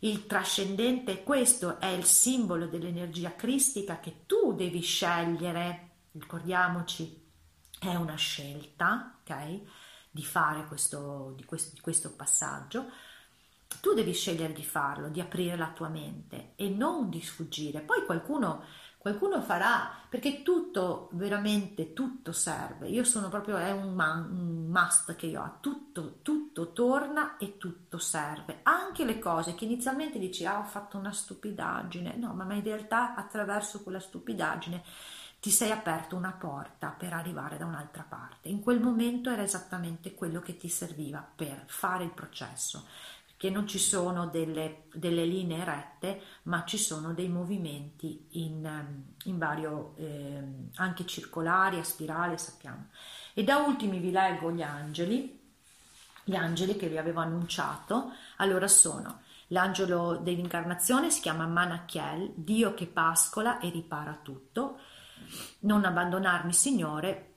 il 0.00 0.26
trascendente, 0.26 1.24
questo 1.24 1.80
è 1.80 1.86
il 1.86 2.04
simbolo 2.04 2.66
dell'energia 2.66 3.34
cristica 3.34 3.98
che 3.98 4.22
tu 4.26 4.54
devi 4.54 4.80
scegliere 4.80 5.93
ricordiamoci, 6.14 7.22
è 7.78 7.94
una 7.94 8.16
scelta, 8.16 9.18
ok? 9.20 9.60
Di 10.10 10.24
fare 10.24 10.66
questo, 10.66 11.32
di 11.36 11.44
questo, 11.44 11.74
di 11.74 11.80
questo 11.80 12.12
passaggio. 12.12 12.86
Tu 13.80 13.92
devi 13.92 14.12
scegliere 14.12 14.52
di 14.52 14.64
farlo, 14.64 15.08
di 15.08 15.20
aprire 15.20 15.56
la 15.56 15.70
tua 15.70 15.88
mente 15.88 16.52
e 16.54 16.68
non 16.68 17.10
di 17.10 17.20
sfuggire. 17.20 17.80
Poi 17.80 18.04
qualcuno, 18.04 18.62
qualcuno 18.98 19.42
farà, 19.42 19.90
perché 20.08 20.42
tutto, 20.42 21.08
veramente 21.12 21.92
tutto 21.92 22.30
serve. 22.30 22.88
Io 22.88 23.02
sono 23.02 23.28
proprio, 23.28 23.56
è 23.56 23.72
un, 23.72 23.98
un 23.98 24.68
must 24.68 25.16
che 25.16 25.26
io 25.26 25.42
ho, 25.42 25.56
tutto, 25.60 26.20
tutto 26.22 26.72
torna 26.72 27.36
e 27.36 27.58
tutto 27.58 27.98
serve. 27.98 28.60
Anche 28.62 29.04
le 29.04 29.18
cose 29.18 29.56
che 29.56 29.64
inizialmente 29.64 30.20
dici, 30.20 30.46
ah 30.46 30.60
ho 30.60 30.64
fatto 30.64 30.96
una 30.96 31.12
stupidaggine, 31.12 32.14
no, 32.16 32.32
ma 32.32 32.54
in 32.54 32.62
realtà 32.62 33.16
attraverso 33.16 33.82
quella 33.82 34.00
stupidaggine 34.00 34.84
ti 35.44 35.50
sei 35.50 35.70
aperto 35.72 36.16
una 36.16 36.32
porta 36.32 36.88
per 36.88 37.12
arrivare 37.12 37.58
da 37.58 37.66
un'altra 37.66 38.02
parte. 38.02 38.48
In 38.48 38.62
quel 38.62 38.80
momento 38.80 39.28
era 39.28 39.42
esattamente 39.42 40.14
quello 40.14 40.40
che 40.40 40.56
ti 40.56 40.70
serviva 40.70 41.22
per 41.36 41.64
fare 41.66 42.02
il 42.02 42.12
processo, 42.12 42.86
perché 43.26 43.50
non 43.50 43.66
ci 43.66 43.78
sono 43.78 44.26
delle, 44.28 44.84
delle 44.94 45.26
linee 45.26 45.62
rette, 45.62 46.22
ma 46.44 46.64
ci 46.64 46.78
sono 46.78 47.12
dei 47.12 47.28
movimenti 47.28 48.26
in, 48.42 48.64
ehm, 48.64 49.04
in 49.24 49.36
vario, 49.36 49.92
eh, 49.96 50.42
anche 50.76 51.04
circolari, 51.04 51.78
a 51.78 51.84
spirale, 51.84 52.38
sappiamo. 52.38 52.88
E 53.34 53.44
da 53.44 53.58
ultimi 53.58 53.98
vi 53.98 54.12
leggo 54.12 54.50
gli 54.50 54.62
angeli, 54.62 55.40
gli 56.24 56.36
angeli 56.36 56.74
che 56.74 56.88
vi 56.88 56.96
avevo 56.96 57.20
annunciato, 57.20 58.12
allora 58.36 58.66
sono 58.66 59.20
l'angelo 59.48 60.16
dell'incarnazione, 60.16 61.10
si 61.10 61.20
chiama 61.20 61.46
Manachiel, 61.46 62.32
Dio 62.34 62.72
che 62.72 62.86
pascola 62.86 63.58
e 63.58 63.68
ripara 63.68 64.18
tutto, 64.22 64.78
non 65.60 65.84
abbandonarmi, 65.84 66.52
Signore, 66.52 67.34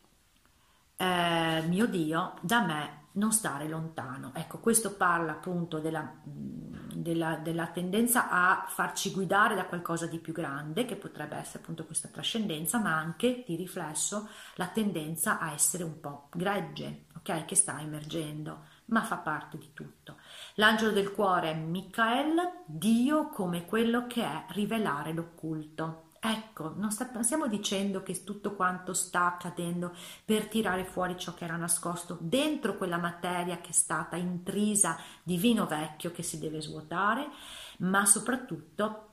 eh, 0.98 1.64
mio 1.68 1.86
Dio, 1.88 2.34
da 2.42 2.62
me 2.62 3.06
non 3.18 3.32
stare 3.32 3.68
lontano. 3.68 4.32
Ecco, 4.34 4.60
questo 4.60 4.96
parla 4.96 5.34
appunto 5.34 5.80
della, 5.80 6.12
della, 6.24 7.36
della, 7.36 7.68
tendenza 7.68 8.30
a 8.30 8.66
farci 8.68 9.12
guidare 9.12 9.56
da 9.56 9.66
qualcosa 9.66 10.08
di 10.08 10.20
più 10.20 10.34
grande, 10.34 10.86
che 10.86 10.96
potrebbe 10.96 11.36
essere 11.36 11.60
appunto 11.60 11.86
questa 11.86 12.08
trascendenza, 12.08 12.80
ma 12.80 12.96
anche 12.96 13.44
di 13.46 13.56
riflesso 13.56 14.30
la 14.56 14.68
tendenza 14.68 15.40
a 15.40 15.52
essere 15.52 15.84
un 15.84 16.00
po' 16.00 16.28
gregge, 16.32 17.06
ok? 17.18 17.46
Che 17.46 17.56
sta 17.56 17.80
emergendo, 17.80 18.66
ma 18.86 19.04
fa 19.04 19.18
parte 19.18 19.58
di 19.58 19.72
tutto. 19.74 20.18
L'angelo 20.56 20.92
del 20.92 21.12
cuore 21.12 21.52
è 21.52 21.56
Michael, 21.56 22.64
Dio 22.66 23.30
come 23.30 23.66
quello 23.66 24.06
che 24.08 24.24
è 24.24 24.46
rivelare 24.50 25.12
l'occulto. 25.12 26.06
Ecco, 26.30 26.74
non, 26.76 26.92
stiamo 26.92 27.48
dicendo 27.48 28.04
che 28.04 28.26
tutto 28.26 28.54
quanto 28.54 28.94
sta 28.94 29.28
accadendo 29.28 29.96
per 30.26 30.48
tirare 30.48 30.84
fuori 30.84 31.18
ciò 31.18 31.34
che 31.34 31.46
era 31.46 31.56
nascosto 31.56 32.18
dentro 32.20 32.76
quella 32.76 32.98
materia 32.98 33.62
che 33.62 33.70
è 33.70 33.74
stata 33.74 34.18
intrisa 34.18 34.98
di 35.24 35.38
vino 35.38 35.66
vecchio 35.66 36.12
che 36.12 36.24
si 36.24 36.38
deve 36.38 36.60
svuotare, 36.60 37.30
ma 37.78 38.06
soprattutto 38.06 39.07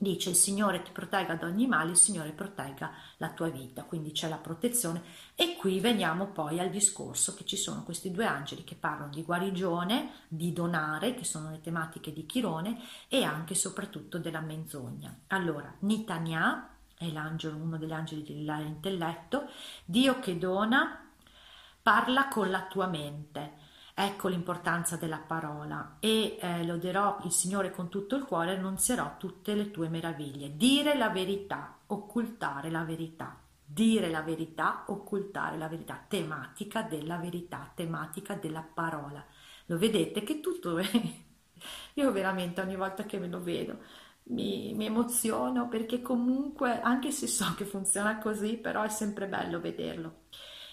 dice 0.00 0.30
il 0.30 0.36
Signore 0.36 0.82
ti 0.82 0.92
protegga 0.92 1.34
da 1.34 1.46
ogni 1.46 1.66
male, 1.66 1.90
il 1.90 1.96
Signore 1.96 2.30
protegga 2.30 2.92
la 3.16 3.30
tua 3.30 3.48
vita, 3.48 3.82
quindi 3.82 4.12
c'è 4.12 4.28
la 4.28 4.36
protezione. 4.36 5.02
E 5.34 5.56
qui 5.56 5.80
veniamo 5.80 6.28
poi 6.28 6.60
al 6.60 6.70
discorso 6.70 7.34
che 7.34 7.44
ci 7.44 7.56
sono 7.56 7.82
questi 7.82 8.12
due 8.12 8.24
angeli 8.24 8.62
che 8.62 8.76
parlano 8.76 9.12
di 9.12 9.24
guarigione, 9.24 10.26
di 10.28 10.52
donare, 10.52 11.14
che 11.14 11.24
sono 11.24 11.50
le 11.50 11.60
tematiche 11.60 12.12
di 12.12 12.26
Chirone 12.26 12.80
e 13.08 13.24
anche 13.24 13.54
e 13.54 13.56
soprattutto 13.56 14.18
della 14.18 14.40
menzogna. 14.40 15.12
Allora, 15.28 15.74
Nitania 15.80 16.76
è 16.96 17.10
l'angelo, 17.10 17.56
uno 17.56 17.76
degli 17.76 17.92
angeli 17.92 18.22
dell'intelletto, 18.22 19.50
Dio 19.84 20.20
che 20.20 20.38
dona, 20.38 21.10
parla 21.82 22.28
con 22.28 22.50
la 22.50 22.66
tua 22.66 22.86
mente 22.86 23.66
Ecco 24.00 24.28
l'importanza 24.28 24.94
della 24.94 25.18
parola 25.18 25.96
e 25.98 26.38
eh, 26.40 26.64
loderò 26.64 27.18
il 27.24 27.32
Signore 27.32 27.72
con 27.72 27.88
tutto 27.88 28.14
il 28.14 28.22
cuore 28.22 28.54
annunzierò 28.54 29.16
tutte 29.18 29.56
le 29.56 29.72
tue 29.72 29.88
meraviglie. 29.88 30.56
Dire 30.56 30.96
la 30.96 31.08
verità, 31.08 31.78
occultare 31.86 32.70
la 32.70 32.84
verità. 32.84 33.36
Dire 33.64 34.08
la 34.08 34.22
verità, 34.22 34.84
occultare 34.86 35.58
la 35.58 35.66
verità. 35.66 36.00
Tematica 36.06 36.82
della 36.82 37.16
verità, 37.16 37.72
tematica 37.74 38.34
della 38.34 38.62
parola. 38.62 39.26
Lo 39.66 39.76
vedete 39.76 40.22
che 40.22 40.38
tutto 40.38 40.78
è... 40.78 40.88
Io 41.94 42.12
veramente 42.12 42.60
ogni 42.60 42.76
volta 42.76 43.02
che 43.02 43.18
me 43.18 43.26
lo 43.26 43.42
vedo 43.42 43.78
mi, 44.28 44.74
mi 44.74 44.86
emoziono 44.86 45.66
perché 45.66 46.02
comunque, 46.02 46.80
anche 46.80 47.10
se 47.10 47.26
so 47.26 47.52
che 47.56 47.64
funziona 47.64 48.18
così, 48.18 48.58
però 48.58 48.82
è 48.84 48.88
sempre 48.90 49.26
bello 49.26 49.58
vederlo. 49.58 50.20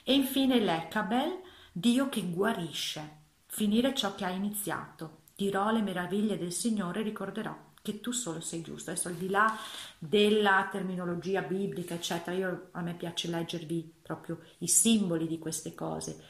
E 0.04 0.14
infine 0.14 0.60
l'Ecabel 0.60 1.45
Dio 1.78 2.08
che 2.08 2.22
guarisce. 2.30 3.24
finire 3.48 3.94
ciò 3.94 4.16
che 4.16 4.24
hai 4.24 4.38
iniziato. 4.38 5.24
Dirò 5.36 5.72
le 5.72 5.82
meraviglie 5.82 6.38
del 6.38 6.54
Signore 6.54 7.02
e 7.02 7.04
ricorderò 7.04 7.54
che 7.82 8.00
tu 8.00 8.14
solo 8.14 8.40
sei 8.40 8.62
giusto. 8.62 8.92
Adesso 8.92 9.10
al 9.10 9.16
di 9.16 9.28
là 9.28 9.54
della 10.00 10.70
terminologia 10.72 11.42
biblica, 11.42 11.96
eccetera, 11.96 12.34
io, 12.34 12.70
a 12.72 12.82
me 12.82 12.94
piace 12.94 13.28
leggervi 13.28 13.96
proprio 14.02 14.40
i 14.60 14.70
simboli 14.70 15.28
di 15.28 15.38
queste 15.38 15.76
cose. 15.76 16.24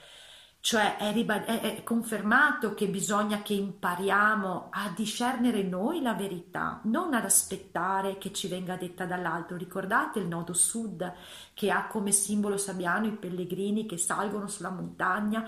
Cioè 0.65 0.97
è, 0.97 1.13
ribad- 1.13 1.45
è, 1.45 1.61
è 1.75 1.83
confermato 1.83 2.73
che 2.73 2.87
bisogna 2.87 3.43
che 3.43 3.53
impariamo 3.53 4.69
a 4.71 4.91
discernere 4.95 5.61
noi 5.61 6.01
la 6.01 6.15
verità, 6.15 6.79
non 6.85 7.13
ad 7.13 7.23
aspettare 7.23 8.17
che 8.17 8.33
ci 8.33 8.47
venga 8.47 8.75
detta 8.75 9.05
dall'alto. 9.05 9.55
Ricordate 9.55 10.17
il 10.17 10.25
nodo 10.25 10.53
sud 10.53 11.13
che 11.53 11.69
ha 11.69 11.85
come 11.85 12.11
simbolo 12.11 12.57
sabbiano 12.57 13.05
i 13.05 13.11
pellegrini 13.11 13.85
che 13.85 13.97
salgono 13.97 14.47
sulla 14.47 14.71
montagna 14.71 15.47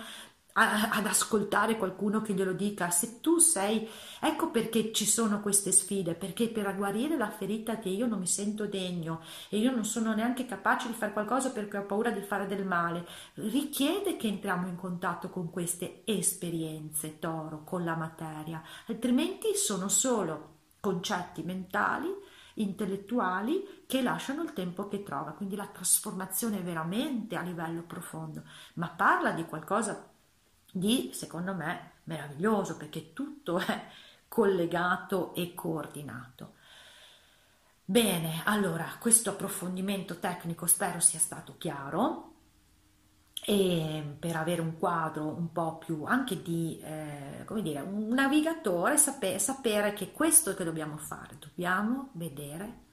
ad 0.59 1.05
ascoltare 1.05 1.77
qualcuno 1.77 2.21
che 2.21 2.33
glielo 2.33 2.53
dica. 2.53 2.89
Se 2.89 3.21
tu 3.21 3.37
sei, 3.37 3.87
ecco 4.19 4.49
perché 4.49 4.91
ci 4.91 5.05
sono 5.05 5.39
queste 5.39 5.71
sfide, 5.71 6.15
perché 6.15 6.49
per 6.49 6.75
guarire 6.75 7.15
la 7.15 7.29
ferita 7.29 7.77
che 7.77 7.89
io 7.89 8.07
non 8.07 8.19
mi 8.19 8.27
sento 8.27 8.65
degno 8.65 9.21
e 9.49 9.59
io 9.59 9.71
non 9.71 9.85
sono 9.85 10.15
neanche 10.15 10.47
capace 10.47 10.87
di 10.87 10.95
fare 10.95 11.13
qualcosa 11.13 11.51
perché 11.51 11.77
ho 11.77 11.85
paura 11.85 12.09
di 12.09 12.21
fare 12.21 12.47
del 12.47 12.65
male, 12.65 13.05
richiede 13.35 14.17
che 14.17 14.27
entriamo 14.27 14.67
in 14.67 14.75
contatto 14.75 15.29
con 15.29 15.51
queste 15.51 16.01
esperienze, 16.05 17.19
toro, 17.19 17.63
con 17.63 17.83
la 17.83 17.95
materia, 17.95 18.63
altrimenti 18.87 19.55
sono 19.55 19.87
solo 19.89 20.55
concetti 20.79 21.43
mentali 21.43 22.07
intellettuali 22.55 23.83
che 23.85 24.01
lasciano 24.01 24.41
il 24.41 24.53
tempo 24.53 24.87
che 24.87 25.03
trova, 25.03 25.33
quindi 25.33 25.55
la 25.55 25.67
trasformazione 25.67 26.61
veramente 26.61 27.35
a 27.35 27.41
livello 27.41 27.83
profondo, 27.83 28.41
ma 28.75 28.87
parla 28.89 29.31
di 29.31 29.45
qualcosa 29.45 30.15
di, 30.71 31.11
secondo 31.13 31.53
me, 31.53 31.91
meraviglioso 32.03 32.77
perché 32.77 33.13
tutto 33.13 33.59
è 33.59 33.87
collegato 34.27 35.33
e 35.33 35.53
coordinato. 35.53 36.53
Bene, 37.83 38.41
allora 38.43 38.97
questo 38.99 39.29
approfondimento 39.29 40.19
tecnico 40.19 40.65
spero 40.65 40.99
sia 40.99 41.19
stato 41.19 41.55
chiaro 41.57 42.33
e 43.45 44.15
per 44.19 44.35
avere 44.35 44.59
un 44.59 44.77
quadro 44.77 45.27
un 45.27 45.53
po' 45.53 45.77
più 45.77 46.03
anche 46.03 46.41
di, 46.41 46.79
eh, 46.81 47.43
come 47.45 47.61
dire, 47.61 47.79
un 47.79 48.09
navigatore, 48.09 48.97
sapere, 48.97 49.39
sapere 49.39 49.93
che 49.93 50.11
questo 50.11 50.53
che 50.53 50.65
dobbiamo 50.65 50.97
fare, 50.97 51.37
dobbiamo 51.39 52.09
vedere 52.13 52.85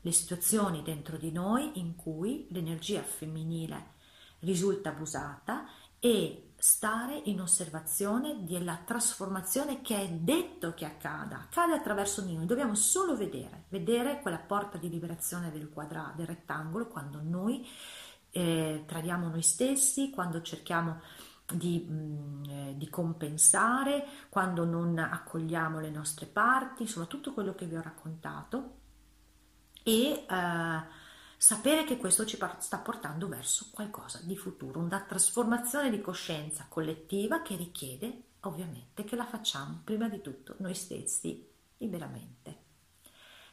le 0.00 0.12
situazioni 0.12 0.82
dentro 0.82 1.16
di 1.16 1.30
noi 1.30 1.78
in 1.78 1.94
cui 1.94 2.48
l'energia 2.50 3.02
femminile 3.02 3.98
risulta 4.40 4.88
abusata 4.88 5.66
e 6.00 6.49
stare 6.60 7.22
in 7.24 7.40
osservazione 7.40 8.44
della 8.44 8.82
trasformazione 8.84 9.80
che 9.80 9.98
è 9.98 10.08
detto 10.10 10.74
che 10.74 10.84
accada, 10.84 11.40
accade 11.40 11.72
attraverso 11.72 12.20
di 12.20 12.34
noi, 12.34 12.44
dobbiamo 12.44 12.74
solo 12.74 13.16
vedere, 13.16 13.64
vedere 13.70 14.20
quella 14.20 14.38
porta 14.38 14.76
di 14.76 14.90
liberazione 14.90 15.50
del 15.50 15.70
quadrato, 15.70 16.18
del 16.18 16.26
rettangolo, 16.26 16.86
quando 16.86 17.20
noi 17.22 17.66
eh, 18.30 18.84
tradiamo 18.86 19.28
noi 19.28 19.40
stessi, 19.40 20.10
quando 20.10 20.42
cerchiamo 20.42 21.00
di, 21.50 21.86
mh, 21.88 21.94
mm, 21.94 22.44
eh, 22.44 22.74
di, 22.76 22.90
compensare, 22.90 24.06
quando 24.28 24.64
non 24.64 24.98
accogliamo 24.98 25.80
le 25.80 25.90
nostre 25.90 26.26
parti, 26.26 26.82
insomma 26.82 27.06
tutto 27.06 27.32
quello 27.32 27.54
che 27.54 27.64
vi 27.64 27.76
ho 27.76 27.82
raccontato. 27.82 28.76
E 29.82 30.26
eh, 30.28 30.99
sapere 31.42 31.84
che 31.84 31.96
questo 31.96 32.26
ci 32.26 32.38
sta 32.58 32.78
portando 32.80 33.26
verso 33.26 33.68
qualcosa 33.72 34.20
di 34.22 34.36
futuro, 34.36 34.78
una 34.78 35.00
trasformazione 35.00 35.88
di 35.88 36.02
coscienza 36.02 36.66
collettiva 36.68 37.40
che 37.40 37.56
richiede 37.56 38.24
ovviamente 38.40 39.04
che 39.04 39.16
la 39.16 39.24
facciamo 39.24 39.80
prima 39.82 40.10
di 40.10 40.20
tutto 40.20 40.56
noi 40.58 40.74
stessi 40.74 41.48
liberamente. 41.78 42.58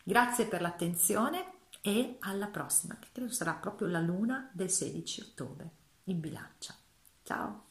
Grazie 0.03 0.47
per 0.47 0.59
l'attenzione 0.59 1.59
e 1.79 2.17
alla 2.19 2.47
prossima, 2.47 2.99
che 2.99 3.07
credo 3.13 3.31
sarà 3.31 3.53
proprio 3.53 3.87
la 3.87 4.01
luna 4.01 4.49
del 4.51 4.69
16 4.69 5.21
ottobre 5.21 5.71
in 6.05 6.19
bilancia. 6.19 6.75
Ciao! 7.23 7.66